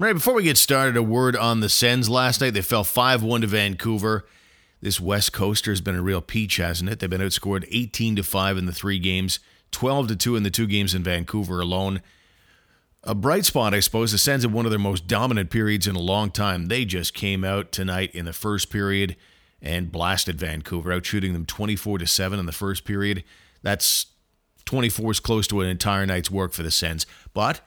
Right 0.00 0.14
before 0.14 0.32
we 0.32 0.44
get 0.44 0.56
started, 0.56 0.96
a 0.96 1.02
word 1.02 1.36
on 1.36 1.60
the 1.60 1.68
Sens 1.68 2.08
last 2.08 2.40
night. 2.40 2.54
They 2.54 2.62
fell 2.62 2.84
5 2.84 3.22
1 3.22 3.42
to 3.42 3.46
Vancouver. 3.46 4.24
This 4.80 4.98
West 4.98 5.34
Coaster 5.34 5.70
has 5.70 5.82
been 5.82 5.94
a 5.94 6.00
real 6.00 6.22
peach, 6.22 6.56
hasn't 6.56 6.88
it? 6.88 7.00
They've 7.00 7.10
been 7.10 7.20
outscored 7.20 7.68
18 7.70 8.16
to 8.16 8.22
5 8.22 8.56
in 8.56 8.64
the 8.64 8.72
three 8.72 8.98
games, 8.98 9.40
12 9.72 10.08
to 10.08 10.16
2 10.16 10.36
in 10.36 10.42
the 10.42 10.48
two 10.48 10.66
games 10.66 10.94
in 10.94 11.02
Vancouver 11.02 11.60
alone. 11.60 12.00
A 13.04 13.14
bright 13.14 13.44
spot, 13.44 13.74
I 13.74 13.80
suppose, 13.80 14.10
the 14.10 14.16
Sens 14.16 14.42
had 14.42 14.54
one 14.54 14.64
of 14.64 14.70
their 14.70 14.78
most 14.78 15.06
dominant 15.06 15.50
periods 15.50 15.86
in 15.86 15.96
a 15.96 16.00
long 16.00 16.30
time. 16.30 16.68
They 16.68 16.86
just 16.86 17.12
came 17.12 17.44
out 17.44 17.70
tonight 17.70 18.14
in 18.14 18.24
the 18.24 18.32
first 18.32 18.70
period 18.70 19.16
and 19.60 19.92
blasted 19.92 20.40
Vancouver, 20.40 20.94
out 20.94 21.04
shooting 21.04 21.34
them 21.34 21.44
24 21.44 21.98
to 21.98 22.06
7 22.06 22.38
in 22.38 22.46
the 22.46 22.52
first 22.52 22.86
period. 22.86 23.22
That's 23.62 24.06
24 24.64 25.10
is 25.10 25.20
close 25.20 25.46
to 25.48 25.60
an 25.60 25.68
entire 25.68 26.06
night's 26.06 26.30
work 26.30 26.54
for 26.54 26.62
the 26.62 26.70
Sens. 26.70 27.04
But 27.34 27.60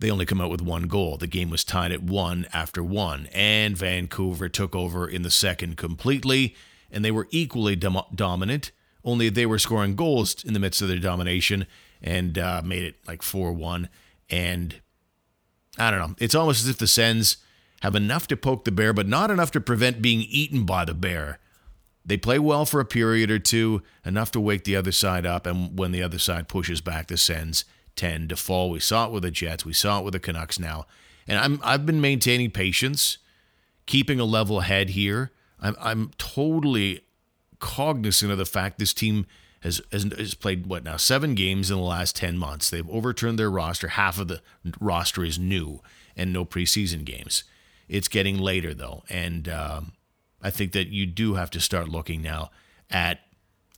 they 0.00 0.10
only 0.10 0.26
come 0.26 0.40
out 0.40 0.50
with 0.50 0.62
one 0.62 0.84
goal. 0.84 1.18
The 1.18 1.26
game 1.26 1.50
was 1.50 1.62
tied 1.62 1.92
at 1.92 2.02
one 2.02 2.46
after 2.52 2.82
one, 2.82 3.28
and 3.32 3.76
Vancouver 3.76 4.48
took 4.48 4.74
over 4.74 5.06
in 5.06 5.22
the 5.22 5.30
second 5.30 5.76
completely, 5.76 6.56
and 6.90 7.04
they 7.04 7.10
were 7.10 7.28
equally 7.30 7.76
dom- 7.76 8.02
dominant. 8.14 8.72
Only 9.04 9.28
they 9.28 9.46
were 9.46 9.58
scoring 9.58 9.96
goals 9.96 10.42
in 10.42 10.54
the 10.54 10.60
midst 10.60 10.82
of 10.82 10.88
their 10.88 10.98
domination 10.98 11.66
and 12.02 12.38
uh, 12.38 12.62
made 12.64 12.82
it 12.82 12.96
like 13.06 13.22
4 13.22 13.52
1. 13.52 13.88
And 14.30 14.80
I 15.78 15.90
don't 15.90 16.00
know. 16.00 16.14
It's 16.18 16.34
almost 16.34 16.64
as 16.64 16.70
if 16.70 16.78
the 16.78 16.86
Sens 16.86 17.36
have 17.82 17.94
enough 17.94 18.26
to 18.28 18.36
poke 18.36 18.64
the 18.64 18.72
bear, 18.72 18.92
but 18.92 19.06
not 19.06 19.30
enough 19.30 19.50
to 19.52 19.60
prevent 19.60 20.02
being 20.02 20.20
eaten 20.22 20.64
by 20.64 20.84
the 20.84 20.94
bear. 20.94 21.38
They 22.04 22.16
play 22.16 22.38
well 22.38 22.64
for 22.64 22.80
a 22.80 22.86
period 22.86 23.30
or 23.30 23.38
two, 23.38 23.82
enough 24.04 24.32
to 24.32 24.40
wake 24.40 24.64
the 24.64 24.76
other 24.76 24.92
side 24.92 25.26
up, 25.26 25.46
and 25.46 25.78
when 25.78 25.92
the 25.92 26.02
other 26.02 26.18
side 26.18 26.48
pushes 26.48 26.80
back, 26.80 27.08
the 27.08 27.18
Sens 27.18 27.64
tend 28.00 28.30
to 28.30 28.36
fall. 28.36 28.70
We 28.70 28.80
saw 28.80 29.06
it 29.06 29.12
with 29.12 29.24
the 29.24 29.30
Jets. 29.30 29.66
We 29.66 29.74
saw 29.74 29.98
it 29.98 30.04
with 30.04 30.12
the 30.12 30.20
Canucks 30.20 30.58
now. 30.58 30.86
And 31.28 31.38
I'm 31.38 31.60
I've 31.62 31.84
been 31.84 32.00
maintaining 32.00 32.50
patience, 32.50 33.18
keeping 33.86 34.18
a 34.18 34.24
level 34.24 34.60
head 34.60 34.90
here. 34.90 35.30
I'm 35.60 35.76
I'm 35.78 36.10
totally 36.16 37.04
cognizant 37.58 38.32
of 38.32 38.38
the 38.38 38.46
fact 38.46 38.78
this 38.78 38.94
team 38.94 39.26
has, 39.62 39.82
has, 39.92 40.04
has 40.16 40.32
played 40.32 40.66
what 40.66 40.82
now 40.82 40.96
seven 40.96 41.34
games 41.34 41.70
in 41.70 41.76
the 41.76 41.82
last 41.82 42.16
10 42.16 42.38
months. 42.38 42.70
They've 42.70 42.88
overturned 42.88 43.38
their 43.38 43.50
roster. 43.50 43.88
Half 43.88 44.18
of 44.18 44.28
the 44.28 44.40
roster 44.80 45.22
is 45.22 45.38
new 45.38 45.82
and 46.16 46.32
no 46.32 46.46
preseason 46.46 47.04
games. 47.04 47.44
It's 47.86 48.08
getting 48.08 48.38
later 48.38 48.72
though, 48.72 49.04
and 49.10 49.48
um, 49.48 49.92
I 50.40 50.48
think 50.48 50.72
that 50.72 50.88
you 50.88 51.04
do 51.04 51.34
have 51.34 51.50
to 51.50 51.60
start 51.60 51.88
looking 51.88 52.22
now 52.22 52.50
at 52.88 53.20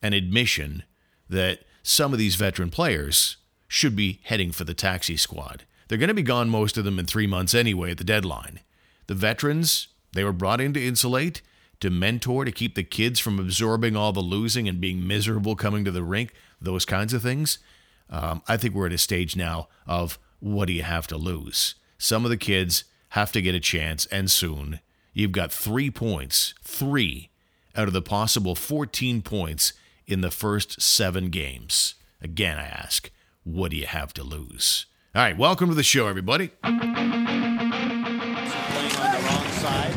an 0.00 0.12
admission 0.12 0.84
that 1.28 1.60
some 1.82 2.12
of 2.12 2.19
these 2.19 2.36
veteran 2.36 2.70
players 2.70 3.38
should 3.73 3.97
be 3.97 4.20
heading 4.25 4.53
for 4.53 4.65
the 4.65 4.75
taxi 4.75 5.17
squad. 5.17 5.65
They're 5.89 5.97
going 5.97 6.09
to 6.09 6.15
be 6.15 6.20
gone, 6.20 6.51
most 6.51 6.77
of 6.77 6.84
them, 6.84 6.98
in 6.98 7.06
three 7.06 7.27
months 7.27 7.55
anyway 7.55 7.92
at 7.92 7.97
the 7.97 8.05
deadline. 8.05 8.61
The 9.06 9.15
veterans, 9.15 9.89
they 10.12 10.25
were 10.25 10.34
brought 10.34 10.61
in 10.61 10.75
to 10.75 10.87
insulate, 10.87 11.41
to 11.81 11.89
mentor, 11.89 12.45
to 12.45 12.53
keep 12.53 12.75
the 12.75 12.83
kids 12.83 13.19
from 13.19 13.39
absorbing 13.39 13.97
all 13.97 14.12
the 14.12 14.20
losing 14.20 14.69
and 14.69 14.78
being 14.78 15.06
miserable 15.06 15.56
coming 15.56 15.87
to 15.87 15.91
the 15.91 16.03
rink, 16.03 16.34
those 16.61 16.84
kinds 16.84 17.15
of 17.15 17.23
things. 17.23 17.61
Um, 18.11 18.43
I 18.47 18.59
think 18.59 18.75
we're 18.75 18.89
at 18.89 18.93
a 18.93 18.98
stage 18.98 19.37
now 19.37 19.69
of 19.87 20.19
what 20.39 20.67
do 20.67 20.75
you 20.75 20.83
have 20.83 21.06
to 21.06 21.17
lose? 21.17 21.75
Some 21.97 22.27
of 22.27 22.31
the 22.31 22.37
kids 22.37 22.84
have 23.11 23.33
to 23.33 23.41
get 23.41 23.55
a 23.55 23.61
chance, 23.61 24.05
and 24.06 24.31
soon. 24.31 24.81
You've 25.15 25.33
got 25.33 25.50
three 25.50 25.91
points, 25.91 26.53
three 26.62 27.31
out 27.75 27.89
of 27.89 27.95
the 27.95 28.03
possible 28.03 28.55
14 28.55 29.23
points 29.23 29.73
in 30.06 30.20
the 30.20 30.31
first 30.31 30.83
seven 30.83 31.31
games. 31.31 31.95
Again, 32.20 32.59
I 32.59 32.65
ask, 32.65 33.11
what 33.44 33.70
do 33.70 33.76
you 33.76 33.86
have 33.86 34.12
to 34.14 34.22
lose? 34.22 34.86
All 35.14 35.22
right, 35.22 35.36
welcome 35.36 35.68
to 35.68 35.74
the 35.74 35.82
show, 35.82 36.06
everybody. 36.06 36.48
Playing 36.62 36.80
on 36.80 36.80
the 39.12 39.22
wrong 39.26 39.46
side. 39.60 39.94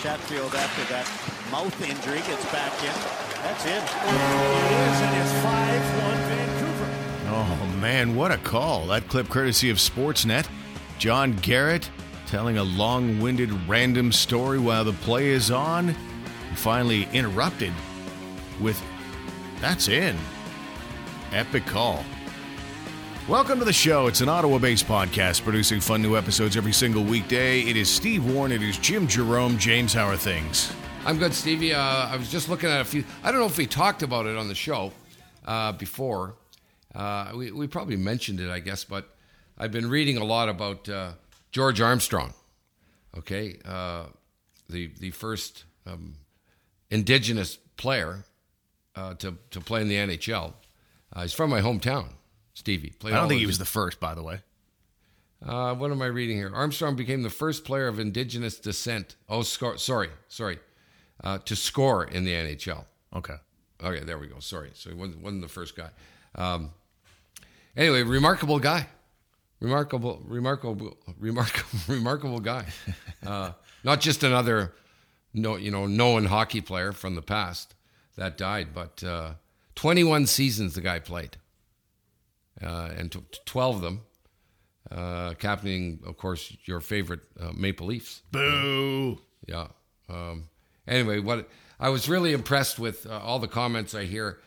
Chatfield, 0.00 0.54
after 0.54 0.84
that 0.92 1.06
mouth 1.50 1.80
injury, 1.82 2.18
gets 2.18 2.44
back 2.52 2.72
in. 2.82 2.94
That's 3.42 3.64
it. 3.66 3.82
It 3.82 4.72
is, 4.72 5.00
and 5.02 5.16
it's 5.22 5.32
5 5.44 5.82
1 6.04 6.16
Vancouver. 6.28 6.88
Oh, 7.28 7.76
man, 7.80 8.16
what 8.16 8.32
a 8.32 8.38
call. 8.38 8.86
That 8.86 9.08
clip 9.08 9.28
courtesy 9.28 9.70
of 9.70 9.76
Sportsnet. 9.78 10.48
John 10.98 11.36
Garrett 11.36 11.90
telling 12.26 12.58
a 12.58 12.64
long 12.64 13.20
winded 13.20 13.50
random 13.68 14.12
story 14.12 14.58
while 14.58 14.84
the 14.84 14.92
play 14.92 15.28
is 15.28 15.50
on. 15.50 15.94
Finally 16.54 17.08
interrupted 17.12 17.72
with, 18.60 18.82
That's 19.60 19.88
in. 19.88 20.16
Epic 21.32 21.66
call. 21.66 22.04
Welcome 23.28 23.58
to 23.58 23.66
the 23.66 23.74
show. 23.74 24.06
It's 24.06 24.22
an 24.22 24.30
Ottawa 24.30 24.56
based 24.56 24.86
podcast 24.86 25.44
producing 25.44 25.80
fun 25.80 26.00
new 26.00 26.16
episodes 26.16 26.56
every 26.56 26.72
single 26.72 27.04
weekday. 27.04 27.60
It 27.60 27.76
is 27.76 27.90
Steve 27.90 28.24
Warren. 28.24 28.52
It 28.52 28.62
is 28.62 28.78
Jim 28.78 29.06
Jerome. 29.06 29.58
James, 29.58 29.92
how 29.92 30.06
are 30.06 30.16
things? 30.16 30.72
I'm 31.04 31.18
good, 31.18 31.34
Stevie. 31.34 31.74
Uh, 31.74 31.78
I 32.08 32.16
was 32.16 32.30
just 32.30 32.48
looking 32.48 32.70
at 32.70 32.80
a 32.80 32.86
few. 32.86 33.04
I 33.22 33.30
don't 33.30 33.38
know 33.38 33.46
if 33.46 33.58
we 33.58 33.66
talked 33.66 34.02
about 34.02 34.24
it 34.24 34.38
on 34.38 34.48
the 34.48 34.54
show 34.54 34.92
uh, 35.44 35.72
before. 35.72 36.36
Uh, 36.94 37.32
we, 37.36 37.52
we 37.52 37.66
probably 37.66 37.96
mentioned 37.96 38.40
it, 38.40 38.48
I 38.48 38.60
guess, 38.60 38.84
but 38.84 39.14
I've 39.58 39.72
been 39.72 39.90
reading 39.90 40.16
a 40.16 40.24
lot 40.24 40.48
about 40.48 40.88
uh, 40.88 41.12
George 41.52 41.82
Armstrong. 41.82 42.32
Okay, 43.14 43.58
uh, 43.66 44.04
the 44.70 44.90
the 45.00 45.10
first 45.10 45.64
um, 45.86 46.14
indigenous 46.90 47.58
player 47.76 48.24
uh, 48.96 49.12
to 49.16 49.36
to 49.50 49.60
play 49.60 49.82
in 49.82 49.88
the 49.88 49.96
NHL. 49.96 50.54
he's 51.20 51.34
from 51.34 51.50
my 51.50 51.60
hometown, 51.60 52.06
Stevie. 52.58 52.92
I 53.04 53.10
don't 53.10 53.28
think 53.28 53.38
he 53.38 53.46
was 53.46 53.58
the 53.58 53.64
first, 53.64 54.00
by 54.00 54.14
the 54.16 54.22
way. 54.24 54.40
Uh, 55.46 55.76
what 55.76 55.92
am 55.92 56.02
I 56.02 56.06
reading 56.06 56.36
here? 56.36 56.50
Armstrong 56.52 56.96
became 56.96 57.22
the 57.22 57.30
first 57.30 57.64
player 57.64 57.86
of 57.86 58.00
indigenous 58.00 58.58
descent. 58.58 59.14
Oh, 59.28 59.42
score, 59.42 59.78
sorry, 59.78 60.08
sorry, 60.26 60.58
uh, 61.22 61.38
to 61.44 61.54
score 61.54 62.04
in 62.04 62.24
the 62.24 62.32
NHL. 62.32 62.84
Okay. 63.14 63.36
Okay, 63.80 64.04
there 64.04 64.18
we 64.18 64.26
go. 64.26 64.40
Sorry, 64.40 64.70
so 64.74 64.90
he 64.90 64.96
wasn't, 64.96 65.22
wasn't 65.22 65.42
the 65.42 65.48
first 65.48 65.76
guy. 65.76 65.90
Um, 66.34 66.72
anyway, 67.76 68.02
remarkable 68.02 68.58
guy, 68.58 68.88
remarkable, 69.60 70.20
remarkable, 70.24 70.96
remarkable, 71.16 71.78
remarkable 71.94 72.40
guy. 72.40 72.66
Uh, 73.24 73.52
not 73.84 74.00
just 74.00 74.24
another, 74.24 74.74
no, 75.32 75.54
you 75.54 75.70
know, 75.70 75.86
known 75.86 76.24
hockey 76.24 76.60
player 76.60 76.90
from 76.90 77.14
the 77.14 77.22
past 77.22 77.76
that 78.16 78.36
died, 78.36 78.74
but 78.74 79.04
uh, 79.04 79.34
21 79.76 80.26
seasons 80.26 80.74
the 80.74 80.80
guy 80.80 80.98
played 80.98 81.36
uh, 82.62 82.90
and 82.96 83.12
t- 83.12 83.20
12 83.44 83.76
of 83.76 83.82
them, 83.82 84.00
uh, 84.90 85.34
captaining, 85.34 86.00
of 86.06 86.16
course, 86.16 86.56
your 86.64 86.80
favorite 86.80 87.20
uh, 87.38 87.52
Maple 87.54 87.86
Leafs. 87.86 88.22
Boo. 88.30 89.18
Yeah. 89.46 89.68
Um, 90.08 90.48
anyway, 90.86 91.20
what 91.20 91.48
I 91.80 91.90
was 91.90 92.08
really 92.08 92.32
impressed 92.32 92.78
with 92.78 93.06
uh, 93.06 93.18
all 93.18 93.38
the 93.38 93.48
comments 93.48 93.94
I 93.94 94.04
hear. 94.04 94.38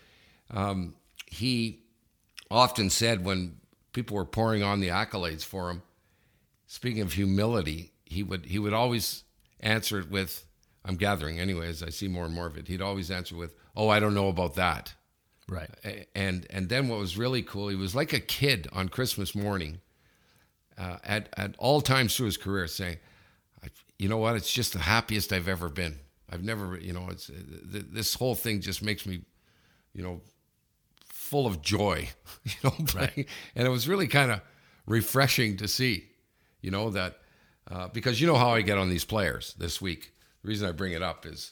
Um, 0.50 0.96
he 1.26 1.84
often 2.50 2.90
said 2.90 3.24
when 3.24 3.58
people 3.94 4.18
were 4.18 4.26
pouring 4.26 4.64
on 4.64 4.80
the 4.80 4.90
accolades 4.90 5.44
for 5.44 5.70
him, 5.70 5.82
speaking 6.68 7.02
of 7.02 7.14
humility, 7.14 7.94
he 8.04 8.24
would 8.24 8.46
he 8.46 8.60
would 8.60 8.74
always 8.74 9.24
answer 9.62 10.00
it 10.00 10.10
with, 10.10 10.46
"I'm 10.84 10.96
gathering 10.96 11.40
anyway." 11.40 11.70
As 11.70 11.82
I 11.82 11.90
see 11.90 12.10
more 12.10 12.26
and 12.26 12.34
more 12.34 12.48
of 12.48 12.58
it, 12.58 12.68
he'd 12.68 12.82
always 12.82 13.10
answer 13.10 13.36
with, 13.36 13.56
"Oh, 13.76 13.88
I 13.88 14.00
don't 14.00 14.14
know 14.14 14.28
about 14.28 14.56
that." 14.56 14.94
Right. 15.51 15.69
and 16.16 16.47
and 16.50 16.69
then 16.69 16.88
what 16.88 16.97
was 16.97 17.17
really 17.17 17.44
cool, 17.44 17.67
he 17.67 17.75
was 17.75 17.94
like 17.94 18.13
a 18.13 18.19
kid 18.22 18.67
on 18.72 18.88
Christmas 18.88 19.35
morning, 19.35 19.81
uh, 20.78 20.97
at 21.03 21.28
at 21.38 21.56
all 21.59 21.81
times 21.81 22.16
through 22.16 22.28
his 22.28 22.38
career, 22.38 22.67
saying, 22.67 22.97
"You 24.00 24.07
know 24.07 24.17
what? 24.17 24.35
It's 24.38 24.51
just 24.51 24.72
the 24.73 24.79
happiest 24.79 25.34
I've 25.34 25.50
ever 25.50 25.67
been. 25.69 26.00
I've 26.29 26.44
never, 26.44 26.78
you 26.79 26.94
know, 26.94 27.09
it's 27.12 27.28
th- 27.28 27.85
this 27.91 28.13
whole 28.13 28.35
thing 28.35 28.62
just 28.62 28.81
makes 28.81 29.06
me, 29.06 29.23
you 29.94 30.01
know, 30.01 30.22
full 31.06 31.45
of 31.45 31.62
joy, 31.62 32.07
you 32.45 32.51
know, 32.63 32.73
Right. 32.95 33.28
and 33.56 33.68
it 33.68 33.69
was 33.69 33.88
really 33.89 34.07
kind 34.07 34.31
of 34.31 34.41
refreshing 34.85 35.57
to 35.57 35.68
see, 35.68 36.06
you 36.62 36.72
know, 36.72 36.89
that 36.91 37.19
uh, 37.69 37.89
because 37.89 38.22
you 38.22 38.28
know 38.28 38.38
how 38.38 38.51
I 38.51 38.62
get 38.62 38.77
on 38.77 38.89
these 38.89 39.04
players 39.06 39.54
this 39.57 39.81
week. 39.81 40.13
The 40.44 40.47
reason 40.47 40.68
I 40.68 40.71
bring 40.71 40.94
it 40.94 41.04
up 41.04 41.25
is 41.25 41.51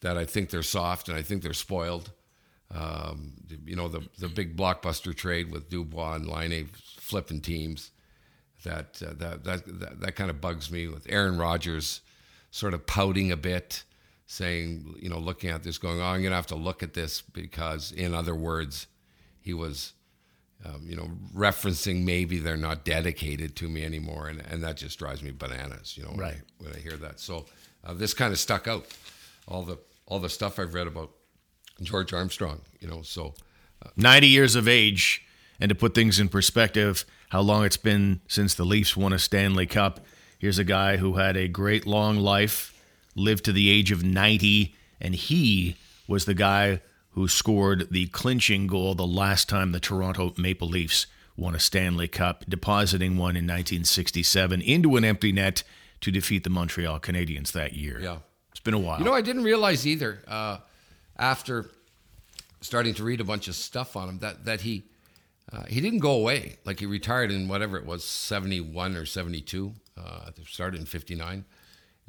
that 0.00 0.18
I 0.18 0.26
think 0.26 0.50
they're 0.50 0.62
soft 0.62 1.08
and 1.08 1.16
I 1.16 1.22
think 1.22 1.42
they're 1.42 1.54
spoiled. 1.54 2.12
Um, 2.74 3.32
you 3.64 3.76
know, 3.76 3.88
the 3.88 4.02
the 4.18 4.28
big 4.28 4.56
blockbuster 4.56 5.14
trade 5.14 5.50
with 5.50 5.70
Dubois 5.70 6.14
and 6.16 6.26
Laine 6.28 6.68
flipping 7.00 7.40
teams. 7.40 7.90
That, 8.64 9.00
uh, 9.06 9.14
that 9.18 9.44
that 9.44 9.80
that 9.80 10.00
that 10.00 10.16
kind 10.16 10.30
of 10.30 10.40
bugs 10.40 10.70
me 10.70 10.88
with 10.88 11.06
Aaron 11.08 11.38
Rodgers 11.38 12.00
sort 12.50 12.74
of 12.74 12.86
pouting 12.86 13.30
a 13.30 13.36
bit, 13.36 13.84
saying, 14.26 14.96
you 15.00 15.08
know, 15.08 15.18
looking 15.18 15.48
at 15.50 15.62
this, 15.62 15.78
going, 15.78 16.00
"Oh, 16.00 16.04
I'm 16.04 16.20
going 16.20 16.30
to 16.32 16.36
have 16.36 16.46
to 16.48 16.56
look 16.56 16.82
at 16.82 16.92
this 16.94 17.20
because, 17.22 17.92
in 17.92 18.12
other 18.14 18.34
words, 18.34 18.86
he 19.40 19.54
was, 19.54 19.92
um, 20.64 20.82
you 20.84 20.96
know, 20.96 21.08
referencing 21.34 22.04
maybe 22.04 22.38
they're 22.38 22.56
not 22.56 22.84
dedicated 22.84 23.54
to 23.56 23.68
me 23.68 23.84
anymore, 23.84 24.28
and 24.28 24.40
and 24.50 24.62
that 24.64 24.76
just 24.76 24.98
drives 24.98 25.22
me 25.22 25.30
bananas, 25.30 25.96
you 25.96 26.02
know, 26.02 26.10
when, 26.10 26.18
Right. 26.18 26.34
I, 26.60 26.64
when 26.64 26.74
I 26.74 26.78
hear 26.80 26.96
that. 26.98 27.20
So 27.20 27.46
uh, 27.84 27.94
this 27.94 28.12
kind 28.12 28.32
of 28.32 28.38
stuck 28.40 28.66
out, 28.66 28.86
all 29.46 29.62
the 29.62 29.78
all 30.06 30.18
the 30.18 30.28
stuff 30.28 30.58
I've 30.58 30.74
read 30.74 30.88
about 30.88 31.10
George 31.82 32.12
Armstrong, 32.12 32.60
you 32.80 32.88
know, 32.88 33.02
so 33.02 33.34
90 33.96 34.26
years 34.26 34.54
of 34.54 34.68
age. 34.68 35.24
And 35.60 35.68
to 35.70 35.74
put 35.74 35.94
things 35.94 36.20
in 36.20 36.28
perspective, 36.28 37.04
how 37.30 37.40
long 37.40 37.64
it's 37.64 37.76
been 37.76 38.20
since 38.28 38.54
the 38.54 38.64
Leafs 38.64 38.96
won 38.96 39.12
a 39.12 39.18
Stanley 39.18 39.66
Cup 39.66 40.00
Here's 40.38 40.58
a 40.58 40.64
guy 40.64 40.98
who 40.98 41.14
had 41.14 41.36
a 41.36 41.48
great 41.48 41.84
long 41.84 42.16
life, 42.16 42.80
lived 43.16 43.44
to 43.46 43.52
the 43.52 43.70
age 43.70 43.90
of 43.90 44.04
90, 44.04 44.72
and 45.00 45.14
he 45.14 45.76
was 46.06 46.26
the 46.26 46.34
guy 46.34 46.80
who 47.10 47.26
scored 47.26 47.88
the 47.90 48.06
clinching 48.06 48.68
goal 48.68 48.94
the 48.94 49.06
last 49.06 49.48
time 49.48 49.72
the 49.72 49.80
Toronto 49.80 50.32
Maple 50.38 50.68
Leafs 50.68 51.08
won 51.36 51.56
a 51.56 51.58
Stanley 51.58 52.06
Cup, 52.06 52.44
depositing 52.48 53.16
one 53.16 53.34
in 53.34 53.46
1967 53.46 54.60
into 54.60 54.96
an 54.96 55.04
empty 55.04 55.32
net 55.32 55.64
to 56.02 56.12
defeat 56.12 56.44
the 56.44 56.50
Montreal 56.50 57.00
Canadiens 57.00 57.50
that 57.52 57.72
year. 57.74 57.98
Yeah. 58.00 58.18
It's 58.52 58.60
been 58.60 58.74
a 58.74 58.78
while. 58.78 59.00
You 59.00 59.04
know, 59.04 59.14
I 59.14 59.22
didn't 59.22 59.42
realize 59.42 59.88
either 59.88 60.22
uh, 60.28 60.58
after 61.18 61.70
starting 62.60 62.94
to 62.94 63.04
read 63.04 63.20
a 63.20 63.24
bunch 63.24 63.48
of 63.48 63.54
stuff 63.54 63.96
on 63.96 64.08
him 64.08 64.18
that 64.18 64.44
that 64.44 64.62
he 64.62 64.84
uh, 65.52 65.64
he 65.64 65.80
didn't 65.80 66.00
go 66.00 66.12
away. 66.12 66.56
Like 66.64 66.80
he 66.80 66.86
retired 66.86 67.30
in 67.30 67.48
whatever 67.48 67.76
it 67.78 67.86
was, 67.86 68.04
seventy 68.04 68.60
one 68.60 68.96
or 68.96 69.06
seventy 69.06 69.40
two. 69.40 69.74
Uh, 69.96 70.30
started 70.46 70.80
in 70.80 70.86
fifty 70.86 71.14
nine. 71.14 71.44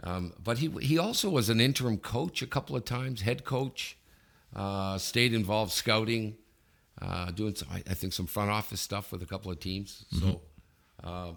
Um, 0.03 0.33
but 0.41 0.59
he 0.59 0.69
he 0.81 0.97
also 0.97 1.29
was 1.29 1.49
an 1.49 1.59
interim 1.59 1.97
coach 1.97 2.41
a 2.41 2.47
couple 2.47 2.75
of 2.75 2.85
times, 2.85 3.21
head 3.21 3.43
coach. 3.43 3.97
Uh, 4.55 4.97
stayed 4.97 5.31
involved 5.31 5.71
scouting, 5.71 6.35
uh, 6.99 7.29
doing 7.29 7.53
some, 7.53 7.67
I, 7.71 7.83
I, 7.87 7.93
think 7.93 8.13
some 8.13 8.25
front 8.25 8.49
office 8.49 8.81
stuff 8.81 9.11
with 9.11 9.21
a 9.21 9.27
couple 9.27 9.51
of 9.51 9.59
teams. 9.59 10.05
Mm-hmm. 10.11 10.27
So 10.27 10.41
uh, 11.03 11.33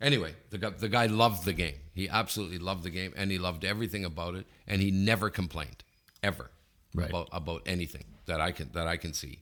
anyway, 0.00 0.34
the 0.50 0.58
guy, 0.58 0.70
the 0.70 0.88
guy 0.88 1.06
loved 1.06 1.44
the 1.44 1.52
game. 1.52 1.76
He 1.94 2.08
absolutely 2.08 2.58
loved 2.58 2.82
the 2.82 2.90
game, 2.90 3.12
and 3.16 3.30
he 3.30 3.38
loved 3.38 3.64
everything 3.64 4.04
about 4.04 4.34
it. 4.34 4.46
And 4.66 4.82
he 4.82 4.90
never 4.90 5.30
complained, 5.30 5.84
ever, 6.24 6.50
right. 6.96 7.08
about 7.08 7.28
about 7.32 7.62
anything 7.66 8.04
that 8.26 8.40
I 8.40 8.52
can 8.52 8.70
that 8.72 8.86
I 8.86 8.96
can 8.96 9.12
see. 9.12 9.40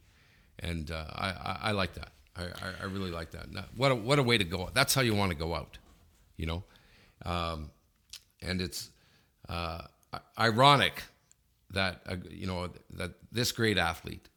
And 0.59 0.91
uh, 0.91 1.05
I, 1.11 1.29
I, 1.29 1.59
I 1.63 1.71
like 1.73 1.95
that. 1.95 2.13
I, 2.37 2.47
I, 2.81 2.85
really 2.87 3.11
like 3.11 3.31
that. 3.33 3.47
What 3.77 3.93
a, 3.93 3.95
what 3.95 4.19
a 4.19 4.23
way 4.23 4.39
to 4.39 4.45
go. 4.45 4.71
That's 4.73 4.95
how 4.95 5.03
you 5.03 5.15
want 5.15 5.31
to 5.31 5.37
go 5.37 5.55
out, 5.55 5.79
you 6.37 6.47
know. 6.47 6.65
Um, 7.25 7.71
and 8.43 8.61
it's 8.61 8.91
uh, 9.49 9.83
ironic 10.39 11.03
that 11.71 12.01
uh, 12.07 12.17
you 12.29 12.47
know 12.47 12.71
that 12.91 13.13
this 13.31 13.53
great 13.53 13.79
athlete, 13.79 14.29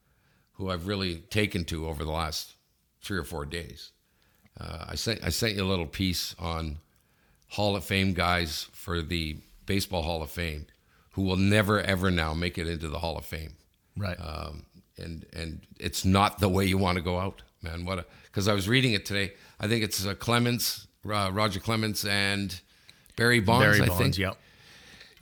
who 0.54 0.69
I've 0.69 0.88
really 0.88 1.18
taken 1.30 1.66
to 1.66 1.88
over 1.88 2.04
the 2.04 2.12
last 2.12 2.56
three 3.02 3.18
or 3.18 3.24
four 3.24 3.46
days, 3.46 3.92
uh, 4.60 4.86
I 4.90 4.96
sent 4.96 5.24
I 5.24 5.30
sent 5.30 5.56
you 5.56 5.64
a 5.64 5.66
little 5.66 5.88
piece 5.88 6.36
on 6.40 6.78
Hall 7.50 7.75
of 7.75 7.84
Fame 7.84 8.14
guys 8.14 8.68
for 8.74 9.02
the 9.02 9.38
Baseball 9.66 10.04
Hall 10.04 10.22
of 10.22 10.30
Fame 10.30 10.68
who 11.18 11.24
will 11.24 11.36
never 11.36 11.81
ever 11.81 12.12
now 12.12 12.36
make 12.36 12.60
it 12.60 12.68
into 12.68 12.88
the 12.90 13.00
Hall 13.00 13.18
of 13.18 13.25
Fame. 13.25 13.56
Right. 13.98 14.16
Um, 14.19 14.68
and 15.00 15.25
and 15.34 15.62
it's 15.80 16.06
not 16.06 16.40
the 16.40 16.48
way 16.48 16.66
you 16.66 16.78
want 16.78 16.98
to 16.98 17.04
go 17.04 17.18
out, 17.18 17.42
man. 17.64 17.86
What? 17.86 18.08
Because 18.25 18.48
I 18.48 18.54
was 18.54 18.69
reading 18.69 18.94
it 18.94 19.04
today. 19.04 19.34
I 19.60 19.68
think 19.68 19.84
it's 19.84 20.06
uh, 20.06 20.14
Clemens, 20.14 20.88
uh, 21.12 21.31
Roger 21.34 21.60
Clemens, 21.60 22.06
and 22.06 22.62
Barry 23.16 23.40
Bonds. 23.40 23.66
Barry 23.66 23.81
I 23.81 23.88
Bonds. 23.88 24.02
think. 24.02 24.18
Yep. 24.19 24.38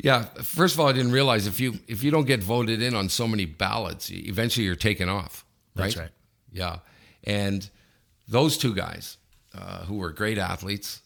Yeah. 0.04 0.24
First 0.44 0.74
of 0.74 0.82
all, 0.82 0.90
I 0.90 0.92
didn't 0.92 1.14
realize 1.14 1.48
if 1.48 1.62
you 1.62 1.80
if 1.88 2.04
you 2.04 2.12
don't 2.12 2.28
get 2.28 2.44
voted 2.44 2.82
in 2.82 2.94
on 2.94 3.08
so 3.08 3.26
many 3.26 3.46
ballots, 3.46 4.12
eventually 4.12 4.66
you're 4.66 4.76
taken 4.76 5.08
off. 5.08 5.46
Right. 5.76 5.84
That's 5.84 5.98
right. 5.98 6.12
Yeah. 6.52 6.80
And 7.24 7.70
those 8.28 8.58
two 8.58 8.76
guys, 8.76 9.16
uh, 9.58 9.86
who 9.86 9.96
were 9.96 10.12
great 10.12 10.38
athletes, 10.38 11.02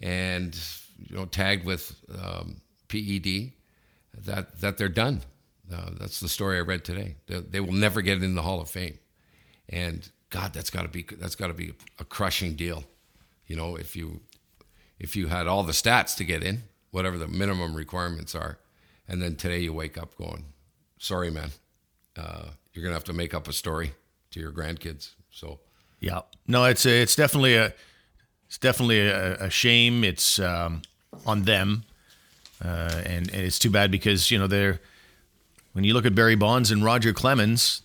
and 0.00 0.58
you 0.98 1.14
know 1.16 1.26
tagged 1.26 1.64
with 1.64 1.94
um, 2.20 2.60
PED, 2.88 3.52
that 4.16 4.60
that 4.60 4.78
they're 4.78 4.88
done. 4.88 5.22
Uh, 5.72 5.90
that's 5.98 6.20
the 6.20 6.28
story 6.28 6.58
I 6.58 6.60
read 6.60 6.84
today. 6.84 7.16
They, 7.26 7.40
they, 7.40 7.60
will 7.60 7.72
never 7.72 8.02
get 8.02 8.22
in 8.22 8.34
the 8.34 8.42
Hall 8.42 8.60
of 8.60 8.68
Fame, 8.68 8.98
and 9.68 10.08
God, 10.28 10.52
that's 10.52 10.70
got 10.70 10.82
to 10.82 10.88
be 10.88 11.06
that's 11.18 11.34
got 11.34 11.48
to 11.48 11.54
be 11.54 11.74
a 11.98 12.04
crushing 12.04 12.54
deal. 12.54 12.84
You 13.46 13.56
know, 13.56 13.76
if 13.76 13.96
you 13.96 14.20
if 14.98 15.16
you 15.16 15.28
had 15.28 15.46
all 15.46 15.62
the 15.62 15.72
stats 15.72 16.16
to 16.16 16.24
get 16.24 16.42
in, 16.42 16.64
whatever 16.90 17.18
the 17.18 17.28
minimum 17.28 17.74
requirements 17.74 18.34
are, 18.34 18.58
and 19.08 19.22
then 19.22 19.36
today 19.36 19.60
you 19.60 19.72
wake 19.72 19.96
up 19.96 20.16
going, 20.16 20.44
"Sorry, 20.98 21.30
man, 21.30 21.50
uh, 22.16 22.46
you're 22.72 22.82
gonna 22.82 22.94
have 22.94 23.04
to 23.04 23.12
make 23.12 23.34
up 23.34 23.48
a 23.48 23.52
story 23.52 23.94
to 24.32 24.40
your 24.40 24.52
grandkids." 24.52 25.10
So, 25.30 25.60
yeah, 26.00 26.22
no, 26.46 26.64
it's 26.64 26.84
it's 26.84 27.16
definitely 27.16 27.54
a 27.54 27.72
it's 28.46 28.58
definitely 28.58 29.00
a, 29.00 29.44
a 29.44 29.50
shame. 29.50 30.04
It's 30.04 30.38
um, 30.38 30.82
on 31.24 31.42
them, 31.42 31.84
uh, 32.64 33.02
and, 33.04 33.30
and 33.30 33.42
it's 33.42 33.58
too 33.58 33.70
bad 33.70 33.90
because 33.90 34.30
you 34.30 34.38
know 34.38 34.46
they're 34.46 34.80
when 35.72 35.84
you 35.84 35.94
look 35.94 36.06
at 36.06 36.14
Barry 36.14 36.36
Bonds 36.36 36.70
and 36.70 36.84
Roger 36.84 37.12
Clemens, 37.12 37.82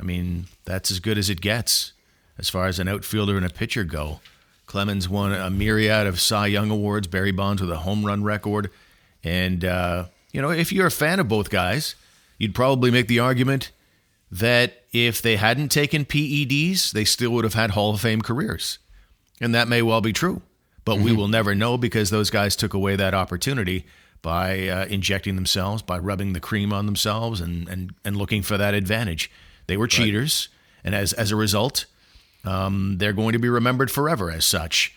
I 0.00 0.04
mean 0.04 0.46
that's 0.64 0.90
as 0.90 1.00
good 1.00 1.18
as 1.18 1.28
it 1.28 1.40
gets 1.40 1.92
as 2.38 2.48
far 2.48 2.66
as 2.66 2.78
an 2.78 2.88
outfielder 2.88 3.36
and 3.36 3.46
a 3.46 3.50
pitcher 3.50 3.84
go. 3.84 4.20
Clemens 4.66 5.08
won 5.08 5.32
a 5.32 5.50
myriad 5.50 6.06
of 6.06 6.20
Cy 6.20 6.48
Young 6.48 6.70
awards. 6.70 7.06
Barry 7.06 7.30
Bonds 7.30 7.60
with 7.60 7.70
a 7.70 7.78
home 7.78 8.04
run 8.04 8.24
record, 8.24 8.70
and 9.22 9.64
uh, 9.64 10.06
you 10.32 10.40
know 10.40 10.50
if 10.50 10.72
you're 10.72 10.86
a 10.86 10.90
fan 10.90 11.20
of 11.20 11.28
both 11.28 11.50
guys, 11.50 11.94
you'd 12.38 12.54
probably 12.54 12.90
make 12.90 13.08
the 13.08 13.18
argument 13.18 13.70
that 14.30 14.82
if 14.92 15.22
they 15.22 15.36
hadn't 15.36 15.68
taken 15.68 16.04
PEDs, 16.04 16.92
they 16.92 17.04
still 17.04 17.30
would 17.30 17.44
have 17.44 17.54
had 17.54 17.72
Hall 17.72 17.94
of 17.94 18.00
Fame 18.00 18.22
careers. 18.22 18.78
And 19.40 19.54
that 19.54 19.68
may 19.68 19.82
well 19.82 20.00
be 20.00 20.12
true, 20.12 20.42
but 20.84 20.96
mm-hmm. 20.96 21.04
we 21.04 21.12
will 21.12 21.28
never 21.28 21.54
know 21.54 21.76
because 21.76 22.10
those 22.10 22.30
guys 22.30 22.56
took 22.56 22.74
away 22.74 22.96
that 22.96 23.14
opportunity 23.14 23.84
by 24.26 24.66
uh, 24.66 24.86
injecting 24.86 25.36
themselves, 25.36 25.82
by 25.82 25.96
rubbing 25.96 26.32
the 26.32 26.40
cream 26.40 26.72
on 26.72 26.84
themselves, 26.86 27.40
and 27.40 27.68
and 27.68 27.94
and 28.04 28.16
looking 28.16 28.42
for 28.42 28.58
that 28.58 28.74
advantage. 28.74 29.30
They 29.68 29.76
were 29.76 29.86
cheaters, 29.86 30.48
right. 30.48 30.86
and 30.86 30.94
as 30.96 31.12
as 31.12 31.30
a 31.30 31.36
result, 31.36 31.84
um, 32.44 32.98
they're 32.98 33.12
going 33.12 33.34
to 33.34 33.38
be 33.38 33.48
remembered 33.48 33.88
forever 33.88 34.32
as 34.32 34.44
such. 34.44 34.96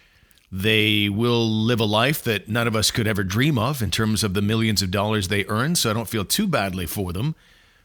They 0.51 1.09
will 1.09 1.47
live 1.47 1.79
a 1.79 1.85
life 1.85 2.23
that 2.23 2.49
none 2.49 2.65
of 2.67 2.75
us 2.75 2.89
could 2.89 3.05
ever 3.05 3.23
dream 3.23 3.59
of 3.59 3.83
in 3.83 3.91
terms 3.91 4.23
of 4.23 4.33
the 4.33 4.41
millions 4.41 4.81
of 4.81 4.89
dollars 4.89 5.27
they 5.27 5.45
earn. 5.45 5.75
So 5.75 5.91
I 5.91 5.93
don't 5.93 6.09
feel 6.09 6.25
too 6.25 6.47
badly 6.47 6.87
for 6.87 7.13
them, 7.13 7.35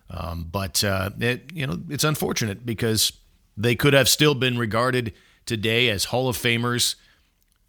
um, 0.09 0.49
but 0.51 0.83
uh, 0.83 1.11
it, 1.21 1.53
you 1.53 1.67
know 1.67 1.79
it's 1.91 2.05
unfortunate 2.05 2.65
because 2.65 3.13
they 3.55 3.77
could 3.77 3.93
have 3.93 4.09
still 4.09 4.35
been 4.35 4.57
regarded 4.57 5.13
today 5.45 5.91
as 5.91 6.05
Hall 6.05 6.27
of 6.27 6.39
Famers, 6.39 6.95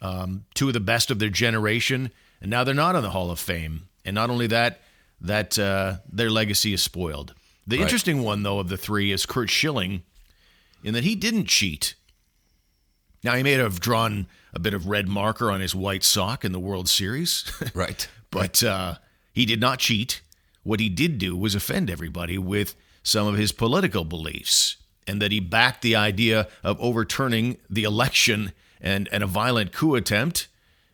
um, 0.00 0.46
two 0.54 0.68
of 0.68 0.72
the 0.72 0.80
best 0.80 1.10
of 1.10 1.18
their 1.18 1.28
generation, 1.28 2.10
and 2.46 2.50
now 2.52 2.62
they're 2.62 2.76
not 2.76 2.94
on 2.94 3.02
the 3.02 3.10
Hall 3.10 3.32
of 3.32 3.40
Fame. 3.40 3.88
And 4.04 4.14
not 4.14 4.30
only 4.30 4.46
that, 4.46 4.80
that 5.20 5.58
uh, 5.58 5.96
their 6.08 6.30
legacy 6.30 6.72
is 6.72 6.80
spoiled. 6.80 7.34
The 7.66 7.78
right. 7.78 7.82
interesting 7.82 8.22
one, 8.22 8.44
though, 8.44 8.60
of 8.60 8.68
the 8.68 8.76
three 8.76 9.10
is 9.10 9.26
Curt 9.26 9.50
Schilling, 9.50 10.04
in 10.84 10.94
that 10.94 11.02
he 11.02 11.16
didn't 11.16 11.46
cheat. 11.46 11.96
Now, 13.24 13.34
he 13.34 13.42
may 13.42 13.54
have 13.54 13.80
drawn 13.80 14.28
a 14.54 14.60
bit 14.60 14.74
of 14.74 14.86
red 14.86 15.08
marker 15.08 15.50
on 15.50 15.60
his 15.60 15.74
white 15.74 16.04
sock 16.04 16.44
in 16.44 16.52
the 16.52 16.60
World 16.60 16.88
Series. 16.88 17.50
right. 17.74 18.06
but 18.30 18.62
uh, 18.62 18.94
he 19.32 19.44
did 19.44 19.60
not 19.60 19.80
cheat. 19.80 20.20
What 20.62 20.78
he 20.78 20.88
did 20.88 21.18
do 21.18 21.36
was 21.36 21.56
offend 21.56 21.90
everybody 21.90 22.38
with 22.38 22.76
some 23.02 23.26
of 23.26 23.36
his 23.36 23.50
political 23.50 24.04
beliefs 24.04 24.76
and 25.04 25.20
that 25.20 25.32
he 25.32 25.40
backed 25.40 25.82
the 25.82 25.96
idea 25.96 26.46
of 26.62 26.80
overturning 26.80 27.56
the 27.68 27.82
election 27.82 28.52
and, 28.80 29.08
and 29.10 29.24
a 29.24 29.26
violent 29.26 29.72
coup 29.72 29.96
attempt. 29.96 30.46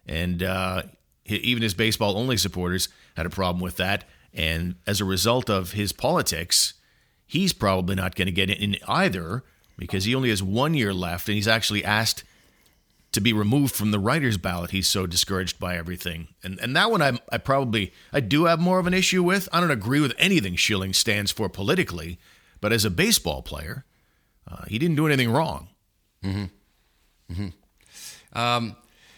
And 0.07 0.43
uh, 0.43 0.85
even 1.27 1.63
his 1.63 1.75
baseball 1.75 2.17
only 2.17 2.37
supporters 2.37 2.89
had 3.17 3.27
a 3.27 3.31
problem 3.31 3.63
with 3.63 3.77
that. 3.77 4.05
And 4.35 4.77
as 4.87 5.01
a 5.01 5.05
result 5.05 5.51
of 5.51 5.73
his 5.73 5.93
politics, 5.93 6.75
he's 7.27 7.53
probably 7.53 7.95
not 7.95 8.15
going 8.15 8.27
to 8.27 8.33
get 8.33 8.51
in 8.51 8.77
either 8.89 9.45
because 9.77 10.05
he 10.05 10.15
only 10.15 10.31
has 10.31 10.43
one 10.43 10.75
year 10.75 10.93
left 10.93 11.29
and 11.29 11.35
he's 11.35 11.49
actually 11.49 11.85
asked 11.85 12.25
to 13.13 13.21
be 13.21 13.33
removed 13.33 13.75
from 13.75 13.91
the 13.91 13.99
writer's 13.99 14.39
ballot. 14.39 14.71
He's 14.71 14.89
so 14.89 15.07
discouraged 15.07 15.61
by 15.61 15.77
everything. 15.77 16.29
And 16.43 16.59
and 16.61 16.75
that 16.77 16.91
one 16.91 17.03
I 17.03 17.19
I 17.31 17.39
probably 17.39 17.93
I 18.13 18.21
do 18.21 18.47
have 18.47 18.59
more 18.59 18.79
of 18.79 18.87
an 18.87 18.95
issue 18.95 19.23
with. 19.23 19.49
I 19.53 19.61
don't 19.61 19.71
agree 19.71 20.01
with 20.01 20.15
anything 20.19 20.57
Schilling 20.57 20.95
stands 20.95 21.31
for 21.31 21.49
politically, 21.49 22.19
but 22.61 22.73
as 22.73 22.85
a 22.85 22.91
baseball 22.91 23.43
player, 23.43 23.85
uh, 24.51 24.65
he 24.67 24.79
didn't 24.79 24.97
do 24.97 25.07
anything 25.07 25.31
wrong. 25.31 25.69
Mm-hmm. 26.25 26.45
Mm-hmm. 27.33 28.39
Um, 28.39 28.77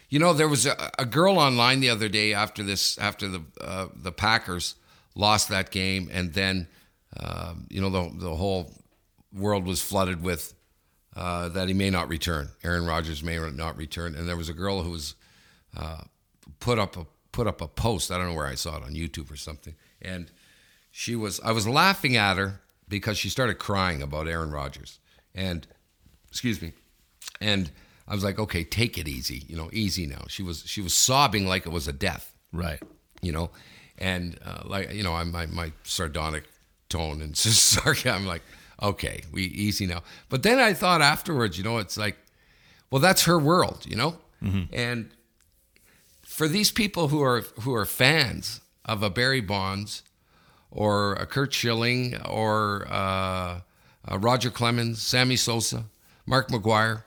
you 0.08 0.18
know, 0.18 0.32
there 0.32 0.48
was 0.48 0.66
a, 0.66 0.90
a, 0.98 1.04
girl 1.04 1.38
online 1.38 1.80
the 1.80 1.90
other 1.90 2.08
day 2.08 2.34
after 2.34 2.62
this, 2.62 2.98
after 2.98 3.28
the 3.28 3.42
uh, 3.60 3.88
the 3.94 4.12
Packers 4.12 4.74
lost 5.14 5.48
that 5.48 5.70
game, 5.70 6.08
and 6.12 6.32
then 6.34 6.68
uh, 7.16 7.54
you 7.68 7.80
know 7.80 7.90
the 7.90 8.10
the 8.18 8.34
whole 8.34 8.72
world 9.32 9.66
was 9.66 9.82
flooded 9.82 10.22
with 10.22 10.54
uh, 11.16 11.48
that 11.50 11.68
he 11.68 11.74
may 11.74 11.90
not 11.90 12.08
return. 12.08 12.50
Aaron 12.62 12.86
Rodgers 12.86 13.22
may 13.22 13.38
not 13.50 13.76
return, 13.76 14.14
and 14.14 14.28
there 14.28 14.36
was 14.36 14.48
a 14.48 14.54
girl 14.54 14.82
who 14.82 14.90
was 14.90 15.14
uh, 15.76 16.02
put 16.60 16.78
up 16.78 16.96
a 16.96 17.06
put 17.32 17.46
up 17.46 17.60
a 17.60 17.68
post. 17.68 18.10
I 18.10 18.18
don't 18.18 18.28
know 18.28 18.34
where 18.34 18.46
I 18.46 18.54
saw 18.54 18.76
it 18.76 18.82
on 18.82 18.94
YouTube 18.94 19.30
or 19.30 19.36
something, 19.36 19.74
and 20.00 20.30
she 20.90 21.16
was. 21.16 21.40
I 21.40 21.52
was 21.52 21.66
laughing 21.66 22.16
at 22.16 22.36
her 22.36 22.60
because 22.88 23.18
she 23.18 23.28
started 23.28 23.58
crying 23.58 24.02
about 24.02 24.28
Aaron 24.28 24.50
Rodgers 24.50 24.98
and 25.34 25.66
excuse 26.30 26.62
me, 26.62 26.72
and 27.40 27.70
I 28.06 28.14
was 28.14 28.22
like, 28.22 28.38
okay, 28.38 28.64
take 28.64 28.98
it 28.98 29.08
easy, 29.08 29.44
you 29.48 29.56
know, 29.56 29.70
easy 29.72 30.06
now. 30.06 30.24
She 30.28 30.42
was 30.42 30.62
she 30.66 30.80
was 30.80 30.94
sobbing 30.94 31.46
like 31.46 31.66
it 31.66 31.72
was 31.72 31.88
a 31.88 31.92
death, 31.92 32.34
right? 32.52 32.82
You 33.22 33.32
know, 33.32 33.50
and 33.98 34.38
uh, 34.44 34.62
like 34.64 34.92
you 34.92 35.02
know, 35.02 35.14
I'm 35.14 35.32
my 35.32 35.46
my 35.46 35.72
sardonic 35.84 36.44
tone 36.88 37.22
and 37.22 37.36
sarcasm. 37.36 38.22
I'm 38.22 38.26
like, 38.26 38.42
okay, 38.82 39.22
we 39.32 39.44
easy 39.44 39.86
now. 39.86 40.02
But 40.28 40.42
then 40.42 40.58
I 40.58 40.74
thought 40.74 41.00
afterwards, 41.00 41.56
you 41.56 41.64
know, 41.64 41.78
it's 41.78 41.96
like, 41.96 42.16
well, 42.90 43.00
that's 43.00 43.24
her 43.24 43.38
world, 43.38 43.86
you 43.86 43.96
know, 43.96 44.18
mm-hmm. 44.42 44.72
and 44.72 45.10
for 46.22 46.48
these 46.48 46.70
people 46.70 47.08
who 47.08 47.22
are 47.22 47.42
who 47.60 47.74
are 47.74 47.86
fans 47.86 48.60
of 48.84 49.02
a 49.02 49.10
Barry 49.10 49.40
Bonds 49.40 50.02
or 50.70 51.14
a 51.14 51.26
Curt 51.26 51.52
Schilling 51.52 52.20
or 52.22 52.86
uh, 52.90 53.60
uh, 54.10 54.18
Roger 54.18 54.50
Clemens, 54.50 55.00
Sammy 55.00 55.36
Sosa, 55.36 55.84
Mark 56.26 56.48
McGwire, 56.48 57.04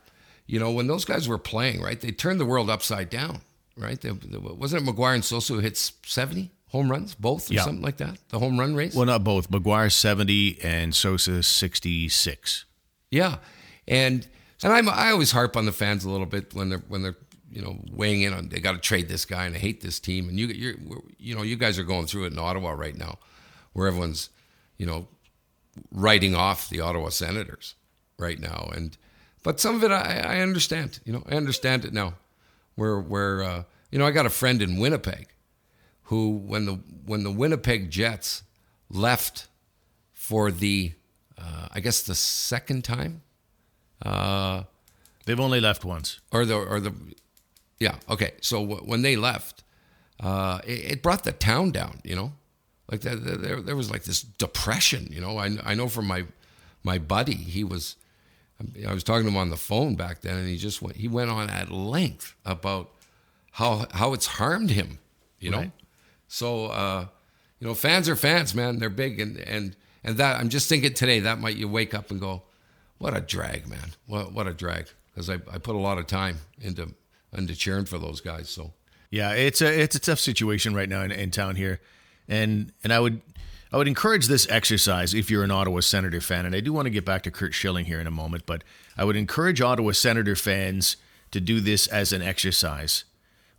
you 0.47 0.59
know, 0.59 0.71
when 0.71 0.87
those 0.87 1.05
guys 1.05 1.27
were 1.27 1.37
playing, 1.37 1.81
right, 1.81 1.99
they 1.99 2.11
turned 2.11 2.39
the 2.39 2.45
world 2.45 2.69
upside 2.69 3.09
down, 3.09 3.41
right? 3.77 3.99
They, 3.99 4.09
they, 4.11 4.37
wasn't 4.37 4.87
it 4.87 4.91
McGwire 4.95 5.13
and 5.13 5.23
Sosa 5.25 5.53
who 5.53 5.59
hit 5.59 5.77
70 5.77 6.51
home 6.69 6.89
runs, 6.89 7.15
both, 7.15 7.51
or 7.51 7.53
Yeah. 7.55 7.63
something 7.63 7.83
like 7.83 7.97
that? 7.97 8.17
The 8.29 8.39
home 8.39 8.59
run 8.59 8.73
race? 8.75 8.95
Well, 8.95 9.05
not 9.05 9.23
both. 9.23 9.49
McGwire 9.51 9.91
70 9.91 10.59
and 10.63 10.95
Sosa 10.95 11.43
66. 11.43 12.65
Yeah, 13.11 13.37
and 13.87 14.27
and 14.63 14.73
I'm, 14.73 14.89
I 14.89 15.11
always 15.11 15.31
harp 15.31 15.55
on 15.55 15.65
the 15.65 15.71
fans 15.71 16.03
a 16.03 16.09
little 16.09 16.25
bit 16.25 16.53
when 16.53 16.69
they're 16.69 16.83
when 16.87 17.03
they're 17.03 17.15
you 17.51 17.61
know 17.61 17.77
weighing 17.91 18.21
in 18.23 18.33
on 18.33 18.49
they 18.49 18.59
got 18.59 18.73
to 18.73 18.79
trade 18.79 19.07
this 19.07 19.23
guy 19.23 19.45
and 19.45 19.55
I 19.55 19.59
hate 19.59 19.79
this 19.81 19.99
team 19.99 20.27
and 20.27 20.37
you 20.37 20.47
you're 20.47 20.75
you 21.17 21.33
know 21.35 21.41
you 21.43 21.55
guys 21.55 21.79
are 21.79 21.83
going 21.83 22.05
through 22.07 22.25
it 22.25 22.33
in 22.33 22.39
Ottawa 22.39 22.71
right 22.71 22.95
now, 22.97 23.17
where 23.73 23.87
everyone's 23.87 24.29
you 24.77 24.85
know 24.85 25.07
writing 25.91 26.35
off 26.35 26.69
the 26.69 26.81
Ottawa 26.81 27.09
Senators 27.09 27.75
right 28.19 28.39
now 28.39 28.69
and 28.75 28.97
but 29.43 29.59
some 29.59 29.75
of 29.75 29.83
it 29.83 29.91
I, 29.91 30.37
I 30.37 30.39
understand 30.39 30.99
you 31.05 31.13
know 31.13 31.23
I 31.29 31.35
understand 31.35 31.85
it 31.85 31.93
now, 31.93 32.13
where 32.75 32.99
where 32.99 33.43
uh, 33.43 33.63
you 33.91 33.99
know 33.99 34.05
I 34.05 34.11
got 34.11 34.25
a 34.25 34.29
friend 34.29 34.61
in 34.61 34.77
Winnipeg, 34.77 35.27
who 36.03 36.31
when 36.31 36.65
the 36.65 36.73
when 37.05 37.23
the 37.23 37.31
Winnipeg 37.31 37.89
Jets 37.91 38.43
left 38.89 39.47
for 40.13 40.51
the 40.51 40.93
uh, 41.37 41.67
I 41.71 41.79
guess 41.79 42.01
the 42.01 42.15
second 42.15 42.83
time 42.83 43.21
uh, 44.03 44.63
They've 45.25 45.39
only 45.39 45.59
left 45.59 45.83
once. 45.83 46.19
or 46.31 46.45
the 46.45 46.55
or 46.55 46.79
the 46.79 46.93
yeah 47.79 47.95
okay. 48.09 48.31
So 48.41 48.61
w- 48.65 48.81
when 48.89 49.01
they 49.01 49.15
left 49.17 49.63
uh, 50.21 50.59
it, 50.65 50.91
it 50.93 51.03
brought 51.03 51.23
the 51.23 51.31
town 51.33 51.71
down 51.71 51.99
you 52.03 52.15
know? 52.15 52.31
Like 52.89 53.01
that 53.01 53.41
there, 53.41 53.61
there 53.61 53.75
was 53.75 53.91
like 53.91 54.03
this 54.03 54.21
depression 54.21 55.09
you 55.11 55.19
know? 55.21 55.37
I, 55.37 55.57
I 55.63 55.75
know 55.75 55.89
from 55.89 56.07
my 56.07 56.23
my 56.83 56.97
buddy 56.97 57.35
he 57.35 57.63
was 57.63 57.95
I 58.87 58.93
was 58.93 59.03
talking 59.03 59.23
to 59.23 59.29
him 59.29 59.37
on 59.37 59.49
the 59.49 59.57
phone 59.57 59.95
back 59.95 60.21
then 60.21 60.37
and 60.37 60.47
he 60.47 60.57
just 60.57 60.81
went 60.81 60.97
he 60.97 61.07
went 61.07 61.29
on 61.29 61.49
at 61.49 61.71
length 61.71 62.35
about 62.45 62.91
how 63.51 63.85
how 63.91 64.13
it's 64.13 64.25
harmed 64.25 64.71
him 64.71 64.99
you 65.39 65.51
know? 65.51 65.59
Right. 65.59 65.71
so 66.27 66.67
uh, 66.67 67.05
you 67.59 67.67
know 67.67 67.73
fans 67.73 68.09
are 68.09 68.15
fans 68.15 68.55
man. 68.55 68.79
They're 68.79 68.89
big 68.89 69.19
and 69.19 69.37
and 69.37 69.75
and 70.03 70.17
that 70.17 70.39
I'm 70.39 70.49
just 70.49 70.69
thinking 70.69 70.93
today 70.93 71.19
that 71.21 71.39
might 71.39 71.57
you 71.57 71.67
wake 71.67 71.93
up 71.93 72.11
and 72.11 72.19
go 72.19 72.43
what 72.97 73.15
a 73.15 73.21
drag 73.21 73.67
man. 73.67 73.93
What 74.07 74.33
what 74.33 74.47
a 74.47 74.53
drag. 74.53 74.87
Because 75.13 75.29
I, 75.29 75.35
I 75.51 75.57
put 75.57 75.75
a 75.75 75.79
lot 75.79 75.97
of 75.97 76.07
time 76.07 76.39
into 76.61 76.93
into 77.35 77.55
cheering 77.55 77.85
for 77.85 77.97
those 77.97 78.21
guys 78.21 78.49
so. 78.49 78.73
Yeah, 79.09 79.31
it's 79.33 79.61
a 79.61 79.81
it's 79.81 79.95
a 79.95 79.99
tough 79.99 80.19
situation 80.19 80.73
right 80.73 80.89
now 80.89 81.01
in, 81.01 81.11
in 81.11 81.31
town 81.31 81.55
here, 81.55 81.79
and 82.27 82.73
and 82.83 82.91
I 82.91 82.99
would 82.99 83.21
I 83.71 83.77
would 83.77 83.87
encourage 83.87 84.27
this 84.27 84.47
exercise 84.49 85.13
if 85.13 85.29
you're 85.29 85.43
an 85.43 85.51
Ottawa 85.51 85.81
Senator 85.81 86.21
fan, 86.21 86.45
and 86.45 86.55
I 86.55 86.61
do 86.61 86.71
want 86.71 86.85
to 86.85 86.91
get 86.91 87.03
back 87.03 87.23
to 87.23 87.31
Curt 87.31 87.53
Schilling 87.53 87.85
here 87.85 87.99
in 87.99 88.07
a 88.07 88.11
moment, 88.11 88.45
but 88.45 88.63
I 88.97 89.03
would 89.03 89.17
encourage 89.17 89.59
Ottawa 89.59 89.91
Senator 89.91 90.35
fans 90.35 90.95
to 91.31 91.41
do 91.41 91.59
this 91.59 91.87
as 91.87 92.13
an 92.13 92.21
exercise, 92.21 93.03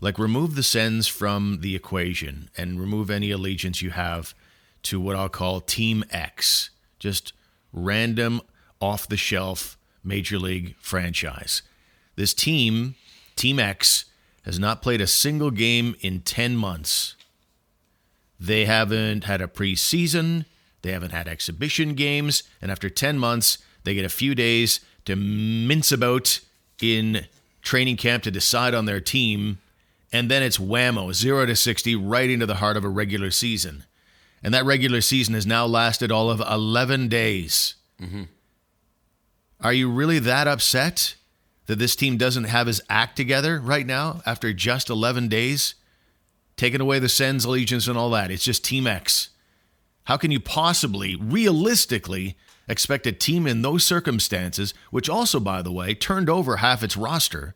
like 0.00 0.18
remove 0.18 0.54
the 0.54 0.62
Sens 0.62 1.06
from 1.08 1.58
the 1.60 1.76
equation 1.76 2.48
and 2.56 2.80
remove 2.80 3.10
any 3.10 3.30
allegiance 3.30 3.82
you 3.82 3.90
have 3.90 4.34
to 4.84 4.98
what 4.98 5.16
I'll 5.16 5.28
call 5.28 5.60
Team 5.60 6.04
X, 6.10 6.70
just 6.98 7.34
random 7.72 8.40
off 8.80 9.08
the 9.08 9.16
shelf 9.16 9.76
major 10.02 10.38
league 10.38 10.74
franchise. 10.78 11.62
This 12.16 12.32
team, 12.32 12.94
Team 13.36 13.58
X, 13.58 14.06
has 14.44 14.58
not 14.58 14.80
played 14.80 15.02
a 15.02 15.06
single 15.06 15.50
game 15.50 15.94
in 16.00 16.20
10 16.20 16.56
months. 16.56 17.14
They 18.40 18.64
haven't 18.64 19.24
had 19.24 19.40
a 19.40 19.48
preseason, 19.48 20.44
they 20.82 20.92
haven't 20.92 21.12
had 21.12 21.28
exhibition 21.28 21.94
games, 21.94 22.42
and 22.62 22.70
after 22.70 22.88
10 22.88 23.18
months, 23.18 23.58
they 23.84 23.94
get 23.94 24.04
a 24.04 24.10
few 24.10 24.34
days 24.34 24.80
to 25.06 25.16
mince 25.16 25.90
about 25.90 26.40
in 26.80 27.26
training 27.62 27.96
camp 27.96 28.22
to 28.22 28.30
decide 28.30 28.74
on 28.74 28.84
their 28.84 29.00
team, 29.00 29.58
and 30.12 30.30
then 30.30 30.42
it's 30.42 30.58
whammo, 30.58 31.12
0 31.12 31.46
to 31.46 31.56
60 31.56 31.96
right 31.96 32.30
into 32.30 32.46
the 32.46 32.56
heart 32.56 32.76
of 32.76 32.84
a 32.84 32.88
regular 32.88 33.30
season. 33.30 33.84
And 34.42 34.54
that 34.54 34.64
regular 34.64 35.00
season 35.00 35.34
has 35.34 35.46
now 35.46 35.66
lasted 35.66 36.12
all 36.12 36.30
of 36.30 36.40
11 36.40 37.08
days. 37.08 37.74
Mm-hmm. 38.00 38.24
Are 39.60 39.72
you 39.72 39.90
really 39.90 40.20
that 40.20 40.46
upset 40.46 41.16
that 41.66 41.78
this 41.78 41.96
team 41.96 42.16
doesn't 42.16 42.44
have 42.44 42.68
his 42.68 42.80
act 42.88 43.16
together 43.16 43.58
right 43.58 43.86
now 43.86 44.22
after 44.24 44.52
just 44.52 44.88
11 44.88 45.28
days? 45.28 45.74
Taking 46.58 46.82
away 46.82 46.98
the 46.98 47.08
Sens 47.08 47.46
allegiance 47.46 47.88
and 47.88 47.96
all 47.96 48.10
that. 48.10 48.30
It's 48.30 48.44
just 48.44 48.62
Team 48.62 48.86
X. 48.86 49.30
How 50.04 50.18
can 50.18 50.30
you 50.30 50.40
possibly, 50.40 51.16
realistically, 51.16 52.36
expect 52.68 53.06
a 53.06 53.12
team 53.12 53.46
in 53.46 53.62
those 53.62 53.84
circumstances, 53.84 54.74
which 54.90 55.08
also, 55.08 55.40
by 55.40 55.62
the 55.62 55.72
way, 55.72 55.94
turned 55.94 56.28
over 56.28 56.56
half 56.56 56.82
its 56.82 56.98
roster, 56.98 57.54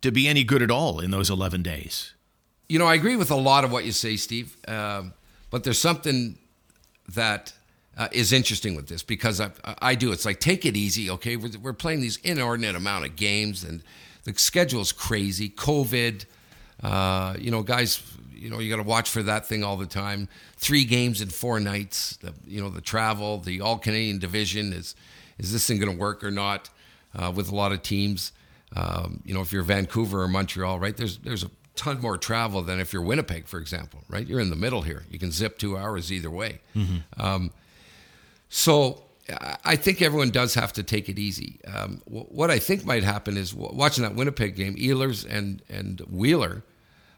to 0.00 0.10
be 0.10 0.26
any 0.26 0.44
good 0.44 0.62
at 0.62 0.70
all 0.70 0.98
in 0.98 1.10
those 1.10 1.28
11 1.28 1.62
days? 1.62 2.14
you 2.72 2.78
know, 2.78 2.86
I 2.86 2.94
agree 2.94 3.16
with 3.16 3.30
a 3.30 3.36
lot 3.36 3.64
of 3.64 3.70
what 3.70 3.84
you 3.84 3.92
say, 3.92 4.16
Steve. 4.16 4.56
Um, 4.66 5.12
but 5.50 5.62
there's 5.62 5.78
something 5.78 6.38
that 7.06 7.52
uh, 7.98 8.08
is 8.12 8.32
interesting 8.32 8.74
with 8.74 8.88
this 8.88 9.02
because 9.02 9.42
I, 9.42 9.50
I 9.62 9.94
do. 9.94 10.10
It's 10.10 10.24
like 10.24 10.40
take 10.40 10.64
it 10.64 10.74
easy, 10.74 11.10
okay? 11.10 11.36
We're, 11.36 11.50
we're 11.62 11.72
playing 11.74 12.00
these 12.00 12.16
inordinate 12.24 12.74
amount 12.74 13.04
of 13.04 13.14
games, 13.14 13.62
and 13.62 13.82
the 14.24 14.32
schedule's 14.38 14.90
crazy. 14.90 15.50
COVID, 15.50 16.24
uh, 16.82 17.34
you 17.38 17.50
know, 17.50 17.62
guys, 17.62 18.02
you 18.34 18.50
know, 18.50 18.58
you 18.58 18.68
got 18.70 18.82
to 18.82 18.88
watch 18.88 19.08
for 19.10 19.22
that 19.22 19.46
thing 19.46 19.62
all 19.62 19.76
the 19.76 19.86
time. 19.86 20.28
Three 20.56 20.84
games 20.84 21.20
in 21.20 21.28
four 21.28 21.60
nights. 21.60 22.16
The, 22.16 22.32
you 22.46 22.60
know, 22.60 22.68
the 22.70 22.80
travel, 22.80 23.38
the 23.38 23.60
All 23.60 23.78
Canadian 23.78 24.18
division 24.18 24.72
is 24.72 24.94
is 25.38 25.52
this 25.52 25.66
thing 25.66 25.78
going 25.78 25.92
to 25.92 25.98
work 25.98 26.22
or 26.24 26.30
not? 26.30 26.70
Uh, 27.14 27.30
with 27.34 27.50
a 27.50 27.54
lot 27.54 27.72
of 27.72 27.82
teams, 27.82 28.32
um, 28.74 29.20
you 29.24 29.34
know, 29.34 29.42
if 29.42 29.52
you're 29.52 29.62
Vancouver 29.62 30.22
or 30.22 30.28
Montreal, 30.28 30.78
right? 30.80 30.96
There's 30.96 31.18
there's 31.18 31.44
a 31.44 31.50
ton 31.76 32.00
more 32.00 32.16
travel 32.18 32.62
than 32.62 32.80
if 32.80 32.92
you're 32.92 33.02
Winnipeg, 33.02 33.46
for 33.46 33.58
example, 33.60 34.02
right? 34.08 34.26
You're 34.26 34.40
in 34.40 34.50
the 34.50 34.56
middle 34.56 34.82
here. 34.82 35.04
You 35.10 35.18
can 35.18 35.30
zip 35.30 35.58
two 35.58 35.76
hours 35.76 36.10
either 36.12 36.30
way. 36.30 36.60
Um, 37.18 37.50
so 38.48 39.04
I- 39.30 39.56
I 39.64 39.76
think 39.76 40.02
everyone 40.02 40.30
does 40.30 40.54
have 40.54 40.72
to 40.74 40.82
take 40.82 41.08
it 41.08 41.18
easy. 41.18 41.60
Um, 41.66 42.02
what 42.06 42.50
I 42.50 42.58
think 42.58 42.84
might 42.84 43.04
happen 43.04 43.36
is 43.36 43.54
watching 43.54 44.02
that 44.02 44.14
Winnipeg 44.14 44.56
game, 44.56 44.74
Ehlers 44.76 45.24
and 45.28 45.62
and 45.68 46.00
Wheeler 46.10 46.62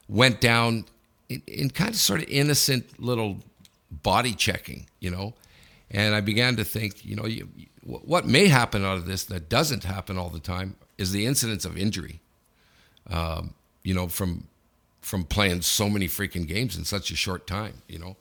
went 0.09 0.41
down 0.41 0.85
in, 1.29 1.43
in 1.47 1.71
kind 1.71 1.91
of 1.91 1.97
sort 1.97 2.23
of 2.23 2.29
innocent 2.29 3.01
little 3.01 3.39
body 3.91 4.35
checking, 4.35 4.87
you 5.01 5.11
know. 5.11 5.35
And 5.91 6.15
I 6.15 6.21
began 6.21 6.57
to 6.57 6.65
think, 6.65 7.05
you 7.05 7.15
know, 7.17 7.27
you, 7.27 7.49
what 7.83 8.27
may 8.27 8.49
happen 8.49 8.85
out 8.85 8.97
of 8.97 9.07
this 9.07 9.25
that 9.25 9.49
doesn't 9.49 9.85
happen 9.85 10.19
all 10.19 10.31
the 10.31 10.41
time 10.41 10.77
is 10.99 11.13
the 11.13 11.27
incidence 11.27 11.65
of 11.65 11.77
injury. 11.77 12.21
Um, 13.11 13.55
you 13.83 13.95
know, 13.95 14.09
from 14.09 14.49
from 15.03 15.25
playing 15.25 15.61
so 15.61 15.91
many 15.91 16.09
freaking 16.09 16.49
games 16.49 16.77
in 16.77 16.85
such 16.85 17.11
a 17.11 17.17
short 17.17 17.47
time. 17.47 17.83
You 17.87 17.99
know, 17.99 18.17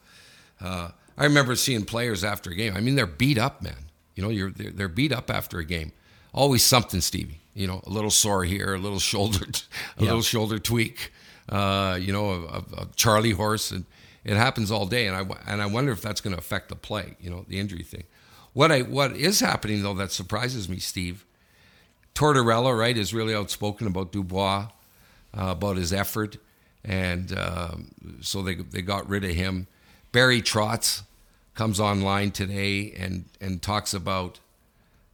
uh, 0.60 0.90
I 1.16 1.24
remember 1.24 1.56
seeing 1.56 1.84
players 1.84 2.22
after 2.22 2.50
a 2.50 2.54
game. 2.54 2.76
I 2.76 2.80
mean, 2.80 2.94
they're 2.94 3.06
beat 3.06 3.38
up, 3.38 3.62
man. 3.62 3.86
You 4.14 4.22
know, 4.22 4.28
you're 4.28 4.50
they're, 4.50 4.70
they're 4.70 4.88
beat 4.88 5.12
up 5.12 5.30
after 5.30 5.58
a 5.58 5.64
game. 5.64 5.92
Always 6.32 6.62
something, 6.62 7.00
Stevie. 7.00 7.40
You 7.54 7.66
know, 7.66 7.80
a 7.86 7.90
little 7.90 8.10
sore 8.10 8.44
here, 8.44 8.74
a 8.74 8.78
little 8.78 8.98
shoulder, 8.98 9.46
a 9.98 10.02
little 10.02 10.22
shoulder 10.22 10.58
tweak. 10.58 11.12
Uh, 11.48 11.98
you 12.00 12.12
know, 12.12 12.30
a, 12.30 12.42
a, 12.42 12.64
a 12.82 12.88
Charlie 12.96 13.32
horse, 13.32 13.70
and 13.70 13.84
it 14.24 14.36
happens 14.36 14.70
all 14.70 14.86
day. 14.86 15.06
And 15.06 15.16
I 15.16 15.36
and 15.46 15.62
I 15.62 15.66
wonder 15.66 15.92
if 15.92 16.00
that's 16.00 16.20
going 16.20 16.34
to 16.34 16.38
affect 16.38 16.68
the 16.68 16.76
play. 16.76 17.16
You 17.20 17.30
know, 17.30 17.44
the 17.48 17.58
injury 17.58 17.82
thing. 17.82 18.04
What 18.52 18.72
I 18.72 18.82
what 18.82 19.16
is 19.16 19.40
happening 19.40 19.82
though 19.82 19.94
that 19.94 20.12
surprises 20.12 20.68
me, 20.68 20.78
Steve. 20.78 21.24
Tortorella, 22.14 22.78
right, 22.78 22.96
is 22.96 23.12
really 23.12 23.34
outspoken 23.34 23.88
about 23.88 24.12
Dubois, 24.12 24.68
uh, 25.36 25.48
about 25.48 25.76
his 25.76 25.92
effort, 25.92 26.36
and 26.84 27.36
um, 27.36 27.90
so 28.20 28.40
they 28.40 28.54
they 28.54 28.82
got 28.82 29.08
rid 29.08 29.24
of 29.24 29.32
him. 29.32 29.66
Barry 30.12 30.40
Trotz 30.40 31.02
comes 31.54 31.80
online 31.80 32.30
today 32.30 32.92
and 32.96 33.24
and 33.40 33.60
talks 33.60 33.92
about 33.92 34.38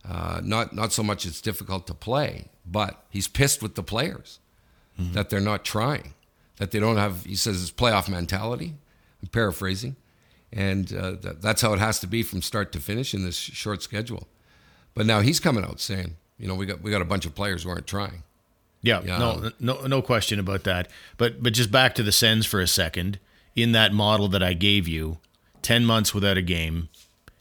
uh, 0.06 0.40
not 0.44 0.74
not 0.74 0.92
so 0.92 1.02
much 1.02 1.24
it's 1.24 1.40
difficult 1.40 1.86
to 1.86 1.94
play, 1.94 2.46
but 2.66 3.02
he's 3.08 3.28
pissed 3.28 3.62
with 3.62 3.74
the 3.74 3.82
players 3.82 4.38
that 5.12 5.30
they're 5.30 5.40
not 5.40 5.64
trying, 5.64 6.12
that 6.60 6.70
they 6.70 6.78
don't 6.78 6.96
have. 6.98 7.24
He 7.24 7.34
says 7.34 7.60
it's 7.60 7.72
playoff 7.72 8.08
mentality. 8.08 8.74
I'm 9.22 9.28
paraphrasing, 9.28 9.96
and 10.52 10.92
uh, 10.94 11.12
that, 11.22 11.42
that's 11.42 11.62
how 11.62 11.72
it 11.72 11.78
has 11.80 11.98
to 12.00 12.06
be 12.06 12.22
from 12.22 12.42
start 12.42 12.70
to 12.72 12.80
finish 12.80 13.12
in 13.14 13.24
this 13.24 13.36
short 13.36 13.82
schedule. 13.82 14.28
But 14.94 15.06
now 15.06 15.20
he's 15.20 15.40
coming 15.40 15.64
out 15.64 15.80
saying, 15.80 16.16
you 16.38 16.46
know, 16.46 16.54
we 16.54 16.66
got 16.66 16.82
we 16.82 16.90
got 16.90 17.02
a 17.02 17.06
bunch 17.06 17.24
of 17.26 17.34
players 17.34 17.62
who 17.64 17.70
aren't 17.70 17.86
trying. 17.86 18.22
Yeah, 18.82 19.02
Yeah. 19.04 19.18
no, 19.18 19.50
no, 19.58 19.86
no 19.86 20.02
question 20.02 20.38
about 20.38 20.64
that. 20.64 20.88
But 21.16 21.42
but 21.42 21.54
just 21.54 21.70
back 21.72 21.94
to 21.96 22.02
the 22.02 22.12
Sens 22.12 22.46
for 22.46 22.60
a 22.60 22.66
second. 22.68 23.18
In 23.56 23.72
that 23.72 23.92
model 23.92 24.28
that 24.28 24.42
I 24.44 24.52
gave 24.52 24.86
you, 24.86 25.18
ten 25.60 25.84
months 25.84 26.14
without 26.14 26.36
a 26.36 26.42
game, 26.42 26.88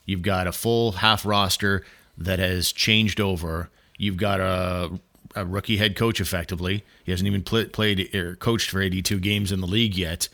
you've 0.05 0.23
got 0.23 0.47
a 0.47 0.51
full 0.51 0.93
half 0.93 1.25
roster 1.25 1.85
that 2.17 2.39
has 2.39 2.71
changed 2.71 3.21
over. 3.21 3.69
You've 3.97 4.17
got 4.17 4.39
a 4.39 4.99
a 5.39 5.45
rookie 5.45 5.77
head 5.77 5.95
coach 5.95 6.19
effectively. 6.19 6.83
He 7.03 7.11
hasn't 7.11 7.27
even 7.27 7.43
play, 7.43 7.65
played 7.65 8.13
or 8.15 8.35
coached 8.35 8.69
for 8.69 8.81
82 8.81 9.19
games 9.19 9.51
in 9.51 9.61
the 9.61 9.67
league 9.67 9.95
yet, 9.95 10.29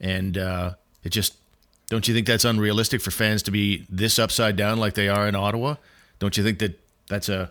and 0.00 0.36
uh, 0.36 0.74
it 1.04 1.10
just 1.10 1.34
don't 1.88 2.06
you 2.06 2.14
think 2.14 2.26
that's 2.26 2.44
unrealistic 2.44 3.00
for 3.00 3.10
fans 3.10 3.42
to 3.44 3.50
be 3.50 3.84
this 3.88 4.18
upside 4.18 4.56
down 4.56 4.78
like 4.78 4.94
they 4.94 5.08
are 5.08 5.26
in 5.26 5.34
Ottawa? 5.34 5.74
Don't 6.20 6.36
you 6.36 6.44
think 6.44 6.58
that 6.60 6.78
that's 7.08 7.28
a 7.28 7.50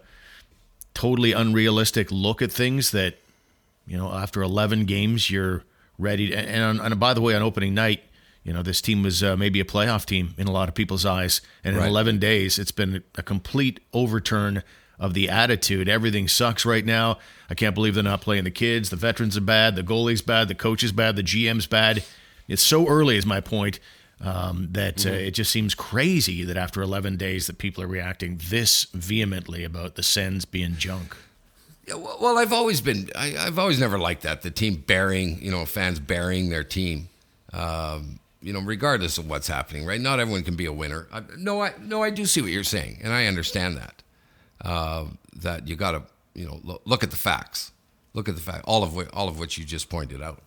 totally 0.94 1.34
unrealistic 1.34 2.12
look 2.12 2.42
at 2.42 2.52
things 2.52 2.92
that 2.92 3.16
you 3.86 3.98
know 3.98 4.12
after 4.12 4.42
11 4.42 4.86
games 4.86 5.30
you're 5.30 5.64
ready 5.98 6.30
to, 6.30 6.36
and, 6.38 6.80
and 6.80 7.00
by 7.00 7.14
the 7.14 7.22
way 7.22 7.36
on 7.36 7.42
opening 7.42 7.74
night 7.74 8.02
you 8.44 8.54
know 8.54 8.64
this 8.64 8.82
team 8.82 9.04
was 9.04 9.22
uh, 9.24 9.36
maybe 9.38 9.60
a 9.60 9.66
playoff 9.66 10.06
team 10.06 10.34
in 10.38 10.48
a 10.48 10.52
lot 10.52 10.68
of 10.68 10.76
people's 10.76 11.06
eyes 11.06 11.42
and 11.64 11.76
in 11.76 11.82
Right. 11.82 11.90
11 11.90 12.20
days 12.20 12.58
it's 12.58 12.72
been 12.72 13.04
a 13.16 13.24
complete 13.24 13.80
overturn 13.94 14.64
of 15.00 15.14
the 15.14 15.30
attitude 15.30 15.88
everything 15.88 16.28
sucks 16.28 16.66
right 16.66 16.86
now 16.86 17.18
i 17.50 17.56
can't 17.56 17.76
believe 17.76 17.96
they're 17.96 18.04
not 18.04 18.22
playing 18.22 18.44
the 18.44 18.52
kids 18.52 18.90
the 18.90 18.96
veterans 18.96 19.38
are 19.38 19.42
bad 19.42 19.76
the 19.76 19.84
goalie's 19.84 20.22
bad 20.22 20.48
the 20.48 20.56
coach 20.56 20.84
is 20.84 20.92
bad 20.92 21.16
the 21.16 21.24
gm's 21.24 21.68
bad 21.68 22.04
it's 22.48 22.64
so 22.64 22.88
early 22.88 23.16
is 23.18 23.26
my 23.26 23.40
point 23.40 23.80
um, 24.22 24.68
that 24.72 25.06
uh, 25.06 25.12
it 25.12 25.32
just 25.32 25.50
seems 25.50 25.74
crazy 25.74 26.44
that 26.44 26.58
after 26.58 26.82
11 26.82 27.16
days 27.16 27.48
that 27.48 27.58
people 27.58 27.82
are 27.82 27.88
reacting 27.88 28.38
this 28.50 28.84
vehemently 28.94 29.64
about 29.64 29.96
the 29.96 30.04
sens 30.04 30.44
being 30.44 30.76
junk 30.76 31.16
Yeah, 31.88 31.96
well, 31.96 32.18
well, 32.20 32.38
I've 32.38 32.52
always 32.52 32.82
been. 32.82 33.10
I, 33.16 33.36
I've 33.38 33.58
always 33.58 33.80
never 33.80 33.98
liked 33.98 34.24
that. 34.24 34.42
The 34.42 34.52
team 34.52 34.84
burying, 34.86 35.42
you 35.42 35.50
know, 35.52 35.66
fans 35.66 36.00
burying 36.00 36.50
their 36.50 36.64
team. 36.66 37.08
Um, 37.54 38.20
you 38.42 38.54
know, 38.54 38.60
regardless 38.60 39.18
of 39.18 39.28
what's 39.30 39.48
happening, 39.48 39.86
right? 39.86 40.00
Not 40.00 40.20
everyone 40.20 40.44
can 40.44 40.56
be 40.56 40.66
a 40.66 40.74
winner. 40.74 41.08
I, 41.12 41.24
no, 41.38 41.62
I 41.62 41.74
no, 41.82 42.04
I 42.04 42.10
do 42.10 42.26
see 42.26 42.42
what 42.42 42.52
you're 42.52 42.64
saying, 42.64 43.00
and 43.04 43.12
I 43.12 43.26
understand 43.26 43.78
that. 43.78 44.04
Uh, 44.64 45.06
that 45.42 45.68
you 45.68 45.76
got 45.76 45.92
to, 45.92 46.04
you 46.34 46.46
know, 46.46 46.60
look, 46.64 46.82
look 46.86 47.04
at 47.04 47.12
the 47.12 47.16
facts. 47.18 47.72
Look 48.14 48.28
at 48.28 48.36
the 48.36 48.42
fact. 48.42 48.64
All 48.66 48.84
of 48.84 48.94
which, 48.96 49.08
all 49.14 49.28
of 49.30 49.40
which 49.40 49.58
you 49.58 49.64
just 49.66 49.90
pointed 49.90 50.22
out. 50.22 50.42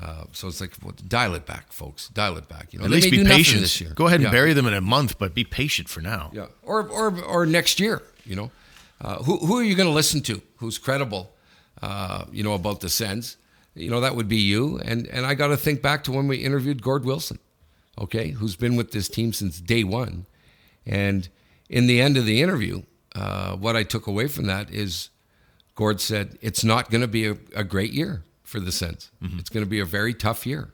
Uh, 0.00 0.24
so 0.32 0.46
it's 0.46 0.60
like, 0.60 0.72
well, 0.82 0.94
dial 1.08 1.34
it 1.34 1.44
back, 1.44 1.72
folks. 1.72 2.08
Dial 2.08 2.36
it 2.36 2.48
back. 2.48 2.72
You 2.72 2.78
know, 2.78 2.84
At 2.84 2.90
least 2.92 3.10
be 3.10 3.24
patient. 3.24 3.62
this 3.62 3.80
year. 3.80 3.90
Go 3.94 4.06
ahead 4.06 4.20
and 4.20 4.26
Yeah. 4.26 4.30
bury 4.30 4.52
them 4.52 4.66
in 4.66 4.74
a 4.74 4.80
month, 4.80 5.18
but 5.18 5.34
be 5.34 5.42
patient 5.42 5.88
for 5.88 6.00
now. 6.00 6.30
Yeah, 6.32 6.46
or 6.62 6.86
or 6.88 7.20
or 7.24 7.46
next 7.46 7.80
year. 7.80 8.02
You 8.24 8.36
know, 8.36 8.50
uh, 9.00 9.16
who 9.24 9.38
who 9.38 9.58
are 9.58 9.64
you 9.64 9.74
going 9.74 9.88
to 9.88 9.94
listen 9.94 10.20
to? 10.22 10.40
Who's 10.58 10.78
credible? 10.78 11.32
Uh, 11.82 12.26
you 12.30 12.44
know 12.44 12.54
about 12.54 12.80
the 12.80 12.88
Sens. 12.88 13.36
You 13.74 13.90
know 13.90 14.00
that 14.00 14.14
would 14.14 14.28
be 14.28 14.36
you. 14.36 14.78
And 14.84 15.08
and 15.08 15.26
I 15.26 15.34
got 15.34 15.48
to 15.48 15.56
think 15.56 15.82
back 15.82 16.04
to 16.04 16.12
when 16.12 16.28
we 16.28 16.36
interviewed 16.36 16.80
Gord 16.80 17.04
Wilson, 17.04 17.40
okay, 17.98 18.30
who's 18.30 18.54
been 18.54 18.76
with 18.76 18.92
this 18.92 19.08
team 19.08 19.32
since 19.32 19.60
day 19.60 19.82
one. 19.82 20.26
And 20.86 21.28
in 21.68 21.88
the 21.88 22.00
end 22.00 22.16
of 22.16 22.24
the 22.24 22.40
interview, 22.40 22.82
uh, 23.18 23.56
what 23.56 23.74
I 23.76 23.82
took 23.84 24.06
away 24.06 24.28
from 24.28 24.46
that 24.46 24.70
is 24.70 25.10
Gord 25.74 26.00
said 26.00 26.38
it's 26.40 26.62
not 26.64 26.90
going 26.90 27.00
to 27.02 27.08
be 27.08 27.26
a, 27.26 27.36
a 27.54 27.64
great 27.64 27.92
year 27.92 28.22
for 28.44 28.60
the 28.60 28.72
Sens. 28.72 29.10
It's 29.38 29.48
going 29.50 29.64
to 29.64 29.70
be 29.70 29.80
a 29.80 29.84
very 29.84 30.14
tough 30.14 30.46
year. 30.46 30.70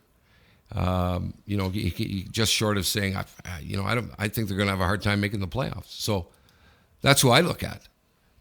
Um, 0.73 1.35
you 1.47 1.57
know, 1.57 1.69
he, 1.69 1.89
he, 1.91 2.27
just 2.31 2.53
short 2.53 2.77
of 2.79 2.87
saying, 2.87 3.17
I, 3.17 3.25
I- 3.45 3.61
you 3.61 3.77
know, 3.77 3.85
I 3.85 3.95
don't. 3.95 4.11
I 4.19 4.29
think 4.29 4.49
they're 4.49 4.57
going 4.57 4.67
to 4.69 4.73
have 4.73 4.81
a 4.81 4.85
hard 4.87 5.03
time 5.03 5.21
making 5.21 5.41
the 5.41 5.47
playoffs. 5.49 5.91
So 5.91 6.27
that's 7.03 7.21
who 7.23 7.31
I 7.31 7.41
look 7.43 7.63
at 7.63 7.83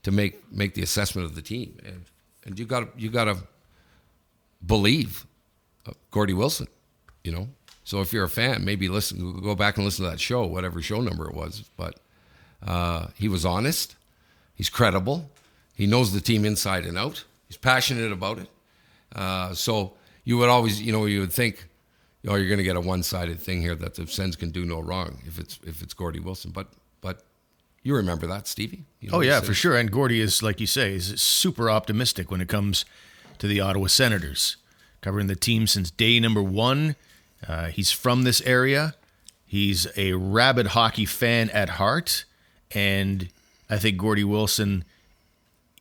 to 0.04 0.12
make 0.12 0.34
make 0.52 0.74
the 0.74 0.82
assessment 0.84 1.26
of 1.26 1.36
the 1.36 1.42
team. 1.42 1.78
And 1.86 2.06
and 2.46 2.58
you 2.60 2.66
got 2.66 2.98
you 3.00 3.10
got 3.10 3.26
to 3.26 3.38
believe 4.66 5.26
uh, 5.88 5.92
Gordy 6.12 6.34
Wilson. 6.34 6.68
You 7.24 7.32
know, 7.32 7.48
so 7.84 8.02
if 8.02 8.12
you're 8.12 8.26
a 8.26 8.30
fan, 8.30 8.66
maybe 8.66 8.90
listen, 8.90 9.40
go 9.42 9.56
back 9.56 9.78
and 9.78 9.86
listen 9.86 10.04
to 10.06 10.12
that 10.12 10.20
show, 10.20 10.46
whatever 10.46 10.82
show 10.82 11.00
number 11.02 11.28
it 11.30 11.36
was. 11.36 11.70
But 11.78 12.00
uh, 12.65 13.08
he 13.15 13.27
was 13.27 13.46
honest. 13.46 13.96
He's 14.55 14.70
credible. 14.70 15.29
He 15.75 15.88
knows 15.88 16.13
the 16.13 16.22
team 16.22 16.46
inside 16.46 16.86
and 16.86 16.98
out. 16.98 17.24
He's 17.48 17.58
passionate 17.58 18.12
about 18.12 18.39
it. 18.39 18.48
Uh, 19.15 19.53
so 19.53 19.93
you 20.24 20.38
would 20.38 20.50
always, 20.50 20.82
you 20.82 20.91
know, 20.91 21.05
you 21.05 21.20
would 21.22 21.34
think, 21.34 21.67
oh, 22.27 22.36
you're 22.36 22.48
going 22.48 22.58
to 22.58 22.63
get 22.63 22.75
a 22.75 22.82
one-sided 22.82 23.39
thing 23.39 23.62
here 23.62 23.75
that 23.75 23.96
the 23.96 24.08
Sens 24.08 24.36
can 24.36 24.51
do 24.51 24.65
no 24.65 24.79
wrong 24.79 25.20
if 25.25 25.39
it's 25.39 25.60
if 25.65 25.82
it's 25.82 25.93
Gordy 25.93 26.19
Wilson. 26.19 26.52
But 26.52 26.67
but 27.02 27.23
you 27.84 27.95
remember 27.95 28.28
that, 28.28 28.47
Stevie? 28.47 28.86
You 29.02 29.10
know 29.10 29.17
Oh 29.17 29.21
yeah, 29.21 29.41
for 29.41 29.54
sure. 29.54 29.76
And 29.76 29.91
Gordy 29.91 30.21
is, 30.21 30.41
like 30.41 30.60
you 30.60 30.67
say, 30.67 30.95
is 30.95 31.21
super 31.21 31.69
optimistic 31.69 32.32
when 32.32 32.41
it 32.41 32.47
comes 32.47 32.86
to 33.39 33.47
the 33.47 33.60
Ottawa 33.60 33.88
Senators, 33.88 34.58
covering 35.02 35.28
the 35.28 35.36
team 35.36 35.67
since 35.67 35.91
day 35.91 36.19
number 36.19 36.41
one. 36.41 36.95
Uh, 37.45 37.65
he's 37.65 37.91
from 37.91 38.23
this 38.23 38.41
area. 38.41 38.95
He's 39.45 39.86
a 39.97 40.13
rabid 40.13 40.67
hockey 40.67 41.06
fan 41.06 41.49
at 41.49 41.71
heart, 41.71 42.26
and 42.74 43.30
I 43.70 43.78
think 43.78 43.98
Gordy 43.98 44.24
Wilson 44.24 44.84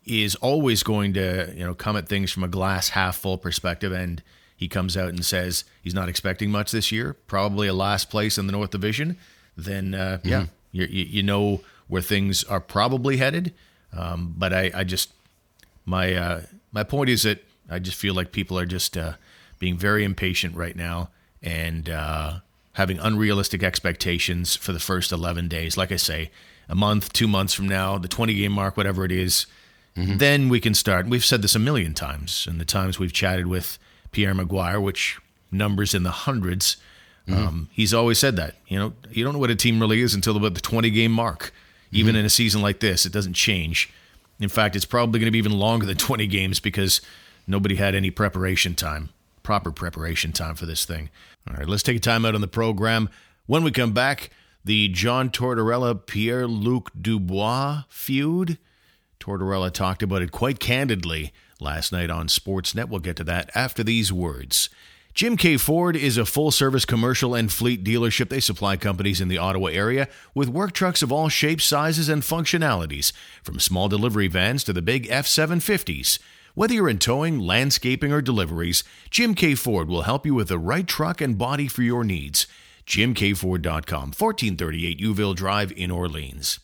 is 0.05 0.35
always 0.37 0.83
going 0.83 1.15
to, 1.15 1.53
you 1.55 1.65
know, 1.65 1.75
come 1.75 1.97
at 1.97 2.09
things 2.09 2.33
from 2.33 2.43
a 2.43 2.49
glass 2.49 2.91
half 2.91 3.17
full 3.17 3.39
perspective. 3.39 3.93
And 3.93 4.23
he 4.57 4.69
comes 4.69 4.97
out 4.97 5.09
and 5.09 5.25
says 5.25 5.65
he's 5.83 5.95
not 5.95 6.09
expecting 6.09 6.51
much 6.51 6.73
this 6.73 6.91
year, 6.91 7.15
probably 7.27 7.69
a 7.69 7.75
last 7.75 8.11
place 8.11 8.39
in 8.39 8.47
the 8.47 8.53
North 8.53 8.71
Division. 8.71 9.17
Then, 9.57 9.95
uh, 9.95 10.19
yeah, 10.25 10.47
you, 10.73 10.87
you 10.87 11.05
you 11.05 11.23
know 11.23 11.61
where 11.89 12.03
things 12.03 12.45
are 12.45 12.61
probably 12.61 13.19
headed. 13.19 13.53
Um, 13.93 14.35
but 14.37 14.53
I, 14.53 14.71
I 14.75 14.85
just 14.85 15.13
my 15.85 16.15
uh, 16.15 16.41
my 16.73 16.85
point 16.85 17.11
is 17.11 17.25
that 17.25 17.45
I 17.69 17.79
just 17.79 17.97
feel 17.97 18.15
like 18.15 18.33
people 18.33 18.59
are 18.59 18.67
just 18.67 18.97
uh, 18.97 19.15
being 19.59 19.77
very 19.77 20.05
impatient 20.05 20.57
right 20.57 20.75
now 20.75 21.11
and 21.43 21.89
uh, 21.89 22.39
having 22.75 22.99
unrealistic 22.99 23.63
expectations 23.63 24.57
for 24.57 24.73
the 24.73 24.81
first 24.81 25.13
11 25.13 25.49
days. 25.49 25.77
Like 25.77 25.93
I 25.93 25.97
say, 25.97 26.31
a 26.69 26.75
month, 26.75 27.13
two 27.13 27.29
months 27.29 27.53
from 27.53 27.69
now, 27.69 27.99
the 27.99 28.09
20 28.09 28.35
game 28.35 28.53
mark, 28.53 28.77
whatever 28.77 29.05
it 29.05 29.13
is, 29.13 29.47
mm-hmm. 29.97 30.17
then 30.17 30.49
we 30.49 30.61
can 30.61 30.75
start. 30.75 31.07
We've 31.07 31.25
said 31.25 31.43
this 31.43 31.55
a 31.55 31.59
million 31.59 31.93
times, 31.95 32.47
and 32.49 32.61
the 32.61 32.65
times 32.65 32.99
we've 32.99 33.13
chatted 33.13 33.47
with 33.47 33.79
Pierre 34.11 34.35
McGuire, 34.35 34.83
which 34.83 35.19
numbers 35.51 35.95
in 35.95 36.03
the 36.03 36.11
100s 36.11 36.77
mm-hmm. 37.27 37.35
Um, 37.35 37.69
he's 37.73 37.95
always 37.95 38.19
said 38.19 38.37
that. 38.37 38.57
You 38.67 38.79
know, 38.79 38.93
you 39.11 39.23
don't 39.23 39.35
know 39.35 39.39
what 39.39 39.51
a 39.51 39.55
team 39.55 39.79
really 39.79 40.01
is 40.01 40.15
until 40.15 40.37
about 40.37 40.55
the 40.55 40.61
20 40.61 40.91
game 40.91 41.13
mark. 41.13 41.53
Even 41.93 42.13
mm-hmm. 42.15 42.21
in 42.21 42.27
a 42.27 42.31
season 42.31 42.63
like 42.63 42.81
this, 42.81 43.05
it 43.05 43.13
doesn't 43.13 43.35
change. 43.35 43.93
In 44.41 44.49
fact, 44.49 44.75
it's 44.75 44.87
probably 44.87 45.21
going 45.21 45.29
to 45.29 45.31
be 45.31 45.39
even 45.39 45.53
longer 45.53 45.87
than 45.87 45.97
20 45.97 46.27
games 46.27 46.59
because 46.59 47.01
nobody 47.47 47.77
had 47.77 47.95
any 47.95 48.11
preparation 48.11 48.75
time, 48.75 49.11
proper 49.43 49.73
preparation 49.73 50.33
time 50.33 50.55
for 50.55 50.67
this 50.67 50.85
thing. 50.85 51.11
All 51.49 51.57
right, 51.57 51.69
let's 51.69 51.83
take 51.83 51.97
a 51.97 52.01
time 52.01 52.25
out 52.25 52.35
on 52.35 52.41
the 52.41 52.49
program. 52.49 53.09
When 53.47 53.63
we 53.63 53.71
come 53.71 53.93
back, 53.93 54.31
the 54.65 54.89
John 54.89 55.31
Tortorella 55.31 56.07
Pierre 56.07 56.47
Luc 56.47 56.91
Dubois 57.01 57.83
feud. 57.89 58.59
Tortorella 59.19 59.73
talked 59.73 60.03
about 60.03 60.23
it 60.23 60.33
quite 60.33 60.61
candidly 60.61 61.33
last 61.61 61.93
night 61.93 62.11
on 62.11 62.29
Sportsnet. 62.29 62.89
We'll 62.89 63.01
get 63.01 63.17
to 63.17 63.25
that 63.25 63.51
after 63.55 63.85
these 63.85 64.13
words. 64.13 64.69
Jim 65.15 65.37
K. 65.37 65.59
Ford 65.59 65.95
is 65.95 66.17
a 66.17 66.25
full 66.25 66.51
service 66.51 66.87
commercial 66.87 67.35
and 67.35 67.53
fleet 67.53 67.85
dealership. 67.85 68.31
They 68.31 68.41
supply 68.41 68.79
companies 68.79 69.21
in 69.21 69.29
the 69.29 69.37
Ottawa 69.37 69.67
area 69.67 70.09
with 70.35 70.49
work 70.49 70.73
trucks 70.73 71.03
of 71.03 71.13
all 71.13 71.29
shapes, 71.29 71.65
sizes, 71.65 72.09
and 72.09 72.23
functionalities, 72.23 73.13
from 73.43 73.61
small 73.61 73.89
delivery 73.89 74.27
vans 74.27 74.65
to 74.65 74.73
the 74.73 74.81
big 74.81 75.07
F 75.11 75.27
750s. 75.27 76.19
Whether 76.55 76.75
you're 76.75 76.91
in 76.91 76.99
towing, 76.99 77.39
landscaping, 77.39 78.13
or 78.13 78.21
deliveries, 78.21 78.85
Jim 79.09 79.35
K. 79.35 79.55
Ford 79.55 79.89
will 79.89 80.03
help 80.03 80.27
you 80.27 80.35
with 80.35 80.49
the 80.49 80.59
right 80.59 80.87
truck 80.87 81.23
and 81.23 81.39
body 81.39 81.67
for 81.67 81.83
your 81.83 82.05
needs. 82.05 82.47
JimKFord.com, 82.87 84.13
1438 84.13 85.01
Youville 85.01 85.35
Drive 85.35 85.73
in 85.73 85.91
Orleans. 85.91 86.61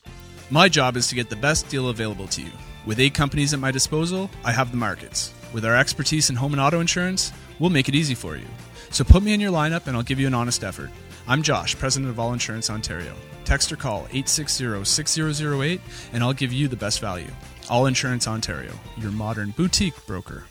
My 0.51 0.69
job 0.69 0.99
is 0.99 1.07
to 1.07 1.15
get 1.15 1.31
the 1.31 1.37
best 1.37 1.71
deal 1.71 1.89
available 1.89 2.27
to 2.29 2.43
you. 2.43 2.51
With 2.85 3.01
eight 3.01 3.15
companies 3.15 3.55
at 3.55 3.61
my 3.61 3.71
disposal, 3.71 4.29
I 4.45 4.53
have 4.53 4.73
the 4.73 4.77
markets. 4.77 5.33
With 5.55 5.65
our 5.65 5.75
expertise 5.77 6.29
in 6.29 6.37
home 6.37 6.53
and 6.53 6.61
auto 6.61 6.81
insurance, 6.81 7.33
we'll 7.59 7.71
make 7.71 7.89
it 7.89 7.95
easy 7.95 8.15
for 8.15 8.37
you. 8.37 8.47
So 8.91 9.05
put 9.05 9.23
me 9.23 9.33
in 9.33 9.41
your 9.41 9.53
lineup 9.53 9.87
and 9.87 9.97
I'll 9.97 10.03
give 10.03 10.21
you 10.21 10.27
an 10.27 10.35
honest 10.35 10.65
effort. 10.65 10.91
I'm 11.27 11.43
Josh, 11.43 11.79
president 11.79 12.11
of 12.11 12.21
All 12.21 12.35
Insurance 12.35 12.69
Ontario. 12.69 13.15
Text 13.47 13.73
or 13.73 13.77
call 13.77 14.01
860 14.11 14.85
6008 14.85 15.81
and 16.13 16.23
I'll 16.23 16.35
give 16.35 16.53
you 16.53 16.69
the 16.69 16.77
best 16.77 17.01
value. 17.01 17.31
All 17.71 17.85
Insurance 17.85 18.27
Ontario, 18.27 18.73
your 18.97 19.11
modern 19.11 19.51
boutique 19.51 20.07
broker. 20.07 20.45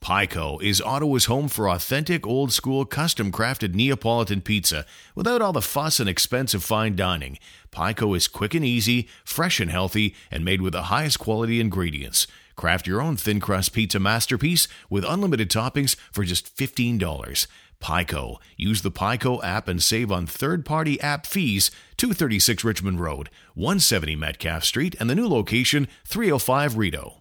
Pico 0.00 0.58
is 0.58 0.82
Ottawa's 0.82 1.26
home 1.26 1.48
for 1.48 1.70
authentic, 1.70 2.26
old 2.26 2.52
school, 2.52 2.84
custom 2.84 3.30
crafted 3.30 3.72
Neapolitan 3.72 4.40
pizza 4.40 4.84
without 5.14 5.40
all 5.40 5.52
the 5.52 5.62
fuss 5.62 6.00
and 6.00 6.08
expensive 6.08 6.62
fine 6.62 6.96
dining. 6.96 7.38
Pico 7.70 8.12
is 8.14 8.28
quick 8.28 8.52
and 8.52 8.64
easy, 8.64 9.08
fresh 9.24 9.60
and 9.60 9.70
healthy, 9.70 10.14
and 10.30 10.44
made 10.44 10.60
with 10.60 10.72
the 10.72 10.84
highest 10.84 11.20
quality 11.20 11.60
ingredients. 11.60 12.26
Craft 12.56 12.86
your 12.86 13.00
own 13.00 13.16
thin 13.16 13.40
crust 13.40 13.72
pizza 13.72 13.98
masterpiece 13.98 14.68
with 14.90 15.04
unlimited 15.04 15.48
toppings 15.50 15.96
for 16.12 16.24
just 16.24 16.56
$15. 16.56 17.46
Pico. 17.84 18.40
Use 18.56 18.80
the 18.80 18.90
Pico 18.90 19.42
app 19.42 19.68
and 19.68 19.82
save 19.82 20.10
on 20.10 20.24
third 20.26 20.64
party 20.64 20.98
app 21.02 21.26
fees. 21.26 21.70
236 21.98 22.64
Richmond 22.64 22.98
Road, 22.98 23.28
170 23.52 24.16
Metcalfe 24.16 24.64
Street, 24.64 24.96
and 24.98 25.10
the 25.10 25.14
new 25.14 25.28
location, 25.28 25.86
305 26.06 26.78
Rideau. 26.78 27.20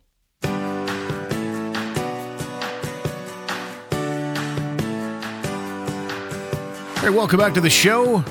Hey, 7.01 7.09
welcome 7.09 7.37
back 7.37 7.53
to 7.55 7.61
the 7.61 7.69
show. 7.69 8.23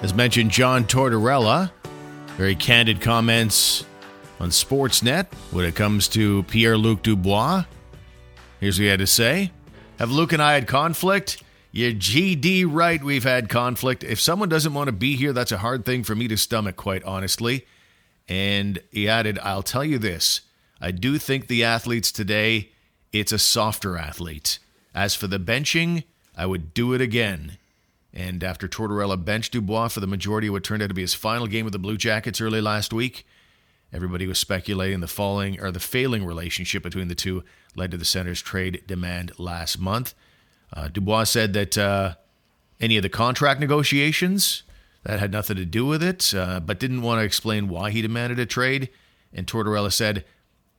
As 0.00 0.14
mentioned, 0.14 0.50
John 0.50 0.84
Tortorella, 0.84 1.70
very 2.38 2.54
candid 2.54 3.02
comments 3.02 3.84
on 4.40 4.48
Sportsnet 4.48 5.26
when 5.50 5.66
it 5.66 5.74
comes 5.74 6.08
to 6.08 6.42
Pierre 6.44 6.78
Luc 6.78 7.02
Dubois. 7.02 7.64
Here's 8.60 8.78
what 8.78 8.84
he 8.84 8.88
had 8.88 9.00
to 9.00 9.06
say 9.06 9.52
Have 9.98 10.10
Luc 10.10 10.32
and 10.32 10.42
I 10.42 10.54
had 10.54 10.66
conflict? 10.66 11.42
You're 11.72 11.92
GD 11.92 12.66
right, 12.68 13.02
we've 13.02 13.22
had 13.22 13.48
conflict. 13.48 14.02
If 14.02 14.20
someone 14.20 14.48
doesn't 14.48 14.74
want 14.74 14.88
to 14.88 14.92
be 14.92 15.14
here, 15.14 15.32
that's 15.32 15.52
a 15.52 15.58
hard 15.58 15.84
thing 15.84 16.02
for 16.02 16.16
me 16.16 16.26
to 16.26 16.36
stomach, 16.36 16.74
quite 16.74 17.04
honestly. 17.04 17.64
And 18.28 18.80
he 18.90 19.08
added, 19.08 19.38
I'll 19.40 19.62
tell 19.62 19.84
you 19.84 19.98
this 19.98 20.40
I 20.80 20.90
do 20.90 21.16
think 21.16 21.46
the 21.46 21.62
athletes 21.62 22.10
today, 22.10 22.70
it's 23.12 23.30
a 23.30 23.38
softer 23.38 23.96
athlete. 23.96 24.58
As 24.94 25.14
for 25.14 25.28
the 25.28 25.38
benching, 25.38 26.02
I 26.36 26.46
would 26.46 26.74
do 26.74 26.92
it 26.92 27.00
again. 27.00 27.58
And 28.12 28.42
after 28.42 28.66
Tortorella 28.66 29.24
benched 29.24 29.52
Dubois 29.52 29.88
for 29.88 30.00
the 30.00 30.08
majority 30.08 30.48
of 30.48 30.54
what 30.54 30.64
turned 30.64 30.82
out 30.82 30.88
to 30.88 30.94
be 30.94 31.02
his 31.02 31.14
final 31.14 31.46
game 31.46 31.64
with 31.64 31.72
the 31.72 31.78
Blue 31.78 31.96
Jackets 31.96 32.40
early 32.40 32.60
last 32.60 32.92
week, 32.92 33.24
everybody 33.92 34.26
was 34.26 34.40
speculating 34.40 34.98
the 34.98 35.06
falling 35.06 35.60
or 35.60 35.70
the 35.70 35.78
failing 35.78 36.24
relationship 36.24 36.82
between 36.82 37.06
the 37.06 37.14
two 37.14 37.44
led 37.76 37.92
to 37.92 37.96
the 37.96 38.04
center's 38.04 38.42
trade 38.42 38.82
demand 38.88 39.38
last 39.38 39.78
month. 39.78 40.14
Uh, 40.72 40.88
Dubois 40.88 41.24
said 41.24 41.52
that 41.54 41.76
uh, 41.76 42.14
any 42.80 42.96
of 42.96 43.02
the 43.02 43.08
contract 43.08 43.60
negotiations 43.60 44.62
that 45.04 45.18
had 45.18 45.32
nothing 45.32 45.56
to 45.56 45.64
do 45.64 45.86
with 45.86 46.02
it, 46.02 46.34
uh, 46.34 46.60
but 46.60 46.78
didn't 46.78 47.02
want 47.02 47.20
to 47.20 47.24
explain 47.24 47.68
why 47.68 47.90
he 47.90 48.02
demanded 48.02 48.38
a 48.38 48.46
trade. 48.46 48.90
And 49.32 49.46
Tortorella 49.46 49.92
said, 49.92 50.24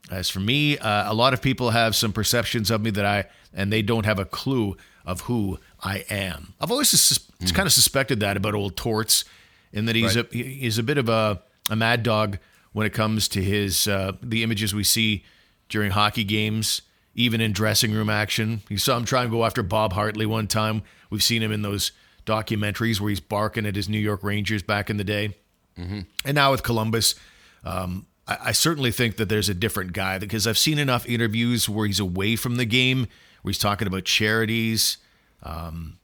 "As 0.10 0.30
for 0.30 0.40
me, 0.40 0.78
uh, 0.78 1.12
a 1.12 1.14
lot 1.14 1.34
of 1.34 1.42
people 1.42 1.72
have 1.72 1.96
some 1.96 2.14
perceptions 2.14 2.70
of 2.70 2.82
me 2.82 2.92
that 2.92 3.06
I, 3.06 3.26
and 3.54 3.72
they 3.72 3.82
don't 3.82 4.06
have 4.06 4.20
a 4.20 4.26
clue 4.26 4.78
of 5.06 5.22
who 5.22 5.60
I 5.82 6.06
am. 6.10 6.54
I've 6.60 6.72
always 6.72 6.90
sus- 6.90 7.18
mm. 7.18 7.56
kind 7.56 7.66
of 7.66 7.74
suspected 7.74 8.20
that 8.20 8.38
about 8.38 8.54
old 8.54 8.78
Torts, 8.78 9.26
in 9.74 9.86
that 9.86 9.96
he's 9.96 10.16
right. 10.16 10.32
a 10.34 10.38
he's 10.38 10.78
a 10.78 10.84
bit 10.84 10.98
of 10.98 11.10
a, 11.10 11.42
a 11.70 11.76
mad 11.76 12.04
dog 12.04 12.38
when 12.74 12.86
it 12.86 12.94
comes 12.94 13.28
to 13.30 13.44
his 13.44 13.88
uh, 13.88 14.14
the 14.22 14.44
images 14.44 14.74
we 14.74 14.84
see 14.84 15.24
during 15.70 15.92
hockey 15.92 16.24
games." 16.24 16.84
Even 17.13 17.41
in 17.41 17.52
dressing 17.52 17.91
room 17.91 18.10
action. 18.10 18.62
You 18.69 18.78
saw 18.78 18.97
him 18.97 19.06
try 19.06 19.24
and 19.24 19.32
go 19.32 19.45
after 19.45 19.63
Bob 19.63 19.93
Hartley 19.93 20.26
one 20.26 20.47
time. 20.47 20.84
We've 21.10 21.24
seen 21.24 21.43
him 21.43 21.52
in 21.52 21.62
those 21.62 21.91
documentaries 22.26 23.00
where 23.00 23.10
he's 23.10 23.19
barking 23.19 23.65
at 23.65 23.76
his 23.76 23.89
New 23.89 24.00
York 24.00 24.24
Rangers 24.24 24.63
back 24.63 24.89
in 24.89 24.97
the 24.97 25.04
day. 25.04 25.36
Mm-hmm. 25.78 26.02
And 26.26 26.36
now 26.36 26.52
with 26.52 26.63
Columbus, 26.63 27.15
um, 27.63 28.06
I, 28.28 28.38
I, 28.45 28.52
certainly 28.52 28.91
think 28.91 29.17
that 29.17 29.30
there's 29.30 29.50
a 29.50 29.54
different 29.54 29.93
guy 29.93 30.17
because 30.19 30.45
I've 30.45 30.58
seen 30.58 30.78
enough 30.78 31.08
interviews 31.08 31.69
where 31.69 31.88
he's 31.88 32.00
away 32.00 32.36
from 32.36 32.58
the 32.58 32.65
game, 32.65 33.08
where 33.41 33.52
he's 33.52 33.58
talking 33.58 33.88
about 33.88 34.04
charities, 34.06 34.97
um, 35.43 35.97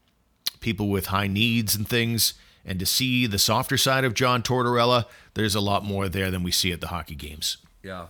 people 0.59 0.89
with 0.89 1.07
high 1.07 1.27
needs 1.27 1.75
and 1.75 1.87
things. 1.87 2.33
And 2.65 2.79
to 2.79 2.85
see 2.85 3.27
the 3.27 3.39
softer 3.39 3.77
side 3.77 4.03
of 4.03 4.13
John 4.13 4.41
Tortorella, 4.41 5.05
there's 5.35 5.55
a 5.55 5.61
lot 5.61 5.83
more 5.83 6.09
there 6.09 6.31
than 6.31 6.43
we 6.43 6.51
see 6.51 6.71
at 6.71 6.81
the 6.81 6.87
hockey 6.87 7.15
games. 7.15 7.57
Yeah. 7.83 8.07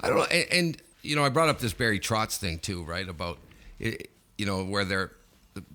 I 0.00 0.08
don't 0.08 0.18
know. 0.18 0.24
and, 0.24 0.52
and 0.52 0.82
you 1.08 1.16
know, 1.16 1.24
I 1.24 1.30
brought 1.30 1.48
up 1.48 1.58
this 1.58 1.72
Barry 1.72 1.98
Trotz 1.98 2.36
thing 2.36 2.58
too, 2.58 2.82
right? 2.82 3.08
About 3.08 3.38
you 3.78 4.46
know 4.46 4.62
where 4.64 4.84
they're, 4.84 5.12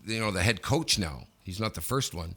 you 0.05 0.19
know, 0.19 0.29
the 0.29 0.43
head 0.43 0.61
coach 0.61 0.99
now. 0.99 1.23
He's 1.43 1.59
not 1.59 1.73
the 1.73 1.81
first 1.81 2.13
one 2.13 2.35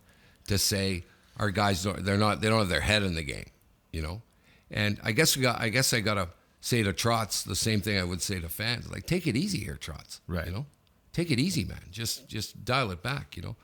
to 0.49 0.57
say 0.57 1.05
our 1.39 1.51
guys 1.51 1.85
don't. 1.85 2.05
They're 2.05 2.17
not. 2.17 2.41
They 2.41 2.49
don't 2.49 2.61
have 2.61 2.71
their 2.71 2.81
head 2.81 3.03
in 3.03 3.15
the 3.15 3.23
game, 3.23 3.45
you 3.93 4.01
know. 4.01 4.23
And 4.71 4.99
I 5.05 5.13
guess 5.13 5.37
we 5.37 5.43
got. 5.43 5.61
I 5.61 5.69
guess 5.69 5.93
I 5.93 6.01
gotta 6.01 6.29
say 6.63 6.83
to 6.83 6.95
Trotz 6.95 7.45
the 7.45 7.55
same 7.55 7.83
thing 7.83 7.99
I 7.99 8.05
would 8.05 8.23
say 8.23 8.41
to 8.41 8.49
fans. 8.49 8.91
Like, 8.91 9.07
take 9.07 9.27
it 9.27 9.37
easy 9.37 9.59
here, 9.59 9.79
Trotz. 9.79 10.21
Right. 10.27 10.47
You 10.47 10.53
know, 10.53 10.67
take 11.13 11.31
it 11.31 11.39
easy, 11.39 11.65
man. 11.65 11.83
Just 11.91 12.29
just 12.29 12.65
dial 12.65 12.91
it 12.91 13.03
back. 13.03 13.37
You 13.37 13.43
know. 13.43 13.57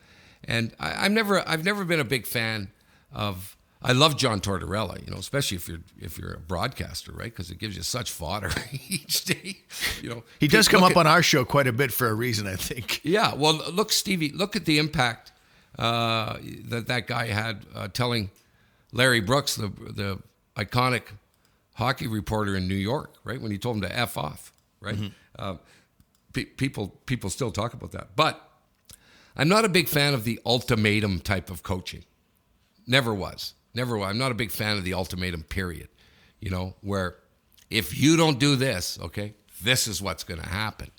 And 0.45 0.75
I, 0.79 1.07
I've 1.07 1.13
never 1.13 1.49
I've 1.49 1.65
never 1.65 1.87
been 1.87 2.01
a 2.01 2.05
big 2.05 2.27
fan 2.27 2.69
of 3.13 3.57
I 3.85 3.93
love 3.93 4.17
John 4.17 4.41
Tortorella, 4.41 5.05
you 5.05 5.11
know, 5.11 5.19
especially 5.19 5.57
if 5.57 5.69
you're 5.69 5.81
if 6.01 6.19
you're 6.19 6.35
a 6.35 6.39
broadcaster, 6.39 7.13
right? 7.13 7.25
Because 7.25 7.51
it 7.51 7.59
gives 7.59 7.77
you 7.77 7.83
such 7.83 8.11
fodder 8.11 8.51
each 8.89 9.25
day. 9.25 9.59
You 10.01 10.11
know, 10.11 10.25
he 10.39 10.49
does 10.49 10.69
come 10.69 10.83
up 10.83 10.93
at, 10.93 10.97
on 10.99 11.07
our 11.07 11.23
show 11.23 11.45
quite 11.45 11.67
a 11.67 11.73
bit 11.73 11.93
for 11.93 12.09
a 12.09 12.15
reason, 12.15 12.47
I 12.47 12.57
think. 12.57 13.01
Yeah, 13.03 13.35
well, 13.35 13.55
look, 13.73 13.93
Stevie, 13.93 14.31
look 14.31 14.57
at 14.57 14.65
the 14.65 14.79
impact 14.79 15.33
uh, 15.79 16.39
that 16.67 16.87
that 16.87 17.07
guy 17.07 17.27
had 17.27 17.67
uh, 17.75 17.89
telling 17.89 18.31
Larry 18.93 19.21
Brooks, 19.21 19.57
the 19.57 19.69
the 19.69 20.19
iconic 20.57 21.03
hockey 21.75 22.07
reporter 22.07 22.57
in 22.57 22.69
New 22.69 22.75
York, 22.75 23.15
right, 23.25 23.41
when 23.41 23.51
he 23.51 23.59
told 23.59 23.77
him 23.77 23.83
to 23.83 23.99
f 23.99 24.17
off, 24.17 24.53
right? 24.81 24.97
Mm-hmm. 24.97 25.07
Uh, 25.39 25.57
pe- 26.33 26.45
people 26.45 26.89
people 27.07 27.31
still 27.31 27.51
talk 27.51 27.75
about 27.75 27.93
that, 27.93 28.17
but 28.17 28.49
I'm 29.37 29.49
not 29.49 29.65
a 29.65 29.69
big 29.69 29.89
fan 29.89 30.15
of 30.15 30.25
the 30.25 30.41
ultimatum 30.45 31.21
type 31.21 31.51
of 31.51 31.63
coaching. 31.63 32.05
Never 32.87 33.15
was. 33.15 33.55
Never 33.75 33.97
will. 33.97 34.05
I'm 34.05 34.19
not 34.19 34.33
a 34.33 34.35
big 34.35 34.51
fan 34.51 34.77
of 34.77 34.85
the 34.85 34.95
ultimatum 34.95 35.43
period, 35.45 35.89
you 36.41 36.51
know, 36.51 36.75
where 36.83 37.17
if 37.71 37.99
you 37.99 38.17
don't 38.17 38.39
do 38.39 38.57
this, 38.57 38.99
okay, 39.01 39.35
this 39.63 39.89
is 39.89 40.03
what's 40.03 40.25
going 40.25 40.41
to 40.41 40.49
happen. 40.49 40.91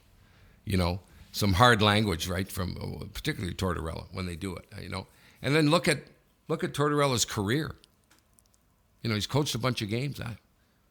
You 0.66 0.78
know, 0.78 1.02
some 1.32 1.54
hard 1.54 1.82
language, 1.82 2.28
right, 2.28 2.50
from 2.52 2.78
uh, 2.82 3.06
particularly 3.14 3.54
Tortorella 3.54 4.06
when 4.12 4.26
they 4.26 4.36
do 4.36 4.56
it, 4.56 4.66
you 4.82 4.90
know. 4.90 5.08
And 5.42 5.54
then 5.56 5.70
look 5.70 5.88
at 5.88 6.00
look 6.48 6.64
at 6.64 6.74
Tortorella's 6.74 7.26
career. 7.26 7.76
You 9.02 9.10
know, 9.10 9.16
he's 9.16 9.28
coached 9.28 9.54
a 9.54 9.60
bunch 9.60 9.82
of 9.82 9.90
games. 9.90 10.22
I, 10.22 10.38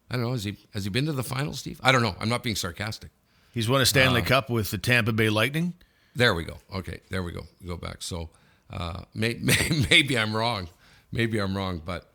I 0.09 0.15
don't 0.15 0.21
know. 0.21 0.31
Has 0.31 0.43
he 0.43 0.57
has 0.73 0.83
he 0.83 0.89
been 0.89 1.07
to 1.07 1.11
the 1.11 1.23
finals, 1.23 1.59
Steve? 1.59 1.81
I 1.83 1.91
don't 1.91 2.03
know. 2.03 2.15
I'm 2.19 2.29
not 2.29 2.43
being 2.43 2.55
sarcastic. 2.55 3.09
He's 3.53 3.67
won 3.67 3.81
a 3.81 3.85
Stanley 3.85 4.21
uh, 4.21 4.25
Cup 4.25 4.49
with 4.49 4.71
the 4.71 4.77
Tampa 4.77 5.11
Bay 5.11 5.29
Lightning. 5.29 5.73
There 6.15 6.33
we 6.33 6.43
go. 6.43 6.57
Okay, 6.73 6.99
there 7.09 7.23
we 7.23 7.31
go. 7.31 7.41
Go 7.65 7.77
back. 7.77 7.97
So 8.01 8.29
uh, 8.71 9.03
may, 9.13 9.33
may, 9.41 9.85
maybe 9.89 10.17
I'm 10.17 10.35
wrong. 10.35 10.69
Maybe 11.13 11.39
I'm 11.39 11.55
wrong, 11.55 11.81
but 11.85 12.11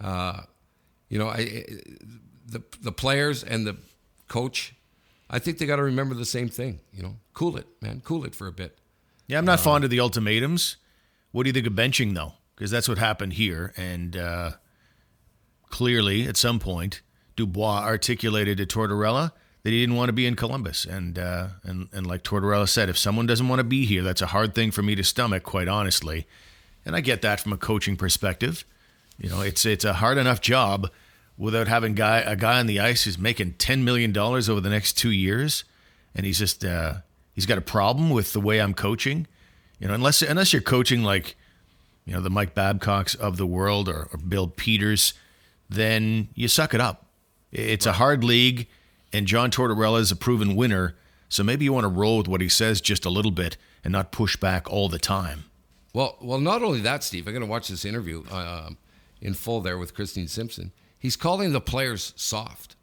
uh, 0.00 0.42
you 1.08 1.18
know, 1.18 1.28
I, 1.28 1.64
the 2.46 2.62
the 2.82 2.92
players 2.92 3.44
and 3.44 3.66
the 3.66 3.76
coach, 4.28 4.74
I 5.30 5.38
think 5.38 5.58
they 5.58 5.66
got 5.66 5.76
to 5.76 5.84
remember 5.84 6.14
the 6.14 6.24
same 6.24 6.48
thing. 6.48 6.80
You 6.92 7.02
know, 7.02 7.16
cool 7.32 7.56
it, 7.56 7.66
man, 7.80 8.02
cool 8.04 8.24
it 8.24 8.34
for 8.34 8.46
a 8.46 8.52
bit. 8.52 8.78
Yeah, 9.26 9.38
I'm 9.38 9.44
not 9.44 9.60
uh, 9.60 9.62
fond 9.62 9.84
of 9.84 9.90
the 9.90 10.00
ultimatums. 10.00 10.76
What 11.30 11.44
do 11.44 11.48
you 11.48 11.52
think 11.52 11.66
of 11.66 11.74
benching 11.74 12.14
though? 12.14 12.34
Because 12.56 12.70
that's 12.70 12.88
what 12.88 12.98
happened 12.98 13.34
here, 13.34 13.72
and 13.76 14.16
uh, 14.16 14.50
clearly, 15.70 16.26
at 16.26 16.36
some 16.36 16.58
point, 16.58 17.02
Dubois 17.36 17.82
articulated 17.84 18.58
to 18.58 18.66
Tortorella 18.66 19.32
that 19.62 19.70
he 19.70 19.80
didn't 19.80 19.96
want 19.96 20.08
to 20.08 20.12
be 20.12 20.26
in 20.26 20.34
Columbus, 20.34 20.84
and 20.84 21.18
uh, 21.18 21.48
and 21.62 21.88
and 21.92 22.06
like 22.06 22.24
Tortorella 22.24 22.68
said, 22.68 22.88
if 22.88 22.98
someone 22.98 23.26
doesn't 23.26 23.48
want 23.48 23.60
to 23.60 23.64
be 23.64 23.86
here, 23.86 24.02
that's 24.02 24.22
a 24.22 24.26
hard 24.26 24.54
thing 24.54 24.70
for 24.70 24.82
me 24.82 24.94
to 24.96 25.04
stomach, 25.04 25.44
quite 25.44 25.68
honestly. 25.68 26.26
And 26.84 26.96
I 26.96 27.00
get 27.00 27.22
that 27.22 27.40
from 27.40 27.52
a 27.52 27.56
coaching 27.56 27.96
perspective. 27.96 28.64
You 29.18 29.28
know, 29.28 29.42
it's 29.42 29.66
it's 29.66 29.84
a 29.84 29.94
hard 29.94 30.18
enough 30.18 30.40
job 30.40 30.90
without 31.36 31.68
having 31.68 31.94
guy 31.94 32.20
a 32.20 32.36
guy 32.36 32.58
on 32.58 32.66
the 32.66 32.80
ice 32.80 33.04
who's 33.04 33.18
making 33.18 33.54
ten 33.54 33.84
million 33.84 34.12
dollars 34.12 34.48
over 34.48 34.60
the 34.60 34.70
next 34.70 34.94
two 34.94 35.10
years, 35.10 35.64
and 36.14 36.24
he's 36.24 36.38
just 36.38 36.64
uh, 36.64 36.94
he's 37.34 37.46
got 37.46 37.58
a 37.58 37.62
problem 37.62 38.10
with 38.10 38.32
the 38.32 38.40
way 38.40 38.60
I'm 38.60 38.74
coaching. 38.74 39.26
You 39.78 39.88
know, 39.88 39.94
unless 39.94 40.22
unless 40.22 40.52
you're 40.52 40.62
coaching 40.62 41.02
like 41.02 41.36
you 42.06 42.14
know 42.14 42.20
the 42.20 42.30
Mike 42.30 42.54
Babcocks 42.54 43.14
of 43.14 43.36
the 43.36 43.46
world 43.46 43.88
or, 43.88 44.08
or 44.12 44.18
Bill 44.18 44.48
Peters, 44.48 45.14
then 45.68 46.28
you 46.34 46.48
suck 46.48 46.72
it 46.74 46.80
up. 46.80 47.06
It's 47.52 47.86
right. 47.86 47.94
a 47.94 47.98
hard 47.98 48.24
league, 48.24 48.68
and 49.12 49.26
John 49.26 49.50
Tortorella 49.50 50.00
is 50.00 50.10
a 50.10 50.16
proven 50.16 50.56
winner. 50.56 50.96
So 51.28 51.44
maybe 51.44 51.64
you 51.64 51.72
want 51.72 51.84
to 51.84 51.88
roll 51.88 52.18
with 52.18 52.26
what 52.26 52.40
he 52.40 52.48
says 52.48 52.80
just 52.80 53.04
a 53.04 53.10
little 53.10 53.30
bit 53.30 53.56
and 53.84 53.92
not 53.92 54.10
push 54.10 54.36
back 54.36 54.68
all 54.68 54.88
the 54.88 54.98
time. 54.98 55.44
Well, 55.92 56.16
well, 56.20 56.38
not 56.38 56.62
only 56.62 56.80
that, 56.80 57.02
Steve. 57.02 57.26
I'm 57.26 57.32
going 57.32 57.44
to 57.44 57.50
watch 57.50 57.68
this 57.68 57.84
interview 57.84 58.22
uh, 58.30 58.70
in 59.20 59.34
full 59.34 59.60
there 59.60 59.78
with 59.78 59.94
Christine 59.94 60.28
Simpson. 60.28 60.72
He's 60.98 61.16
calling 61.16 61.52
the 61.52 61.60
players 61.60 62.12
soft. 62.16 62.76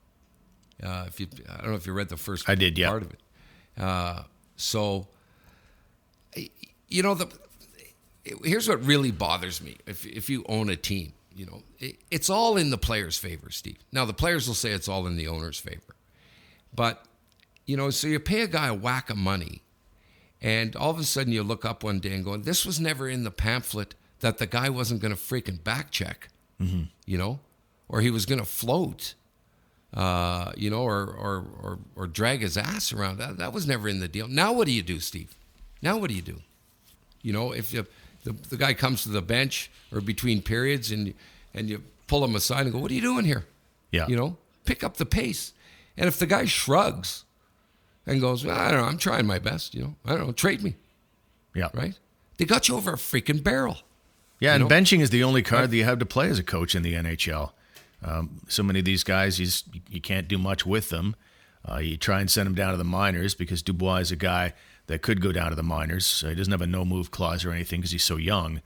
Uh, 0.84 1.06
if 1.08 1.20
you, 1.20 1.28
I 1.50 1.58
don't 1.58 1.70
know 1.70 1.76
if 1.76 1.88
you 1.88 1.93
read 1.93 2.10
the 2.10 2.17
first 2.17 2.50
I 2.50 2.56
did, 2.56 2.78
yeah. 2.78 2.89
part 2.89 3.04
of 3.04 3.12
it. 3.12 3.20
Uh, 3.78 4.24
so, 4.56 5.08
you 6.88 7.04
know, 7.04 7.13
the 7.13 7.28
here's 8.43 8.67
what 8.67 8.84
really 8.86 9.12
bothers 9.12 9.62
me. 9.62 9.78
If 9.86 10.06
if 10.06 10.30
you 10.30 10.43
own 10.50 10.70
a 10.70 10.76
team, 10.76 11.13
you 11.36 11.46
know, 11.46 11.63
it, 11.80 11.98
it's 12.12 12.30
all 12.30 12.58
in 12.58 12.70
the 12.70 12.78
players' 12.78 13.17
favor, 13.17 13.50
Steve. 13.50 13.78
Now 13.91 14.06
the 14.06 14.13
players 14.13 14.48
will 14.48 14.56
say 14.56 14.72
it's 14.72 14.88
all 14.88 15.08
in 15.08 15.15
the 15.15 15.28
owner's 15.28 15.60
favor, 15.60 15.96
but 16.74 17.06
you 17.65 17.78
know, 17.78 17.89
so 17.89 18.08
you 18.08 18.20
pay 18.20 18.41
a 18.41 18.48
guy 18.48 18.67
a 18.67 18.74
whack 18.74 19.10
of 19.10 19.17
money 19.17 19.62
and 20.41 20.76
all 20.76 20.91
of 20.91 21.00
a 21.00 21.04
sudden 21.04 21.34
you 21.34 21.43
look 21.43 21.65
up 21.65 21.84
one 21.84 22.00
day 22.00 22.13
and 22.13 22.23
go, 22.23 22.38
this 22.38 22.65
was 22.65 22.80
never 22.80 23.10
in 23.10 23.23
the 23.23 23.32
pamphlet 23.32 23.95
that 24.19 24.38
the 24.38 24.47
guy 24.47 24.69
wasn't 24.69 25.02
going 25.02 25.15
to 25.15 25.19
freaking 25.19 25.63
back 25.63 25.91
check, 25.91 26.30
mm-hmm. 26.62 26.84
you 27.06 27.17
know, 27.17 27.39
or 27.89 28.02
he 28.02 28.12
was 28.12 28.26
going 28.26 28.39
to 28.39 28.45
float, 28.45 29.13
uh, 29.93 30.52
you 30.56 30.69
know, 30.69 30.84
or, 30.84 31.06
or, 31.06 31.45
or, 31.62 31.80
or, 31.95 32.08
drag 32.08 32.41
his 32.41 32.58
ass 32.58 32.91
around. 32.91 33.17
That, 33.17 33.38
that 33.38 33.54
was 33.54 33.67
never 33.67 33.88
in 33.88 34.00
the 34.00 34.08
deal. 34.08 34.28
Now 34.28 34.54
what 34.54 34.65
do 34.65 34.73
you 34.73 34.84
do, 34.84 35.00
Steve? 35.00 35.36
Now 35.82 35.97
what 35.97 36.10
do 36.10 36.15
you 36.15 36.21
do? 36.21 36.41
You 37.21 37.34
know, 37.34 37.52
if 37.52 37.73
you, 37.73 37.86
the, 38.23 38.34
the 38.34 38.58
guy 38.58 38.73
comes 38.73 39.04
to 39.04 39.10
the 39.10 39.21
bench 39.21 39.71
or 39.91 40.02
between 40.02 40.41
periods 40.41 40.91
and, 40.91 41.13
and 41.54 41.69
you 41.69 41.84
pull 42.08 42.23
him 42.23 42.36
aside 42.36 42.62
and 42.62 42.73
go, 42.73 42.80
what 42.80 42.91
are 42.91 42.95
you 42.95 43.02
doing 43.02 43.26
here? 43.26 43.45
Yeah. 43.91 44.08
You 44.08 44.17
know, 44.17 44.38
pick 44.65 44.84
up 44.84 44.97
the 44.97 45.06
pace. 45.06 45.54
And 45.95 46.08
if 46.08 46.19
the 46.19 46.26
guy 46.26 46.45
shrugs, 46.45 47.23
and 48.08 48.20
goes, 48.22 48.43
well, 48.43 48.58
I 48.58 48.72
don't 48.72 48.82
know, 48.82 48.88
I'm 48.88 48.98
trying 48.98 49.28
my 49.28 49.38
best, 49.38 49.76
you 49.76 49.84
know. 49.84 49.96
I 50.06 50.15
don't 50.15 50.26
know, 50.26 50.32
trade 50.32 50.63
me. 50.63 50.76
Yeah. 51.54 51.70
Right? 51.74 51.98
They 52.38 52.46
got 52.46 52.67
you 52.67 52.76
over 52.76 52.93
a 52.93 52.98
freaking 52.98 53.43
barrel. 53.43 53.80
Yeah, 54.39 54.54
and 54.54 54.63
know? 54.63 54.70
benching 54.70 55.02
is 55.02 55.10
the 55.10 55.24
only 55.24 55.41
card 55.41 55.72
that 55.72 55.76
you 55.76 55.84
have 55.84 56.00
to 56.00 56.06
play 56.06 56.30
as 56.30 56.39
a 56.39 56.43
coach 56.43 56.76
in 56.76 56.84
the 56.84 56.93
NHL. 56.93 57.52
Um, 58.04 58.41
so 58.48 58.63
many 58.63 58.80
of 58.80 58.86
these 58.86 59.04
guys, 59.04 59.39
you, 59.39 59.48
just, 59.48 59.67
you 59.89 60.00
can't 60.00 60.28
do 60.28 60.38
much 60.38 60.65
with 60.65 60.89
them. 60.89 61.15
Uh, 61.70 61.78
you 61.78 61.98
try 61.98 62.22
and 62.22 62.30
send 62.30 62.46
them 62.46 62.56
down 62.56 62.72
to 62.72 62.78
the 62.78 62.84
minors 62.84 63.34
because 63.34 63.62
Dubois 63.62 63.98
is 63.98 64.12
a 64.12 64.15
guy 64.15 64.54
that 64.86 65.02
could 65.02 65.22
go 65.22 65.32
down 65.32 65.50
to 65.50 65.56
the 65.56 65.63
minors. 65.63 66.06
So 66.06 66.30
he 66.30 66.36
doesn't 66.36 66.52
have 66.52 66.62
a 66.62 66.67
no 66.67 66.86
move 66.86 67.12
clause 67.12 67.43
or 67.43 67.52
anything 67.52 67.82
because 67.82 67.91
he's 67.91 68.04
so 68.04 68.15
young. 68.15 68.62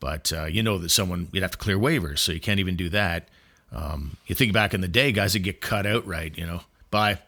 But 0.00 0.32
uh, 0.32 0.44
you 0.44 0.62
know 0.62 0.78
that 0.78 0.90
someone 0.90 1.28
you'd 1.32 1.42
have 1.42 1.52
to 1.52 1.58
clear 1.58 1.78
waivers, 1.78 2.18
so 2.18 2.32
you 2.32 2.40
can't 2.40 2.60
even 2.60 2.76
do 2.76 2.88
that. 2.90 3.28
Um, 3.72 4.16
you 4.26 4.34
think 4.34 4.52
back 4.52 4.74
in 4.74 4.80
the 4.80 4.88
day, 4.88 5.10
guys 5.10 5.34
would 5.34 5.42
get 5.42 5.60
cut 5.60 5.86
outright. 5.86 6.36
You 6.36 6.46
know, 6.46 6.60
bye. 6.90 7.18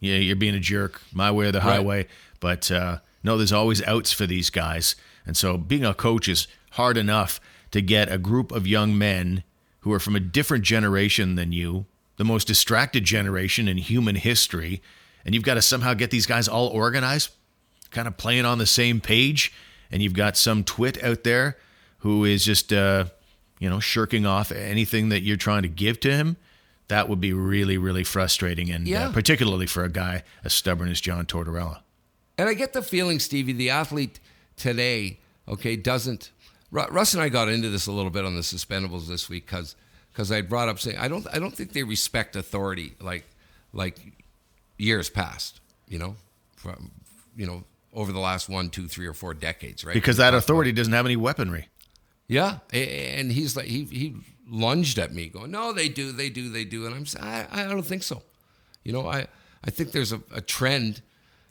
Yeah, 0.00 0.16
you're 0.16 0.36
being 0.36 0.54
a 0.54 0.60
jerk. 0.60 1.00
My 1.12 1.30
way 1.30 1.46
or 1.46 1.52
the 1.52 1.60
highway. 1.60 1.96
Right. 1.96 2.10
But 2.40 2.70
uh, 2.70 2.98
no, 3.22 3.36
there's 3.36 3.52
always 3.52 3.82
outs 3.82 4.12
for 4.12 4.26
these 4.26 4.50
guys, 4.50 4.94
and 5.24 5.36
so 5.36 5.56
being 5.56 5.84
a 5.84 5.94
coach 5.94 6.28
is 6.28 6.46
hard 6.72 6.96
enough 6.96 7.40
to 7.70 7.80
get 7.80 8.12
a 8.12 8.18
group 8.18 8.52
of 8.52 8.66
young 8.66 8.96
men 8.96 9.42
who 9.80 9.92
are 9.92 10.00
from 10.00 10.16
a 10.16 10.20
different 10.20 10.64
generation 10.64 11.34
than 11.34 11.52
you, 11.52 11.86
the 12.16 12.24
most 12.24 12.46
distracted 12.46 13.04
generation 13.04 13.68
in 13.68 13.78
human 13.78 14.16
history, 14.16 14.82
and 15.24 15.34
you've 15.34 15.44
got 15.44 15.54
to 15.54 15.62
somehow 15.62 15.94
get 15.94 16.10
these 16.10 16.26
guys 16.26 16.48
all 16.48 16.68
organized, 16.68 17.30
kind 17.90 18.06
of 18.06 18.16
playing 18.16 18.44
on 18.44 18.58
the 18.58 18.66
same 18.66 19.00
page, 19.00 19.52
and 19.90 20.02
you've 20.02 20.12
got 20.12 20.36
some 20.36 20.64
twit 20.64 21.02
out 21.02 21.24
there 21.24 21.56
who 21.98 22.24
is 22.24 22.44
just 22.44 22.72
uh, 22.72 23.06
you 23.58 23.68
know 23.68 23.80
shirking 23.80 24.26
off 24.26 24.52
anything 24.52 25.08
that 25.08 25.22
you're 25.22 25.36
trying 25.36 25.62
to 25.62 25.68
give 25.68 25.98
to 26.00 26.12
him, 26.12 26.36
that 26.88 27.08
would 27.08 27.20
be 27.20 27.32
really 27.32 27.78
really 27.78 28.04
frustrating, 28.04 28.70
and 28.70 28.86
uh, 28.86 28.90
yeah. 28.90 29.08
uh, 29.08 29.12
particularly 29.12 29.66
for 29.66 29.84
a 29.84 29.90
guy 29.90 30.22
as 30.44 30.52
stubborn 30.52 30.88
as 30.88 31.00
John 31.00 31.26
Tortorella. 31.26 31.80
And 32.38 32.48
I 32.48 32.54
get 32.54 32.72
the 32.72 32.82
feeling, 32.82 33.18
Stevie, 33.18 33.52
the 33.52 33.70
athlete 33.70 34.20
today, 34.56 35.18
okay, 35.48 35.76
doesn't. 35.76 36.30
Russ 36.70 37.14
and 37.14 37.22
I 37.22 37.28
got 37.28 37.48
into 37.48 37.70
this 37.70 37.86
a 37.86 37.92
little 37.92 38.10
bit 38.10 38.24
on 38.24 38.34
the 38.34 38.42
suspendables 38.42 39.06
this 39.06 39.28
week 39.28 39.46
because 39.46 39.76
because 40.12 40.32
I 40.32 40.42
brought 40.42 40.68
up 40.68 40.78
saying 40.78 40.98
I 40.98 41.08
don't 41.08 41.26
I 41.32 41.38
don't 41.38 41.54
think 41.54 41.72
they 41.72 41.84
respect 41.84 42.36
authority 42.36 42.94
like 43.00 43.24
like 43.72 43.98
years 44.76 45.08
past, 45.08 45.60
you 45.88 45.98
know, 45.98 46.16
from 46.56 46.90
you 47.36 47.46
know 47.46 47.64
over 47.92 48.12
the 48.12 48.20
last 48.20 48.48
one, 48.48 48.68
two, 48.68 48.88
three, 48.88 49.06
or 49.06 49.14
four 49.14 49.32
decades, 49.32 49.84
right? 49.84 49.94
Because 49.94 50.18
that 50.18 50.34
authority 50.34 50.72
doesn't 50.72 50.92
have 50.92 51.06
any 51.06 51.16
weaponry. 51.16 51.68
Yeah, 52.28 52.58
and 52.72 53.30
he's 53.30 53.56
like 53.56 53.66
he 53.66 53.84
he 53.84 54.14
lunged 54.46 54.98
at 54.98 55.12
me, 55.12 55.28
going, 55.28 55.50
"No, 55.50 55.72
they 55.72 55.88
do, 55.88 56.12
they 56.12 56.30
do, 56.30 56.48
they 56.50 56.64
do," 56.64 56.86
and 56.86 56.94
I'm 56.94 57.06
saying, 57.06 57.24
I, 57.24 57.64
I 57.64 57.68
don't 57.68 57.82
think 57.82 58.02
so. 58.02 58.22
You 58.84 58.92
know, 58.92 59.08
I 59.08 59.26
I 59.64 59.70
think 59.70 59.92
there's 59.92 60.12
a, 60.12 60.20
a 60.32 60.40
trend, 60.40 61.02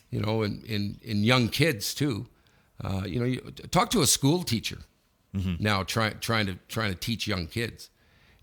you 0.10 0.22
know, 0.22 0.44
in 0.44 0.64
in 0.66 1.00
in 1.02 1.24
young 1.24 1.50
kids 1.50 1.94
too. 1.94 2.28
Uh, 2.84 3.04
you 3.06 3.20
know, 3.20 3.26
you, 3.26 3.42
talk 3.72 3.90
to 3.92 4.02
a 4.02 4.08
school 4.08 4.44
teacher 4.44 4.80
mm-hmm. 5.36 5.56
now, 5.60 5.84
trying 5.84 6.20
trying 6.20 6.46
to 6.46 6.58
trying 6.68 6.92
to 6.92 6.98
teach 6.98 7.28
young 7.28 7.48
kids, 7.48 7.90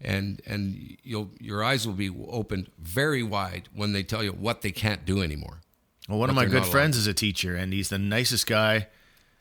and 0.00 0.40
and 0.46 0.96
you'll 1.02 1.30
your 1.40 1.62
eyes 1.62 1.86
will 1.86 1.94
be 1.94 2.10
opened 2.28 2.70
very 2.78 3.22
wide 3.22 3.68
when 3.74 3.92
they 3.92 4.02
tell 4.02 4.22
you 4.22 4.32
what 4.32 4.62
they 4.62 4.72
can't 4.72 5.04
do 5.04 5.22
anymore. 5.22 5.60
Well, 6.08 6.18
one 6.18 6.30
of 6.30 6.36
my 6.36 6.46
good 6.46 6.66
friends 6.66 6.96
is 6.96 7.06
a 7.06 7.14
teacher, 7.14 7.54
and 7.54 7.72
he's 7.72 7.88
the 7.88 7.98
nicest 7.98 8.46
guy, 8.46 8.88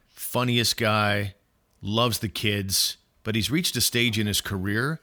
funniest 0.10 0.78
guy 0.78 1.34
loves 1.82 2.20
the 2.20 2.30
kids, 2.30 2.98
but 3.24 3.36
he's 3.36 3.52
reached 3.52 3.76
a 3.76 3.82
stage 3.82 4.18
in 4.18 4.28
his 4.28 4.42
career 4.42 5.02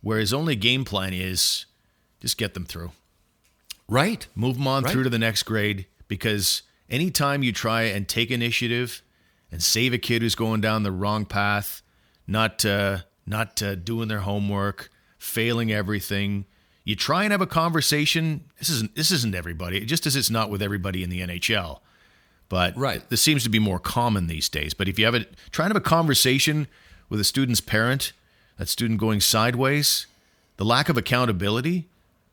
where 0.00 0.18
his 0.18 0.32
only 0.32 0.56
game 0.56 0.84
plan 0.84 1.12
is 1.12 1.66
just 2.20 2.38
get 2.38 2.54
them 2.54 2.64
through. 2.64 2.92
Right. 3.88 4.26
Move 4.34 4.56
them 4.56 4.66
on 4.66 4.84
right. 4.84 4.92
through 4.92 5.04
to 5.04 5.10
the 5.10 5.18
next 5.18 5.44
grade 5.44 5.86
because 6.08 6.62
anytime 6.88 7.42
you 7.42 7.52
try 7.52 7.82
and 7.82 8.08
take 8.08 8.30
initiative 8.30 9.02
and 9.50 9.62
save 9.62 9.92
a 9.92 9.98
kid 9.98 10.22
who's 10.22 10.34
going 10.34 10.60
down 10.60 10.82
the 10.82 10.92
wrong 10.92 11.24
path, 11.24 11.82
not 12.26 12.64
uh, 12.64 12.98
not 13.26 13.62
uh, 13.62 13.74
doing 13.74 14.08
their 14.08 14.20
homework, 14.20 14.90
failing 15.18 15.72
everything, 15.72 16.44
you 16.84 16.96
try 16.96 17.24
and 17.24 17.32
have 17.32 17.40
a 17.40 17.46
conversation. 17.46 18.44
This 18.58 18.68
isn't 18.68 18.94
this 18.94 19.10
isn't 19.10 19.34
everybody, 19.34 19.84
just 19.84 20.06
as 20.06 20.16
it's 20.16 20.30
not 20.30 20.50
with 20.50 20.62
everybody 20.62 21.02
in 21.02 21.10
the 21.10 21.20
NHL. 21.20 21.80
But 22.48 22.76
right. 22.76 23.06
this 23.10 23.20
seems 23.20 23.42
to 23.42 23.50
be 23.50 23.58
more 23.58 23.78
common 23.78 24.26
these 24.26 24.48
days. 24.48 24.72
But 24.72 24.88
if 24.88 24.98
you 24.98 25.04
have 25.04 25.14
a 25.14 25.24
trying 25.50 25.68
to 25.68 25.74
have 25.74 25.76
a 25.76 25.80
conversation 25.80 26.66
with 27.08 27.20
a 27.20 27.24
student's 27.24 27.60
parent, 27.60 28.12
that 28.58 28.68
student 28.68 29.00
going 29.00 29.20
sideways, 29.20 30.06
the 30.56 30.64
lack 30.64 30.88
of 30.88 30.96
accountability, 30.96 31.88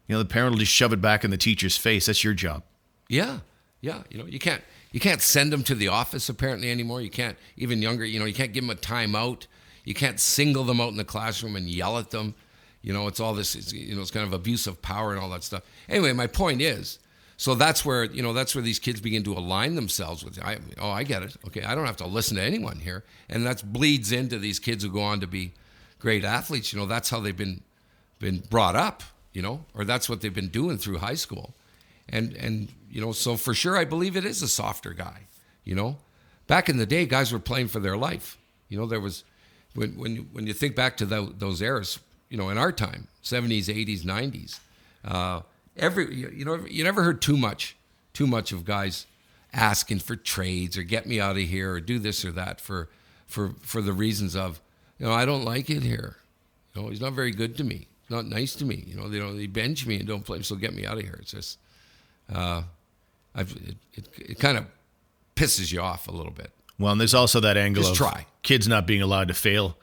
you 0.07 0.15
know, 0.15 0.19
the 0.19 0.25
parent 0.25 0.51
will 0.51 0.59
just 0.59 0.71
shove 0.71 0.93
it 0.93 1.01
back 1.01 1.23
in 1.23 1.31
the 1.31 1.37
teacher's 1.37 1.77
face. 1.77 2.05
That's 2.05 2.23
your 2.23 2.33
job. 2.33 2.63
Yeah. 3.07 3.39
Yeah. 3.81 4.03
You 4.09 4.17
know, 4.19 4.25
you 4.25 4.39
can't 4.39 4.61
you 4.91 4.99
can't 4.99 5.21
send 5.21 5.51
them 5.51 5.63
to 5.63 5.75
the 5.75 5.89
office 5.89 6.29
apparently 6.29 6.71
anymore. 6.71 7.01
You 7.01 7.09
can't 7.09 7.37
even 7.57 7.81
younger, 7.81 8.05
you 8.05 8.19
know, 8.19 8.25
you 8.25 8.33
can't 8.33 8.53
give 8.53 8.63
them 8.63 8.69
a 8.69 8.79
timeout. 8.79 9.47
You 9.83 9.93
can't 9.93 10.19
single 10.19 10.63
them 10.63 10.79
out 10.79 10.89
in 10.89 10.97
the 10.97 11.03
classroom 11.03 11.55
and 11.55 11.67
yell 11.67 11.97
at 11.97 12.11
them. 12.11 12.33
You 12.81 12.93
know, 12.93 13.07
it's 13.07 13.19
all 13.19 13.33
this, 13.33 13.55
it's, 13.55 13.73
you 13.73 13.95
know, 13.95 14.01
it's 14.01 14.11
kind 14.11 14.25
of 14.25 14.31
abuse 14.31 14.67
of 14.67 14.81
power 14.81 15.11
and 15.11 15.21
all 15.21 15.29
that 15.31 15.43
stuff. 15.43 15.63
Anyway, 15.89 16.13
my 16.13 16.27
point 16.27 16.61
is, 16.61 16.99
so 17.37 17.53
that's 17.55 17.83
where 17.83 18.05
you 18.05 18.21
know 18.21 18.33
that's 18.33 18.55
where 18.55 18.61
these 18.61 18.79
kids 18.79 19.01
begin 19.01 19.23
to 19.23 19.33
align 19.33 19.75
themselves 19.75 20.23
with. 20.23 20.41
I, 20.41 20.57
oh, 20.79 20.89
I 20.89 21.03
get 21.03 21.23
it. 21.23 21.35
Okay, 21.47 21.63
I 21.63 21.75
don't 21.75 21.85
have 21.85 21.97
to 21.97 22.05
listen 22.07 22.37
to 22.37 22.43
anyone 22.43 22.79
here, 22.79 23.03
and 23.29 23.45
that 23.45 23.73
bleeds 23.73 24.11
into 24.11 24.39
these 24.39 24.59
kids 24.59 24.83
who 24.83 24.89
go 24.89 25.01
on 25.01 25.19
to 25.19 25.27
be 25.27 25.51
great 25.99 26.23
athletes. 26.23 26.71
You 26.71 26.79
know, 26.79 26.85
that's 26.85 27.09
how 27.09 27.19
they've 27.19 27.35
been 27.35 27.61
been 28.19 28.39
brought 28.49 28.75
up. 28.75 29.03
You 29.33 29.41
know, 29.41 29.65
or 29.73 29.83
that's 29.83 30.07
what 30.07 30.21
they've 30.21 30.33
been 30.33 30.47
doing 30.47 30.77
through 30.77 30.99
high 30.99 31.15
school, 31.15 31.53
and 32.07 32.33
and 32.37 32.69
you 32.89 33.01
know, 33.01 33.11
so 33.11 33.35
for 33.35 33.53
sure, 33.53 33.77
I 33.77 33.83
believe 33.83 34.15
it 34.15 34.23
is 34.23 34.41
a 34.41 34.47
softer 34.47 34.93
guy. 34.93 35.23
You 35.65 35.75
know, 35.75 35.97
back 36.47 36.69
in 36.69 36.77
the 36.77 36.85
day, 36.85 37.05
guys 37.05 37.33
were 37.33 37.39
playing 37.39 37.67
for 37.67 37.81
their 37.81 37.97
life. 37.97 38.37
You 38.69 38.77
know, 38.77 38.85
there 38.85 39.01
was 39.01 39.25
when 39.73 39.97
when 39.97 40.15
you, 40.15 40.27
when 40.31 40.47
you 40.47 40.53
think 40.53 40.73
back 40.73 40.95
to 40.97 41.05
the, 41.05 41.33
those 41.37 41.61
eras. 41.61 41.99
You 42.29 42.37
know, 42.37 42.49
in 42.49 42.57
our 42.57 42.71
time, 42.71 43.07
seventies, 43.21 43.69
eighties, 43.69 44.05
nineties. 44.05 44.59
Uh, 45.03 45.41
every 45.77 46.13
you 46.15 46.45
know 46.45 46.65
you 46.69 46.83
never 46.83 47.03
heard 47.03 47.21
too 47.21 47.37
much 47.37 47.75
too 48.13 48.27
much 48.27 48.51
of 48.51 48.65
guys 48.65 49.05
asking 49.53 49.99
for 49.99 50.15
trades 50.15 50.77
or 50.77 50.83
get 50.83 51.05
me 51.05 51.19
out 51.19 51.31
of 51.37 51.43
here 51.43 51.73
or 51.73 51.79
do 51.79 51.99
this 51.99 52.25
or 52.25 52.31
that 52.31 52.59
for 52.59 52.89
for 53.27 53.53
for 53.61 53.81
the 53.81 53.93
reasons 53.93 54.35
of 54.35 54.61
you 54.99 55.05
know 55.05 55.13
I 55.13 55.25
don't 55.25 55.43
like 55.43 55.69
it 55.69 55.83
here. 55.83 56.17
You 56.73 56.81
know 56.81 56.89
he's 56.89 57.01
not 57.01 57.13
very 57.13 57.31
good 57.31 57.57
to 57.57 57.63
me. 57.63 57.87
He's 58.01 58.09
not 58.09 58.25
nice 58.25 58.55
to 58.55 58.65
me. 58.65 58.83
You 58.87 58.95
know 58.95 59.09
they 59.09 59.19
don't 59.19 59.37
they 59.37 59.47
bench 59.47 59.85
me 59.85 59.97
and 59.97 60.07
don't 60.07 60.23
play 60.23 60.41
so 60.41 60.55
get 60.55 60.73
me 60.73 60.85
out 60.85 60.97
of 60.97 61.03
here. 61.03 61.17
It's 61.21 61.31
just 61.31 61.59
uh, 62.33 62.63
I've 63.33 63.51
it, 63.51 63.75
it, 63.93 64.09
it 64.17 64.39
kind 64.39 64.57
of 64.57 64.65
pisses 65.35 65.71
you 65.71 65.81
off 65.81 66.07
a 66.07 66.11
little 66.11 66.31
bit. 66.31 66.51
Well, 66.77 66.91
and 66.91 66.99
there's 66.99 67.13
also 67.13 67.39
that 67.39 67.57
angle 67.57 67.83
just 67.83 67.93
of 67.93 67.97
try. 67.97 68.25
kids 68.43 68.67
not 68.67 68.85
being 68.85 69.01
allowed 69.01 69.29
to 69.29 69.33
fail. 69.33 69.77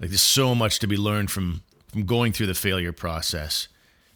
Like 0.00 0.10
there's 0.10 0.20
so 0.20 0.54
much 0.54 0.78
to 0.80 0.86
be 0.86 0.96
learned 0.96 1.30
from 1.30 1.62
from 1.88 2.04
going 2.04 2.32
through 2.32 2.48
the 2.48 2.54
failure 2.54 2.92
process. 2.92 3.68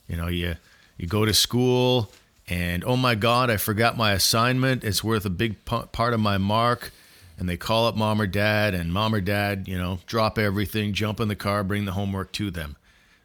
You 0.06 0.16
know, 0.16 0.28
you 0.28 0.56
you 0.98 1.06
go 1.06 1.24
to 1.24 1.32
school 1.32 2.10
and 2.48 2.84
oh 2.84 2.96
my 2.96 3.14
god 3.14 3.50
i 3.50 3.56
forgot 3.56 3.96
my 3.96 4.12
assignment. 4.12 4.84
It's 4.84 5.02
worth 5.02 5.24
a 5.24 5.30
big 5.30 5.64
part 5.64 6.12
of 6.12 6.20
my 6.20 6.36
mark. 6.38 6.92
And 7.38 7.48
they 7.48 7.56
call 7.56 7.86
up 7.86 7.96
mom 7.96 8.20
or 8.20 8.26
dad 8.26 8.74
and 8.74 8.92
mom 8.92 9.14
or 9.14 9.20
dad 9.20 9.68
you 9.68 9.78
know 9.78 10.00
drop 10.06 10.38
everything 10.38 10.92
jump 10.92 11.20
in 11.20 11.28
the 11.28 11.36
car 11.36 11.64
bring 11.64 11.84
the 11.86 11.92
homework 11.92 12.32
to 12.32 12.50
them. 12.50 12.76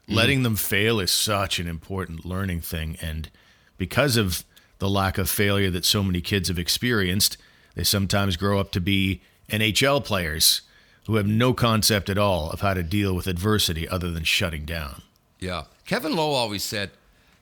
Mm. 0.08 0.16
letting 0.16 0.44
them 0.44 0.56
fail 0.56 1.00
is 1.00 1.12
such 1.12 1.60
an 1.60 1.68
important 1.68 2.26
learning 2.26 2.62
thing 2.62 2.98
and 3.02 3.30
because 3.78 4.18
of 4.18 4.46
the 4.80 4.90
lack 4.90 5.18
of 5.18 5.30
failure 5.30 5.72
that 5.72 5.86
so 5.86 6.04
many 6.04 6.22
kids 6.22 6.48
have 6.50 6.60
experienced 6.60 7.38
they 7.76 7.84
sometimes 7.84 8.38
grow 8.38 8.60
up 8.60 8.72
to 8.72 8.80
be 8.80 9.22
nhl 9.50 10.04
players 10.04 10.62
who 11.06 11.16
have 11.16 11.28
no 11.28 11.54
concept 11.54 12.10
at 12.10 12.18
all 12.18 12.50
of 12.52 12.62
how 12.62 12.74
to 12.74 12.84
deal 12.84 13.14
with 13.14 13.28
adversity 13.28 13.88
other 13.88 14.10
than 14.12 14.24
shutting 14.24 14.66
down. 14.66 15.02
Yeah. 15.40 15.64
Kevin 15.86 16.16
lowe 16.16 16.32
always 16.32 16.64
said 16.64 16.92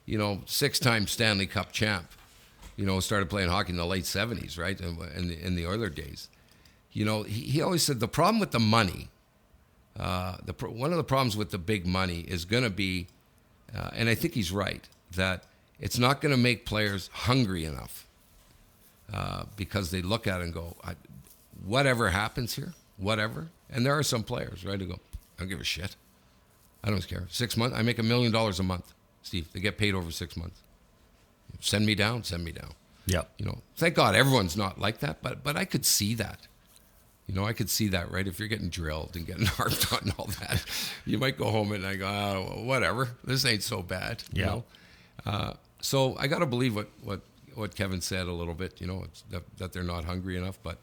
you 0.05 0.17
know, 0.17 0.41
six-time 0.45 1.07
Stanley 1.07 1.47
Cup 1.47 1.71
champ. 1.71 2.07
You 2.77 2.85
know, 2.85 2.99
started 2.99 3.29
playing 3.29 3.49
hockey 3.49 3.71
in 3.71 3.77
the 3.77 3.85
late 3.85 4.05
'70s, 4.05 4.57
right, 4.57 4.79
in 4.79 4.97
the, 5.27 5.45
in 5.45 5.55
the 5.55 5.65
earlier 5.65 5.89
days. 5.89 6.29
You 6.91 7.05
know, 7.05 7.23
he, 7.23 7.41
he 7.41 7.61
always 7.61 7.83
said 7.83 7.99
the 7.99 8.07
problem 8.07 8.39
with 8.39 8.51
the 8.51 8.59
money, 8.59 9.09
uh, 9.99 10.37
the 10.43 10.53
one 10.67 10.91
of 10.91 10.97
the 10.97 11.03
problems 11.03 11.37
with 11.37 11.51
the 11.51 11.57
big 11.57 11.85
money 11.85 12.21
is 12.21 12.45
going 12.45 12.63
to 12.63 12.69
be, 12.69 13.07
uh, 13.75 13.91
and 13.93 14.09
I 14.09 14.15
think 14.15 14.33
he's 14.33 14.51
right 14.51 14.87
that 15.15 15.43
it's 15.79 15.97
not 15.97 16.21
going 16.21 16.31
to 16.31 16.37
make 16.37 16.65
players 16.65 17.09
hungry 17.13 17.65
enough 17.65 18.07
uh, 19.13 19.43
because 19.57 19.91
they 19.91 20.01
look 20.01 20.27
at 20.27 20.41
it 20.41 20.45
and 20.45 20.53
go, 20.53 20.75
whatever 21.65 22.09
happens 22.09 22.55
here, 22.55 22.73
whatever. 22.97 23.49
And 23.69 23.85
there 23.85 23.97
are 23.97 24.03
some 24.03 24.23
players, 24.23 24.65
right, 24.65 24.79
to 24.79 24.85
go, 24.85 24.93
I 24.93 25.39
don't 25.39 25.49
give 25.49 25.59
a 25.59 25.65
shit. 25.65 25.95
I 26.83 26.89
don't 26.89 27.07
care. 27.07 27.27
Six 27.29 27.57
months, 27.57 27.75
I 27.75 27.81
make 27.81 27.99
a 27.99 28.03
million 28.03 28.31
dollars 28.31 28.59
a 28.59 28.63
month. 28.63 28.93
Steve. 29.23 29.51
They 29.53 29.59
get 29.59 29.77
paid 29.77 29.95
over 29.95 30.11
six 30.11 30.35
months. 30.35 30.61
Send 31.59 31.85
me 31.85 31.95
down, 31.95 32.23
send 32.23 32.43
me 32.43 32.51
down. 32.51 32.71
Yeah. 33.05 33.23
You 33.37 33.45
know, 33.45 33.59
thank 33.75 33.95
God 33.95 34.15
everyone's 34.15 34.55
not 34.55 34.79
like 34.79 34.99
that, 34.99 35.21
but 35.21 35.43
but 35.43 35.55
I 35.57 35.65
could 35.65 35.85
see 35.85 36.13
that. 36.15 36.47
You 37.27 37.35
know, 37.35 37.45
I 37.45 37.53
could 37.53 37.69
see 37.69 37.87
that, 37.89 38.11
right? 38.11 38.27
If 38.27 38.39
you're 38.39 38.47
getting 38.47 38.69
drilled 38.69 39.15
and 39.15 39.25
getting 39.25 39.45
harped 39.57 39.93
on 39.93 39.99
and 40.03 40.13
all 40.17 40.29
that, 40.41 40.65
you 41.05 41.17
might 41.17 41.37
go 41.37 41.49
home 41.49 41.71
and 41.71 41.85
I 41.85 41.95
go, 41.95 42.07
oh, 42.07 42.63
whatever. 42.63 43.09
This 43.23 43.45
ain't 43.45 43.63
so 43.63 43.81
bad. 43.81 44.23
Yeah. 44.33 44.39
You 44.39 44.45
know? 44.45 44.63
Uh, 45.25 45.53
so 45.79 46.17
I 46.17 46.27
got 46.27 46.39
to 46.39 46.45
believe 46.45 46.75
what, 46.75 46.89
what, 47.03 47.21
what 47.55 47.75
Kevin 47.75 48.01
said 48.01 48.27
a 48.27 48.33
little 48.33 48.53
bit, 48.53 48.81
you 48.81 48.87
know, 48.87 49.05
that, 49.29 49.43
that 49.57 49.71
they're 49.71 49.83
not 49.83 50.03
hungry 50.03 50.35
enough. 50.35 50.59
But 50.61 50.77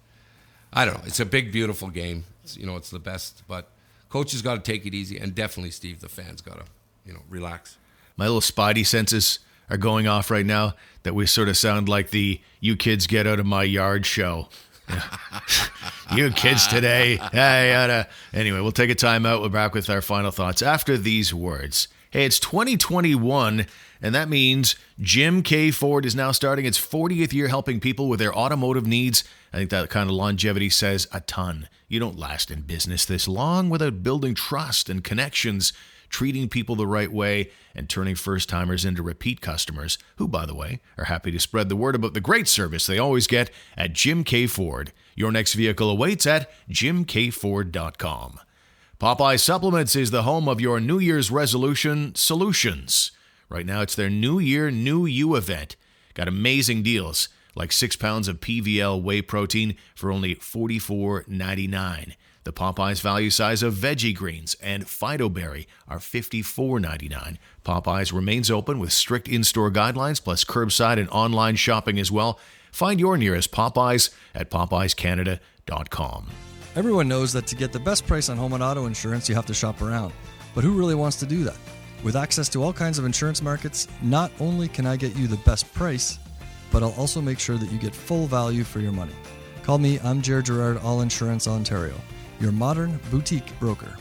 I 0.73 0.85
don't 0.85 0.95
know. 0.95 1.05
It's 1.05 1.21
a 1.21 1.27
big, 1.27 1.53
beautiful 1.53 1.89
game. 1.89 2.25
It's, 2.45 2.57
you 2.57 2.65
know, 2.65 2.77
it's 2.77 2.91
the 2.91 2.99
best. 2.99 3.43
But 3.47 3.69
coaches 4.09 4.41
got 4.41 4.55
to 4.55 4.73
take 4.73 4.87
it 4.87 4.95
easy. 4.95 5.19
And 5.19 5.35
definitely, 5.35 5.73
Steve, 5.73 6.01
the 6.01 6.09
fans 6.09 6.41
got 6.41 6.59
to 6.59 6.65
you 7.05 7.15
know, 7.15 7.21
relax. 7.29 7.77
My 8.19 8.27
little 8.27 8.41
spidey 8.41 8.85
senses 8.85 9.39
are 9.71 9.77
going 9.77 10.09
off 10.09 10.31
right 10.31 10.45
now 10.45 10.75
that 11.05 11.15
we 11.15 11.25
sort 11.25 11.49
of 11.49 11.57
sound 11.57 11.89
like 11.89 12.11
the 12.11 12.41
"You 12.61 12.77
kids 12.77 13.07
get 13.07 13.29
out 13.29 13.39
of 13.39 13.47
my 13.47 13.63
yard" 13.63 14.05
show. 14.05 14.49
you 16.15 16.31
kids 16.33 16.67
today. 16.67 17.21
Hey, 17.33 17.75
uh, 17.75 18.05
anyway, 18.35 18.61
we'll 18.61 18.73
take 18.73 18.91
a 18.91 18.95
time 18.97 19.25
out. 19.25 19.41
We're 19.41 19.51
back 19.51 19.73
with 19.73 19.89
our 19.89 20.03
final 20.03 20.33
thoughts 20.33 20.63
after 20.63 20.99
these 20.99 21.33
words. 21.33 21.87
Hey, 22.11 22.25
it's 22.25 22.41
2021, 22.41 23.67
and 24.03 24.15
that 24.15 24.29
means 24.29 24.75
Jim 24.99 25.43
K. 25.43 25.71
Ford 25.71 26.05
is 26.05 26.17
now 26.17 26.33
starting 26.33 26.65
its 26.65 26.79
40th 26.79 27.33
year 27.33 27.49
helping 27.49 27.79
people 27.79 28.09
with 28.09 28.19
their 28.19 28.35
automotive 28.35 28.87
needs. 28.87 29.23
I 29.53 29.59
think 29.59 29.71
that 29.71 29.91
kind 29.91 30.09
of 30.09 30.17
longevity 30.17 30.71
says 30.71 31.07
a 31.13 31.21
ton. 31.21 31.69
You 31.87 32.01
don't 32.01 32.19
last 32.19 32.51
in 32.51 32.63
business 32.63 33.05
this 33.05 33.29
long 33.29 33.69
without 33.69 34.03
building 34.03 34.35
trust 34.35 34.89
and 34.89 35.05
connections, 35.05 35.73
treating 36.09 36.49
people 36.49 36.75
the 36.75 36.87
right 36.87 37.13
way, 37.13 37.51
and 37.75 37.89
turning 37.89 38.15
first 38.15 38.49
timers 38.49 38.85
into 38.85 39.03
repeat 39.03 39.41
customers, 39.41 39.99
who, 40.17 40.29
by 40.29 40.47
the 40.47 40.55
way, 40.55 40.81
are 40.97 41.05
happy 41.05 41.31
to 41.31 41.39
spread 41.39 41.69
the 41.69 41.77
word 41.77 41.95
about 41.95 42.15
the 42.15 42.21
great 42.21 42.49
service 42.49 42.87
they 42.87 42.99
always 42.99 43.27
get 43.27 43.51
at 43.77 43.93
Jim 43.93 44.25
Keay 44.25 44.47
Ford. 44.47 44.93
Your 45.15 45.33
next 45.33 45.55
vehicle 45.55 45.91
awaits 45.91 46.27
at 46.27 46.51
jimkeayford.com. 46.71 48.41
Popeye 49.01 49.39
Supplements 49.39 49.95
is 49.95 50.11
the 50.11 50.25
home 50.25 50.49
of 50.49 50.61
your 50.61 50.81
New 50.81 50.99
Year's 50.99 51.31
resolution 51.31 52.15
solutions. 52.15 53.13
Right 53.49 53.65
now, 53.65 53.81
it's 53.81 53.95
their 53.95 54.11
New 54.11 54.39
Year, 54.39 54.71
New 54.71 55.07
You 55.07 55.37
event. 55.37 55.77
Got 56.15 56.29
amazing 56.29 56.83
deals 56.83 57.29
like 57.55 57.73
six 57.73 57.97
pounds 57.97 58.29
of 58.29 58.41
PVL 58.41 59.03
whey 59.03 59.21
protein 59.21 59.77
for 59.95 60.13
only 60.13 60.37
$44.99. 60.37 62.15
The 62.49 62.55
Popeyes 62.55 63.03
value 63.03 63.29
size 63.29 63.63
of 63.63 63.75
veggie 63.75 64.17
greens 64.17 64.57
and 64.63 64.87
Phytoberry 64.87 65.67
are 65.87 65.99
$54.99. 65.99 67.37
Popeyes 67.63 68.11
remains 68.11 68.51
open 68.51 68.79
with 68.79 68.91
strict 68.91 69.29
in 69.29 69.45
store 69.45 69.71
guidelines 69.71 70.25
plus 70.25 70.45
curbside 70.45 70.99
and 70.99 71.11
online 71.11 71.57
shopping 71.57 71.99
as 72.01 72.11
well. 72.11 72.41
Find 72.73 72.99
your 72.99 73.19
nearest 73.19 73.53
Popeyes 73.53 74.15
at 74.35 74.51
popeyescanada.com. 74.51 76.29
Everyone 76.75 77.07
knows 77.07 77.35
that 77.35 77.47
to 77.49 77.55
get 77.55 77.71
the 77.71 77.81
best 77.81 78.07
price 78.07 78.31
on 78.31 78.39
home 78.39 78.55
and 78.55 78.63
auto 78.63 78.87
insurance, 78.87 79.29
you 79.29 79.35
have 79.35 79.45
to 79.45 79.53
shop 79.53 79.83
around. 79.83 80.15
But 80.55 80.65
who 80.65 80.73
really 80.73 80.95
wants 80.95 81.19
to 81.19 81.27
do 81.27 81.45
that? 81.45 81.59
With 82.03 82.17
access 82.17 82.49
to 82.49 82.63
all 82.63 82.73
kinds 82.73 82.99
of 82.99 83.05
insurance 83.05 83.43
markets, 83.43 83.89
not 84.01 84.33
only 84.41 84.69
can 84.69 84.87
I 84.87 84.97
get 84.97 85.15
you 85.17 85.27
the 85.27 85.37
best 85.37 85.71
price, 85.75 86.19
but 86.73 86.83
I'll 86.83 86.95
also 86.95 87.21
make 87.21 87.41
sure 87.41 87.59
that 87.59 87.71
you 87.71 87.79
get 87.79 87.95
full 87.95 88.27
value 88.27 88.65
for 88.65 88.81
your 88.81 88.93
money. 88.93 89.13
Call 89.65 89.77
me, 89.77 90.01
I'm 90.03 90.23
Jared 90.23 90.47
Gerard, 90.47 90.79
All 90.79 91.03
Insurance 91.03 91.47
Ontario, 91.47 91.93
your 92.41 92.53
modern 92.53 93.01
boutique 93.11 93.59
broker. 93.59 93.97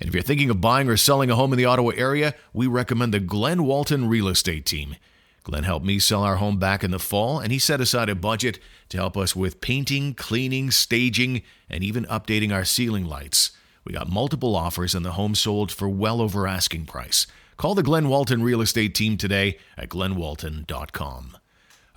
And 0.00 0.08
if 0.08 0.14
you're 0.14 0.22
thinking 0.22 0.50
of 0.50 0.60
buying 0.60 0.88
or 0.88 0.96
selling 0.96 1.30
a 1.30 1.36
home 1.36 1.52
in 1.52 1.58
the 1.58 1.64
Ottawa 1.64 1.90
area, 1.90 2.34
we 2.52 2.66
recommend 2.66 3.14
the 3.14 3.20
Glenn 3.20 3.64
Walton 3.64 4.08
Real 4.08 4.28
Estate 4.28 4.66
Team. 4.66 4.96
Glenn 5.44 5.64
helped 5.64 5.86
me 5.86 5.98
sell 5.98 6.22
our 6.22 6.36
home 6.36 6.58
back 6.58 6.84
in 6.84 6.90
the 6.90 6.98
fall, 6.98 7.38
and 7.38 7.52
he 7.52 7.58
set 7.58 7.80
aside 7.80 8.08
a 8.08 8.14
budget 8.14 8.58
to 8.88 8.96
help 8.96 9.16
us 9.16 9.34
with 9.34 9.60
painting, 9.60 10.14
cleaning, 10.14 10.70
staging, 10.70 11.42
and 11.68 11.82
even 11.82 12.04
updating 12.06 12.52
our 12.52 12.64
ceiling 12.64 13.06
lights. 13.06 13.52
We 13.84 13.92
got 13.92 14.08
multiple 14.08 14.54
offers, 14.54 14.94
and 14.94 15.04
the 15.04 15.12
home 15.12 15.34
sold 15.34 15.72
for 15.72 15.88
well 15.88 16.20
over 16.20 16.46
asking 16.46 16.86
price. 16.86 17.26
Call 17.56 17.74
the 17.74 17.82
Glenn 17.82 18.08
Walton 18.08 18.42
Real 18.42 18.60
Estate 18.60 18.94
Team 18.94 19.16
today 19.16 19.58
at 19.76 19.88
glennwalton.com. 19.88 21.36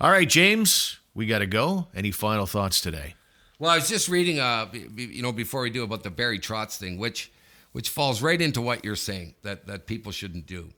All 0.00 0.10
right, 0.10 0.28
James, 0.28 0.98
we 1.14 1.26
got 1.26 1.38
to 1.38 1.46
go. 1.46 1.88
Any 1.94 2.10
final 2.10 2.46
thoughts 2.46 2.80
today? 2.80 3.14
Well, 3.58 3.70
I 3.70 3.76
was 3.76 3.88
just 3.88 4.08
reading, 4.08 4.38
uh, 4.38 4.66
you 4.96 5.22
know, 5.22 5.32
before 5.32 5.62
we 5.62 5.70
do 5.70 5.82
about 5.82 6.02
the 6.02 6.10
Barry 6.10 6.38
Trotz 6.38 6.76
thing, 6.76 6.98
which 6.98 7.30
which 7.72 7.88
falls 7.90 8.22
right 8.22 8.40
into 8.40 8.60
what 8.60 8.84
you're 8.84 8.96
saying 8.96 9.34
that 9.42 9.66
that 9.66 9.86
people 9.86 10.12
shouldn't 10.12 10.46
do. 10.46 10.68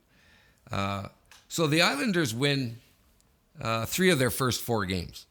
Uh, 0.71 1.09
so 1.49 1.67
the 1.67 1.83
Islanders 1.83 2.35
win 2.35 2.77
uh, 3.61 3.87
three 3.87 4.11
of 4.11 4.19
their 4.19 4.31
first 4.31 4.63
four 4.63 4.85
games, 4.85 5.27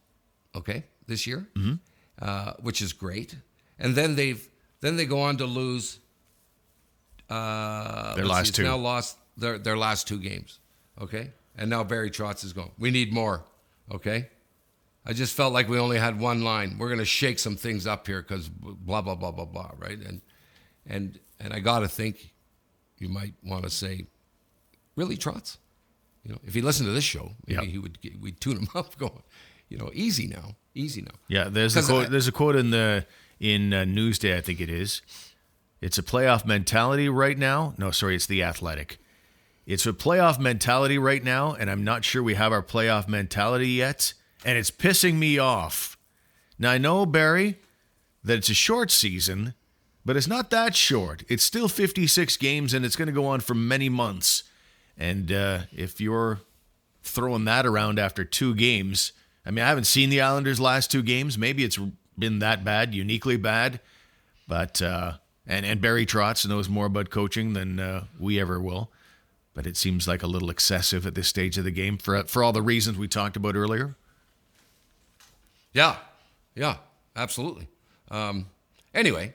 okay, 0.56 0.84
this 1.08 1.26
year, 1.26 1.48
mm-hmm. 1.56 1.76
uh, 2.22 2.54
which 2.62 2.82
is 2.82 2.92
great. 2.92 3.36
And 3.80 3.96
then 3.96 4.16
they've 4.16 4.46
then 4.82 4.98
they 4.98 5.06
go 5.06 5.22
on 5.22 5.38
to 5.38 5.46
lose 5.46 6.00
uh, 7.30 8.16
their 8.16 8.26
last 8.26 8.48
see, 8.48 8.54
two. 8.54 8.64
Now 8.64 8.78
lost 8.78 9.18
their 9.38 9.58
their 9.58 9.78
last 9.78 10.08
two 10.08 10.20
games, 10.20 10.60
okay. 11.00 11.32
And 11.58 11.70
now 11.70 11.84
Barry 11.84 12.12
Trotz 12.12 12.44
is 12.44 12.54
going. 12.54 12.72
We 12.78 12.92
need 12.92 13.14
more, 13.14 13.44
okay. 13.92 14.28
I 15.10 15.14
just 15.14 15.34
felt 15.34 15.54
like 15.54 15.70
we 15.70 15.80
only 15.80 15.98
had 15.98 16.20
one 16.20 16.42
line. 16.44 16.76
We're 16.78 16.90
going 16.90 17.00
to 17.00 17.06
shake 17.06 17.40
some 17.40 17.56
things 17.56 17.88
up 17.88 18.06
here 18.08 18.22
because 18.22 18.50
blah 18.50 19.02
blah 19.02 19.16
blah 19.16 19.32
blah 19.32 19.46
blah, 19.46 19.72
right? 19.78 19.98
And 19.98 20.22
and 20.86 21.20
and 21.40 21.54
I 21.54 21.60
got 21.60 21.80
to 21.80 21.88
think 21.88 22.34
you 22.98 23.08
might 23.08 23.34
want 23.44 23.64
to 23.64 23.70
say, 23.70 24.08
really, 24.96 25.16
Trotz? 25.18 25.58
You 26.24 26.34
know, 26.34 26.40
if 26.44 26.54
he 26.54 26.62
listened 26.62 26.88
to 26.88 26.94
this 26.94 27.04
show, 27.06 27.32
maybe 27.46 27.62
Yep. 27.64 27.72
he 27.72 27.78
would 27.78 27.98
we'd 28.22 28.42
tune 28.42 28.58
him 28.58 28.68
up, 28.76 28.98
going, 28.98 29.24
you 29.70 29.78
know, 29.78 29.90
easy 29.94 30.28
now, 30.28 30.56
easy 30.76 31.02
now. 31.02 31.16
Yeah, 31.30 31.46
there's 31.50 31.76
a 31.78 31.82
quote. 31.84 32.08
I- 32.08 32.10
there's 32.10 32.28
a 32.28 32.32
quote 32.34 32.56
in 32.58 32.72
the 32.72 33.06
in 33.40 33.74
uh, 33.74 33.84
Newsday, 33.86 34.36
I 34.36 34.42
think 34.42 34.60
it 34.60 34.70
is. 34.70 35.02
It's 35.80 35.98
a 36.00 36.04
playoff 36.04 36.44
mentality 36.44 37.08
right 37.08 37.38
now. 37.38 37.76
No, 37.78 37.92
sorry, 37.92 38.16
it's 38.16 38.26
the 38.26 38.42
Athletic. 38.44 38.98
It's 39.68 39.86
a 39.86 39.94
playoff 39.94 40.40
mentality 40.40 40.98
right 40.98 41.24
now, 41.24 41.54
and 41.54 41.70
I'm 41.70 41.84
not 41.84 42.04
sure 42.04 42.24
we 42.24 42.34
have 42.34 42.52
our 42.52 42.64
playoff 42.64 43.08
mentality 43.08 43.68
yet, 43.70 44.14
and 44.48 44.58
it's 44.58 44.72
pissing 44.72 45.16
me 45.16 45.38
off. 45.38 45.98
Now 46.58 46.72
I 46.72 46.78
know 46.78 47.06
Barry 47.06 47.60
that 48.24 48.38
it's 48.38 48.50
a 48.50 48.56
short 48.56 48.90
season, 48.90 49.54
but 50.06 50.16
it's 50.16 50.28
not 50.28 50.50
that 50.52 50.74
short. 50.74 51.24
It's 51.28 51.44
still 51.44 51.68
56 51.68 52.38
games, 52.38 52.74
and 52.74 52.86
it's 52.86 52.96
going 52.96 53.08
to 53.08 53.12
go 53.12 53.26
on 53.26 53.42
for 53.42 53.54
many 53.54 53.90
months. 53.90 54.44
And 54.98 55.32
uh, 55.32 55.60
if 55.72 56.00
you're 56.00 56.40
throwing 57.04 57.46
that 57.46 57.66
around 57.66 58.00
after 58.00 58.24
two 58.24 58.56
games. 58.56 59.12
I 59.46 59.52
mean, 59.52 59.64
I 59.64 59.70
haven't 59.70 59.86
seen 59.86 60.10
the 60.10 60.22
Islanders' 60.22 60.60
last 60.60 60.92
two 60.92 61.04
games. 61.04 61.38
Maybe 61.38 61.64
it's 61.64 61.80
been 62.18 62.40
that 62.40 62.64
bad, 62.64 62.94
uniquely 62.94 63.38
bad. 63.38 63.80
But 64.48 64.82
uh, 64.82 65.14
and 65.46 65.66
and 65.66 65.82
Barry 65.82 66.06
Trotz 66.06 66.48
knows 66.48 66.70
more 66.70 66.86
about 66.86 67.10
coaching 67.10 67.54
than 67.54 67.80
uh, 67.80 68.06
we 68.20 68.40
ever 68.40 68.62
will. 68.62 68.92
But 69.54 69.68
it 69.68 69.76
seems 69.76 70.08
like 70.08 70.24
a 70.24 70.28
little 70.28 70.50
excessive 70.50 71.06
at 71.06 71.16
this 71.16 71.28
stage 71.28 71.58
of 71.58 71.64
the 71.64 71.72
game 71.72 71.98
for 71.98 72.24
for 72.24 72.44
all 72.44 72.54
the 72.54 72.62
reasons 72.62 72.98
we 72.98 73.08
talked 73.08 73.36
about 73.36 73.56
earlier. 73.56 73.96
Yeah, 75.78 75.96
yeah, 76.56 76.78
absolutely. 77.16 77.68
Um, 78.10 78.48
anyway, 78.96 79.34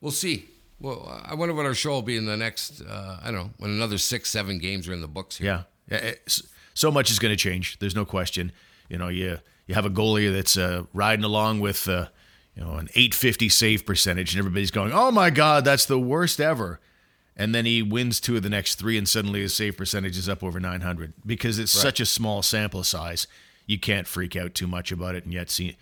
we'll 0.00 0.10
see. 0.12 0.46
Well, 0.80 1.20
I 1.22 1.34
wonder 1.34 1.54
what 1.54 1.66
our 1.66 1.74
show 1.74 1.90
will 1.90 2.02
be 2.02 2.16
in 2.16 2.24
the 2.24 2.36
next. 2.36 2.80
Uh, 2.80 3.18
I 3.22 3.26
don't 3.26 3.34
know 3.34 3.50
when 3.58 3.70
another 3.70 3.98
six, 3.98 4.30
seven 4.30 4.58
games 4.58 4.88
are 4.88 4.94
in 4.94 5.02
the 5.02 5.06
books 5.08 5.36
here. 5.36 5.66
Yeah, 5.90 5.96
it's- 5.98 6.42
so 6.72 6.90
much 6.90 7.10
is 7.10 7.18
going 7.20 7.30
to 7.30 7.36
change. 7.36 7.78
There's 7.78 7.94
no 7.94 8.04
question. 8.04 8.50
You 8.88 8.98
know, 8.98 9.08
you 9.08 9.38
you 9.66 9.74
have 9.74 9.84
a 9.86 9.90
goalie 9.90 10.32
that's 10.32 10.56
uh, 10.56 10.84
riding 10.94 11.24
along 11.24 11.60
with 11.60 11.86
uh, 11.88 12.06
you 12.56 12.64
know 12.64 12.72
an 12.76 12.88
850 12.94 13.48
save 13.50 13.84
percentage, 13.86 14.32
and 14.34 14.38
everybody's 14.40 14.70
going, 14.72 14.92
"Oh 14.92 15.10
my 15.10 15.28
God, 15.30 15.64
that's 15.64 15.84
the 15.86 15.98
worst 16.00 16.40
ever." 16.40 16.80
And 17.36 17.54
then 17.54 17.64
he 17.66 17.82
wins 17.82 18.18
two 18.18 18.36
of 18.36 18.42
the 18.42 18.48
next 18.50 18.76
three, 18.76 18.96
and 18.96 19.06
suddenly 19.08 19.40
his 19.42 19.54
save 19.54 19.76
percentage 19.76 20.16
is 20.16 20.28
up 20.28 20.42
over 20.42 20.58
900 20.58 21.12
because 21.26 21.58
it's 21.58 21.72
such 21.72 22.00
a 22.00 22.06
small 22.06 22.42
sample 22.42 22.82
size. 22.84 23.26
You 23.66 23.78
can't 23.78 24.06
freak 24.06 24.36
out 24.36 24.54
too 24.54 24.66
much 24.66 24.92
about 24.92 25.14
it, 25.14 25.24
and 25.24 25.32
yet 25.32 25.50
see 25.50 25.76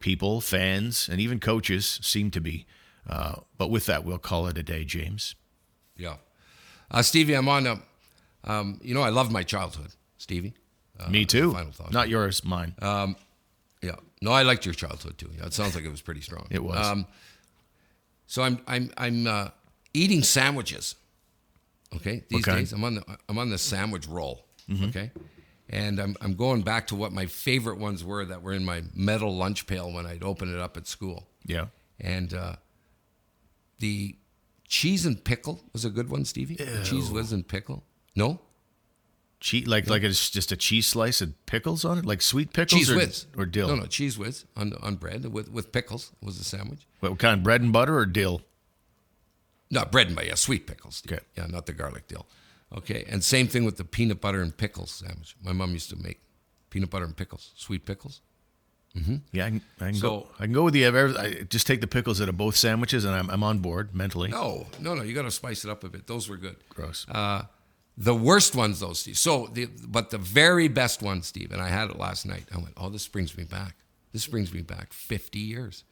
people, 0.00 0.40
fans, 0.40 1.08
and 1.08 1.20
even 1.20 1.38
coaches 1.40 2.00
seem 2.02 2.30
to 2.32 2.40
be. 2.40 2.66
Uh, 3.08 3.36
but 3.56 3.70
with 3.70 3.86
that, 3.86 4.04
we'll 4.04 4.18
call 4.18 4.46
it 4.46 4.58
a 4.58 4.62
day, 4.62 4.84
James. 4.84 5.34
Yeah. 5.96 6.16
Uh, 6.90 7.02
Stevie, 7.02 7.34
I'm 7.34 7.48
on. 7.48 7.66
A, 7.66 7.80
um, 8.44 8.80
you 8.82 8.94
know, 8.94 9.02
I 9.02 9.10
love 9.10 9.30
my 9.30 9.42
childhood, 9.42 9.92
Stevie. 10.18 10.54
Uh, 10.98 11.08
Me 11.08 11.24
too. 11.24 11.52
final 11.52 11.72
thought. 11.72 11.92
Not 11.92 12.08
yours, 12.08 12.44
mine. 12.44 12.74
Yeah. 13.82 13.96
No, 14.20 14.32
I 14.32 14.42
liked 14.42 14.66
your 14.66 14.74
childhood 14.74 15.16
too. 15.16 15.30
Yeah, 15.38 15.46
it 15.46 15.54
sounds 15.54 15.74
like 15.74 15.84
it 15.84 15.90
was 15.90 16.02
pretty 16.02 16.20
strong. 16.20 16.46
It 16.50 16.62
was. 16.62 16.76
Um, 16.86 17.06
so 18.26 18.42
I'm 18.42 18.60
I'm 18.66 18.90
I'm 18.96 19.26
uh, 19.26 19.48
eating 19.94 20.22
sandwiches. 20.22 20.96
Okay, 21.96 22.22
these 22.28 22.44
kind? 22.44 22.58
days 22.58 22.72
I'm 22.72 22.84
on 22.84 22.96
the 22.96 23.04
I'm 23.28 23.38
on 23.38 23.50
the 23.50 23.58
sandwich 23.58 24.06
roll. 24.06 24.44
Mm-hmm. 24.68 24.84
Okay, 24.86 25.10
and 25.70 25.98
I'm 25.98 26.16
I'm 26.20 26.34
going 26.34 26.62
back 26.62 26.88
to 26.88 26.96
what 26.96 27.12
my 27.12 27.26
favorite 27.26 27.78
ones 27.78 28.04
were 28.04 28.24
that 28.26 28.42
were 28.42 28.52
in 28.52 28.64
my 28.64 28.82
metal 28.94 29.34
lunch 29.34 29.66
pail 29.66 29.90
when 29.90 30.04
I'd 30.04 30.22
open 30.22 30.52
it 30.52 30.60
up 30.60 30.76
at 30.76 30.86
school. 30.86 31.28
yeah. 31.46 31.66
And 32.02 32.32
uh, 32.32 32.56
the 33.78 34.16
cheese 34.66 35.04
and 35.04 35.22
pickle 35.22 35.62
was 35.72 35.84
a 35.84 35.90
good 35.90 36.08
one, 36.08 36.24
Stevie. 36.24 36.56
Cheese 36.82 37.10
whiz 37.10 37.30
and 37.32 37.46
pickle. 37.46 37.84
No, 38.16 38.40
Cheese, 39.40 39.66
like 39.66 39.88
like 39.88 40.02
it's 40.02 40.28
just 40.28 40.52
a 40.52 40.56
cheese 40.56 40.86
slice 40.86 41.22
and 41.22 41.34
pickles 41.46 41.84
on 41.84 41.96
it, 41.98 42.04
like 42.04 42.20
sweet 42.20 42.52
pickles 42.52 42.78
cheese 42.78 42.90
or, 42.90 42.96
whiz 42.96 43.26
or 43.36 43.46
dill. 43.46 43.68
No, 43.68 43.74
no, 43.76 43.86
cheese 43.86 44.18
whiz 44.18 44.44
on 44.54 44.74
on 44.82 44.96
bread 44.96 45.24
with 45.32 45.50
with 45.50 45.72
pickles 45.72 46.12
was 46.22 46.36
the 46.36 46.44
sandwich. 46.44 46.86
What 47.00 47.18
kind? 47.18 47.42
Bread 47.42 47.62
and 47.62 47.72
butter 47.72 47.96
or 47.96 48.04
dill? 48.06 48.42
Not 49.70 49.90
bread 49.90 50.08
and 50.08 50.16
butter, 50.16 50.28
yeah, 50.28 50.34
sweet 50.34 50.66
pickles. 50.66 51.02
Okay. 51.06 51.22
Yeah, 51.38 51.46
not 51.46 51.64
the 51.64 51.72
garlic 51.72 52.06
dill. 52.06 52.26
Okay, 52.76 53.04
and 53.08 53.22
same 53.24 53.48
thing 53.48 53.64
with 53.64 53.76
the 53.78 53.84
peanut 53.84 54.20
butter 54.20 54.40
and 54.40 54.56
pickles 54.56 54.90
sandwich. 54.90 55.34
My 55.42 55.52
mom 55.52 55.72
used 55.72 55.90
to 55.90 55.96
make 55.96 56.20
peanut 56.70 56.90
butter 56.90 57.04
and 57.04 57.16
pickles, 57.16 57.52
sweet 57.56 57.84
pickles. 57.84 58.20
Yeah, 59.32 59.46
I 59.46 59.50
can, 59.50 59.60
I 59.80 59.84
can 59.90 59.92
go. 59.94 59.98
So- 59.98 60.28
I 60.40 60.44
can 60.44 60.52
go 60.52 60.64
with 60.64 60.74
the. 60.74 60.84
I 60.86 61.42
just 61.48 61.66
take 61.66 61.80
the 61.80 61.86
pickles 61.86 62.20
out 62.20 62.28
of 62.28 62.36
both 62.36 62.56
sandwiches, 62.56 63.04
and 63.04 63.14
I'm, 63.14 63.30
I'm 63.30 63.42
on 63.44 63.58
board 63.60 63.94
mentally. 63.94 64.30
No, 64.30 64.66
no, 64.80 64.94
no. 64.94 65.02
You 65.02 65.14
got 65.14 65.22
to 65.22 65.30
spice 65.30 65.64
it 65.64 65.70
up 65.70 65.84
a 65.84 65.88
bit. 65.88 66.06
Those 66.08 66.28
were 66.28 66.36
good. 66.36 66.56
Gross. 66.68 67.06
Uh, 67.08 67.42
the 67.96 68.14
worst 68.14 68.54
ones, 68.56 68.80
though, 68.80 68.92
Steve. 68.94 69.16
So, 69.18 69.46
the, 69.52 69.68
but 69.86 70.10
the 70.10 70.18
very 70.18 70.66
best 70.68 71.02
one, 71.02 71.22
Steve, 71.22 71.52
and 71.52 71.60
I 71.62 71.68
had 71.68 71.90
it 71.90 71.98
last 71.98 72.24
night. 72.26 72.46
I 72.52 72.56
went, 72.58 72.72
oh, 72.76 72.88
this 72.88 73.06
brings 73.06 73.36
me 73.36 73.44
back. 73.44 73.76
This 74.12 74.26
brings 74.26 74.52
me 74.52 74.62
back 74.62 74.92
50 74.92 75.38
years. 75.38 75.84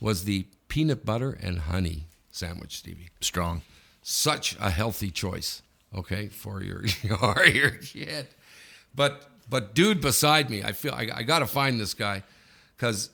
Was 0.00 0.24
the 0.24 0.46
peanut 0.68 1.04
butter 1.04 1.32
and 1.42 1.58
honey 1.58 2.06
sandwich, 2.30 2.78
Stevie. 2.78 3.10
Strong. 3.20 3.62
Such 4.02 4.56
a 4.60 4.70
healthy 4.70 5.10
choice, 5.10 5.60
okay, 5.96 6.28
for 6.28 6.62
your 6.62 6.84
your, 7.02 7.46
your 7.46 7.70
kid. 7.70 8.26
But 8.94 9.26
but 9.48 9.74
dude 9.74 10.00
beside 10.00 10.50
me, 10.50 10.62
I 10.62 10.72
feel 10.72 10.92
I, 10.94 11.08
I 11.14 11.22
got 11.22 11.40
to 11.40 11.46
find 11.46 11.80
this 11.80 11.94
guy 11.94 12.22
because 12.76 13.10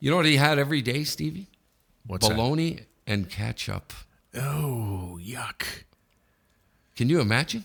you 0.00 0.10
know 0.10 0.16
what 0.16 0.26
he 0.26 0.36
had 0.36 0.58
every 0.58 0.82
day, 0.82 1.04
Stevie? 1.04 1.46
What's 2.06 2.28
that? 2.28 2.34
Bologna 2.36 2.80
and 3.06 3.28
ketchup. 3.30 3.92
Oh, 4.36 5.18
yuck. 5.22 5.62
Can 6.96 7.08
you 7.08 7.20
imagine? 7.20 7.64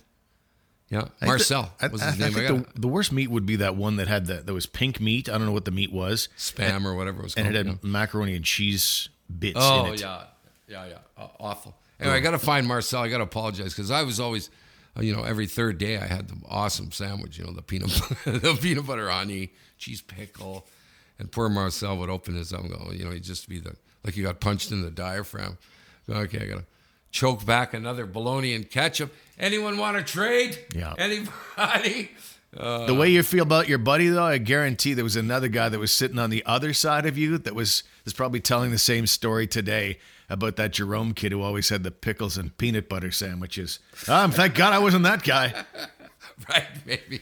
Yeah, 0.90 1.06
I 1.22 1.26
Marcel 1.28 1.64
think 1.80 1.80
the- 1.80 1.90
was 1.94 2.02
I, 2.02 2.12
his 2.12 2.22
I, 2.24 2.30
name. 2.30 2.38
I, 2.38 2.44
I 2.44 2.48
think 2.48 2.74
the, 2.74 2.80
the 2.82 2.88
worst 2.88 3.12
meat 3.12 3.30
would 3.30 3.46
be 3.46 3.58
that 3.58 3.76
one 3.76 3.98
that 3.98 4.08
had 4.08 4.26
the 4.26 4.36
that 4.36 4.54
was 4.54 4.66
pink 4.66 5.00
meat. 5.00 5.30
I 5.30 5.34
don't 5.34 5.46
know 5.46 5.52
what 5.52 5.66
the 5.66 5.72
meat 5.72 5.92
was, 5.92 6.30
spam 6.38 6.86
or 6.86 6.96
whatever 6.96 7.20
it 7.20 7.24
was 7.24 7.36
called. 7.36 7.46
and 7.48 7.56
it 7.56 7.58
had 7.66 7.68
yeah. 7.68 7.90
macaroni 7.90 8.36
and 8.36 8.44
cheese 8.44 9.10
bits 9.38 9.58
Oh 9.60 9.86
in 9.86 9.94
it. 9.94 10.02
yeah, 10.02 10.24
yeah, 10.68 10.86
yeah. 10.88 10.98
Aw- 11.18 11.30
awful. 11.40 11.76
Anyway, 12.00 12.16
I 12.16 12.20
got 12.22 12.32
to 12.32 12.40
find 12.40 12.66
Marcel. 12.68 13.04
I 13.04 13.10
got 13.10 13.18
to 13.18 13.24
apologize 13.24 13.74
because 13.74 13.92
I 13.92 14.04
was 14.04 14.20
always, 14.20 14.50
uh, 14.98 15.02
you 15.02 15.14
know, 15.14 15.24
every 15.24 15.48
third 15.48 15.78
day 15.78 15.98
I 15.98 16.06
had 16.06 16.30
the 16.30 16.36
awesome 16.48 16.92
sandwich. 16.92 17.38
You 17.38 17.46
know, 17.46 17.52
the 17.52 17.62
peanut 17.62 17.90
the 18.26 18.58
peanut 18.62 18.86
butter 18.86 19.10
honey, 19.10 19.52
cheese 19.78 20.02
pickle, 20.02 20.66
and 21.18 21.32
poor 21.32 21.50
Marcel 21.50 21.98
would 21.98 22.10
open 22.10 22.36
his 22.36 22.54
up 22.54 22.62
and 22.62 22.70
go, 22.70 22.92
you 22.92 23.04
know, 23.04 23.12
he'd 23.12 23.24
just 23.24 23.50
be 23.50 23.60
the 23.60 23.76
like 24.04 24.14
he 24.14 24.22
got 24.22 24.40
punched 24.40 24.72
in 24.72 24.82
the 24.82 24.92
diaphragm. 24.92 25.58
Okay, 26.10 26.40
I 26.40 26.46
got 26.46 26.60
to 26.60 26.66
choke 27.12 27.46
back 27.46 27.74
another 27.74 28.06
bologna 28.06 28.54
and 28.54 28.70
ketchup. 28.70 29.14
Anyone 29.38 29.78
want 29.78 29.98
to 29.98 30.04
trade? 30.04 30.58
Yeah. 30.74 30.94
Anybody? 30.98 32.12
the 32.52 32.96
way 32.98 33.10
you 33.10 33.22
feel 33.24 33.44
about 33.44 33.68
your 33.68 33.78
buddy, 33.78 34.08
though, 34.08 34.24
I 34.24 34.38
guarantee 34.38 34.94
there 34.94 35.04
was 35.04 35.16
another 35.16 35.50
guy 35.50 35.70
that 35.70 35.80
was 35.80 35.92
sitting 35.92 36.18
on 36.18 36.30
the 36.30 36.44
other 36.46 36.74
side 36.74 37.06
of 37.06 37.18
you 37.18 37.38
that 37.38 37.54
was 37.54 37.84
is 38.06 38.14
probably 38.14 38.40
telling 38.40 38.72
the 38.72 38.80
same 38.80 39.06
story 39.06 39.46
today 39.48 40.00
about 40.30 40.56
that 40.58 40.72
Jerome 40.72 41.14
kid 41.14 41.32
who 41.32 41.42
always 41.42 41.70
had 41.70 41.84
the 41.84 41.92
pickles 41.92 42.38
and 42.38 42.56
peanut 42.58 42.88
butter 42.90 43.12
sandwiches. 43.12 43.80
Um, 44.08 44.32
thank 44.32 44.56
God 44.56 44.74
I 44.74 44.80
wasn't 44.80 45.04
that 45.04 45.24
guy. 45.24 45.54
right? 46.50 46.68
Maybe, 46.86 47.22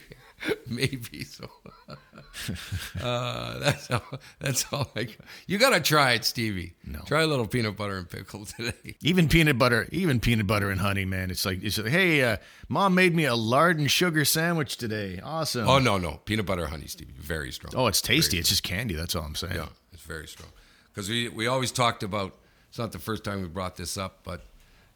maybe 0.66 1.24
so. 1.24 1.48
uh, 3.00 3.58
that's 3.58 3.90
all. 3.90 4.02
That's 4.38 4.64
all. 4.72 4.90
I 4.94 5.04
got. 5.04 5.16
You 5.46 5.58
got 5.58 5.70
to 5.70 5.80
try 5.80 6.12
it, 6.12 6.24
Stevie. 6.24 6.74
No. 6.84 7.00
Try 7.06 7.22
a 7.22 7.26
little 7.26 7.46
peanut 7.46 7.76
butter 7.76 7.96
and 7.96 8.08
pickle 8.08 8.44
today. 8.56 8.96
Even 9.00 9.28
peanut 9.28 9.58
butter, 9.58 9.88
even 9.90 10.20
peanut 10.20 10.46
butter 10.46 10.70
and 10.70 10.80
honey, 10.80 11.04
man. 11.04 11.30
It's 11.30 11.44
like, 11.44 11.62
it's 11.62 11.78
like 11.78 11.90
hey, 11.90 12.22
uh, 12.22 12.36
mom 12.68 12.94
made 12.94 13.14
me 13.14 13.24
a 13.24 13.34
lard 13.34 13.78
and 13.78 13.90
sugar 13.90 14.24
sandwich 14.24 14.76
today. 14.76 15.20
Awesome. 15.22 15.68
Oh 15.68 15.78
no, 15.78 15.98
no, 15.98 16.20
peanut 16.24 16.46
butter, 16.46 16.66
honey, 16.66 16.86
Stevie, 16.86 17.14
very 17.18 17.50
strong. 17.52 17.72
Oh, 17.76 17.86
it's 17.86 18.00
tasty. 18.02 18.38
It's 18.38 18.48
just 18.48 18.62
candy. 18.62 18.94
That's 18.94 19.14
all 19.16 19.22
I'm 19.24 19.34
saying. 19.34 19.54
yeah, 19.54 19.66
it's 19.92 20.02
very 20.02 20.28
strong. 20.28 20.50
Because 20.92 21.08
we 21.08 21.28
we 21.28 21.46
always 21.46 21.72
talked 21.72 22.02
about. 22.02 22.34
It's 22.68 22.78
not 22.78 22.92
the 22.92 22.98
first 22.98 23.24
time 23.24 23.42
we 23.42 23.48
brought 23.48 23.76
this 23.76 23.96
up, 23.96 24.20
but 24.24 24.42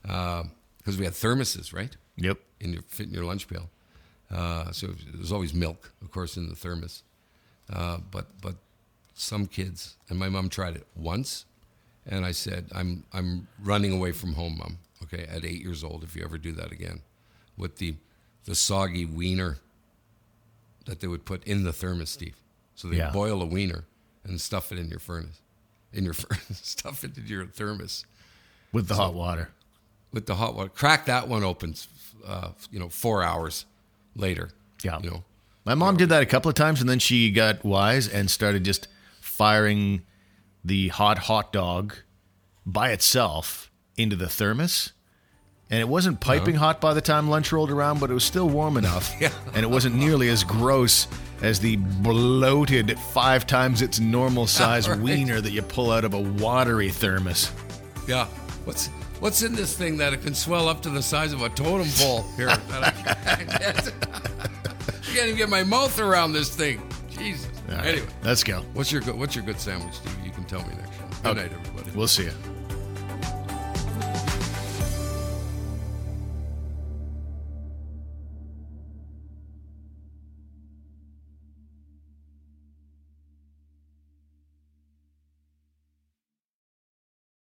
because 0.03 0.99
we 0.99 1.05
had 1.05 1.15
thermoses, 1.15 1.73
right? 1.75 1.97
Yep. 2.17 2.39
in 2.61 2.73
your 2.75 2.83
fit 2.83 3.07
in 3.09 3.15
your 3.15 3.25
lunch 3.25 3.49
pail. 3.49 3.71
Uh, 4.31 4.71
so 4.73 4.89
there's 5.15 5.33
always 5.33 5.53
milk, 5.55 5.93
of 6.03 6.11
course, 6.11 6.37
in 6.37 6.49
the 6.49 6.55
thermos. 6.55 7.03
Uh, 7.73 7.99
but 8.11 8.27
but 8.41 8.57
some 9.15 9.47
kids 9.47 9.97
and 10.09 10.19
my 10.19 10.29
mom 10.29 10.49
tried 10.49 10.77
it 10.77 10.87
once, 10.97 11.45
and 12.07 12.25
I 12.25 12.33
said, 12.33 12.69
"I'm 12.75 13.05
I'm 13.13 13.49
running 13.63 13.93
away 13.93 14.13
from 14.13 14.35
home, 14.35 14.59
mom. 14.59 14.79
Okay, 15.03 15.25
at 15.25 15.45
eight 15.45 15.61
years 15.63 15.83
old, 15.83 16.03
if 16.05 16.15
you 16.17 16.23
ever 16.25 16.39
do 16.39 16.53
that 16.53 16.71
again, 16.73 17.01
with 17.57 17.77
the 17.77 17.95
the 18.45 18.55
soggy 18.55 19.05
wiener 19.05 19.59
that 20.87 21.01
they 21.01 21.07
would 21.09 21.25
put 21.25 21.45
in 21.45 21.63
the 21.65 21.73
thermos, 21.73 22.11
Steve. 22.11 22.37
So 22.75 22.89
they 22.89 22.97
Yeah. 22.97 23.11
boil 23.11 23.41
a 23.43 23.47
wiener 23.47 23.85
and 24.25 24.41
stuff 24.41 24.73
it 24.73 24.79
in 24.79 24.89
your 24.89 24.99
furnace, 24.99 25.41
in 25.93 26.05
your 26.05 26.15
stuff 26.53 27.05
into 27.05 27.21
your 27.21 27.47
thermos 27.47 28.05
With 28.73 28.89
the 28.89 28.95
hot 28.95 29.15
water. 29.15 29.51
with 30.13 30.27
the 30.27 30.35
hot 30.37 30.55
water. 30.55 30.69
Crack 30.71 31.07
that 31.07 31.29
one 31.29 31.43
open, 31.45 31.75
uh, 32.27 32.49
you 32.71 32.79
know, 32.79 32.89
four 32.89 33.23
hours 33.23 33.67
later. 34.17 34.51
Yeah. 34.83 34.99
You 35.03 35.11
know, 35.11 35.25
My 35.65 35.75
mom 35.75 35.97
did 35.97 36.09
that 36.11 36.23
a 36.23 36.27
couple 36.27 36.49
of 36.49 36.55
times, 36.55 36.81
and 36.81 36.89
then 36.91 36.99
she 36.99 37.31
got 37.31 37.65
wise 37.65 38.09
and 38.09 38.31
started 38.31 38.65
just 38.65 38.89
firing 39.21 40.03
the 40.65 40.89
hot 40.89 41.19
hot 41.19 41.53
dog 41.53 41.95
by 42.67 42.91
itself 42.91 43.71
into 43.97 44.17
the 44.17 44.29
thermos. 44.29 44.93
And 45.71 45.81
it 45.81 45.89
wasn't 45.89 46.21
piping 46.21 46.57
hot 46.57 46.81
by 46.83 46.93
the 46.93 47.01
time 47.01 47.31
lunch 47.31 47.51
rolled 47.51 47.71
around, 47.71 47.99
but 47.99 48.11
it 48.11 48.15
was 48.15 48.25
still 48.25 48.49
warm 48.49 48.77
enough. 48.77 49.15
Yeah. 49.21 49.33
And 49.55 49.65
it 49.65 49.71
wasn't 49.71 49.95
nearly 49.95 50.29
as 50.29 50.45
gross 50.45 51.07
as 51.43 51.61
the 51.61 51.77
bloated 51.77 52.99
five 53.13 53.47
times 53.47 53.83
its 53.83 54.01
normal 54.01 54.47
size 54.47 54.89
Right. 54.89 54.99
wiener 54.99 55.41
that 55.41 55.51
you 55.51 55.61
pull 55.63 55.91
out 55.91 56.05
of 56.05 56.15
a 56.15 56.21
watery 56.21 56.89
thermos. 56.91 57.51
yeah. 58.09 58.27
What's 58.65 58.87
what's 59.19 59.43
in 59.43 59.55
this 59.55 59.77
thing 59.77 59.97
that 59.99 60.13
it 60.13 60.23
can 60.23 60.35
swell 60.35 60.69
up 60.69 60.83
to 60.83 60.89
the 60.91 61.03
size 61.03 61.33
of 61.33 61.43
a 61.43 61.49
totem 61.49 61.89
pole 61.97 62.23
here? 62.37 62.49
I 62.71 62.91
can't, 62.91 63.93
I 63.93 65.15
can't 65.15 65.27
even 65.27 65.37
get 65.37 65.49
my 65.49 65.65
mouth 65.65 65.99
around 65.99 66.33
this 66.33 66.55
thing. 66.55 66.81
Jesus. 67.11 67.49
Right, 67.69 67.85
Anyway, 67.87 68.07
let's 68.23 68.45
go. 68.45 68.63
what's 68.75 68.93
your 68.93 69.01
good, 69.03 69.19
what's 69.19 69.35
your 69.35 69.45
good 69.45 69.59
sandwich, 69.61 69.95
Steve? 69.95 70.17
You 70.25 70.31
can 70.31 70.45
tell 70.45 70.61
me 70.61 70.75
next 70.77 70.97
show. 70.97 71.05
Good 71.23 71.27
Okay. 71.31 71.43
night, 71.43 71.53
everybody. 71.53 71.91
We'll 71.97 72.07
see 72.09 72.25
you. 72.25 72.33